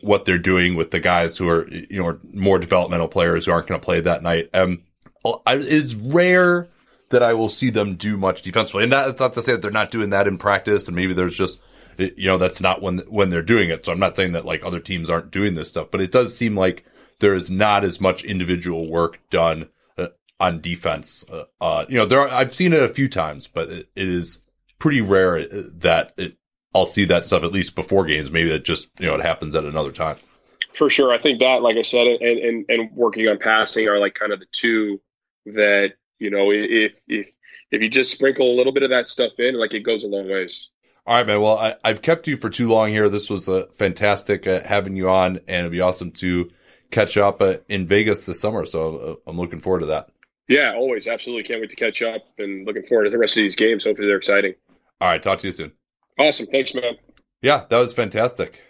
what 0.00 0.24
they're 0.24 0.38
doing 0.38 0.74
with 0.74 0.90
the 0.90 1.00
guys 1.00 1.38
who 1.38 1.48
are 1.48 1.68
you 1.68 2.02
know 2.02 2.18
more 2.32 2.58
developmental 2.58 3.08
players 3.08 3.46
who 3.46 3.52
aren't 3.52 3.66
going 3.66 3.80
to 3.80 3.84
play 3.84 4.00
that 4.00 4.22
night. 4.22 4.48
Um, 4.54 4.82
it's 5.46 5.94
rare 5.94 6.68
that 7.10 7.22
I 7.22 7.34
will 7.34 7.48
see 7.48 7.70
them 7.70 7.96
do 7.96 8.16
much 8.16 8.42
defensively, 8.42 8.84
and 8.84 8.92
that's 8.92 9.20
not 9.20 9.34
to 9.34 9.42
say 9.42 9.52
that 9.52 9.62
they're 9.62 9.70
not 9.70 9.90
doing 9.90 10.10
that 10.10 10.26
in 10.26 10.38
practice, 10.38 10.88
and 10.88 10.96
maybe 10.96 11.14
there's 11.14 11.36
just 11.36 11.60
you 11.98 12.26
know, 12.26 12.38
that's 12.38 12.60
not 12.60 12.82
when, 12.82 12.98
when 13.08 13.30
they're 13.30 13.42
doing 13.42 13.70
it. 13.70 13.84
So 13.84 13.92
I'm 13.92 13.98
not 13.98 14.16
saying 14.16 14.32
that 14.32 14.44
like 14.44 14.64
other 14.64 14.80
teams 14.80 15.10
aren't 15.10 15.30
doing 15.30 15.54
this 15.54 15.68
stuff, 15.68 15.88
but 15.90 16.00
it 16.00 16.12
does 16.12 16.36
seem 16.36 16.54
like 16.54 16.84
there 17.18 17.34
is 17.34 17.50
not 17.50 17.84
as 17.84 18.00
much 18.00 18.24
individual 18.24 18.90
work 18.90 19.18
done 19.30 19.68
on 20.38 20.60
defense. 20.60 21.24
Uh, 21.30 21.44
uh, 21.60 21.84
you 21.88 21.96
know, 21.96 22.06
there 22.06 22.20
are, 22.20 22.28
I've 22.28 22.54
seen 22.54 22.72
it 22.72 22.82
a 22.82 22.88
few 22.88 23.08
times, 23.08 23.46
but 23.46 23.68
it, 23.68 23.88
it 23.96 24.08
is 24.08 24.40
pretty 24.78 25.00
rare 25.00 25.38
uh, 25.38 25.62
that 25.76 26.12
it, 26.16 26.36
I'll 26.74 26.86
see 26.86 27.06
that 27.06 27.24
stuff 27.24 27.42
at 27.42 27.52
least 27.52 27.74
before 27.74 28.04
games. 28.04 28.30
Maybe 28.30 28.52
it 28.52 28.64
just, 28.64 28.88
you 28.98 29.06
know, 29.06 29.14
it 29.14 29.22
happens 29.22 29.54
at 29.54 29.64
another 29.64 29.92
time. 29.92 30.16
For 30.74 30.90
sure. 30.90 31.12
I 31.12 31.18
think 31.18 31.40
that, 31.40 31.62
like 31.62 31.76
I 31.76 31.82
said, 31.82 32.06
and, 32.06 32.38
and, 32.38 32.64
and 32.68 32.90
working 32.92 33.28
on 33.28 33.38
passing 33.38 33.88
are 33.88 33.98
like 33.98 34.14
kind 34.14 34.32
of 34.32 34.40
the 34.40 34.46
two 34.52 35.00
that, 35.46 35.94
you 36.18 36.30
know, 36.30 36.50
if, 36.50 36.92
if, 37.08 37.26
if 37.70 37.82
you 37.82 37.88
just 37.88 38.12
sprinkle 38.12 38.52
a 38.52 38.56
little 38.56 38.72
bit 38.72 38.82
of 38.82 38.90
that 38.90 39.08
stuff 39.08 39.32
in, 39.38 39.58
like 39.58 39.72
it 39.72 39.80
goes 39.80 40.04
a 40.04 40.08
long 40.08 40.28
ways. 40.28 40.68
All 41.06 41.16
right, 41.16 41.26
man. 41.26 41.40
Well, 41.40 41.56
I, 41.56 41.88
have 41.88 42.02
kept 42.02 42.26
you 42.26 42.36
for 42.36 42.50
too 42.50 42.68
long 42.68 42.90
here. 42.90 43.08
This 43.08 43.30
was 43.30 43.48
uh, 43.48 43.66
fantastic 43.72 44.46
uh, 44.46 44.62
having 44.64 44.96
you 44.96 45.08
on, 45.08 45.36
and 45.46 45.60
it'd 45.60 45.72
be 45.72 45.80
awesome 45.80 46.10
to 46.12 46.50
catch 46.90 47.16
up 47.16 47.40
uh, 47.40 47.58
in 47.68 47.86
Vegas 47.86 48.26
this 48.26 48.40
summer. 48.40 48.64
So 48.64 48.96
uh, 48.96 49.30
I'm 49.30 49.38
looking 49.38 49.60
forward 49.60 49.80
to 49.80 49.86
that. 49.86 50.10
Yeah, 50.48 50.74
always. 50.74 51.06
Absolutely. 51.06 51.42
Can't 51.42 51.60
wait 51.60 51.70
to 51.70 51.76
catch 51.76 52.02
up 52.02 52.22
and 52.38 52.66
looking 52.66 52.86
forward 52.86 53.04
to 53.04 53.10
the 53.10 53.18
rest 53.18 53.36
of 53.36 53.42
these 53.42 53.56
games. 53.56 53.84
Hopefully 53.84 54.06
they're 54.06 54.16
exciting. 54.16 54.54
All 55.00 55.08
right. 55.08 55.22
Talk 55.22 55.38
to 55.40 55.48
you 55.48 55.52
soon. 55.52 55.72
Awesome. 56.18 56.46
Thanks, 56.46 56.74
man. 56.74 56.96
Yeah, 57.42 57.64
that 57.68 57.78
was 57.78 57.92
fantastic. 57.92 58.60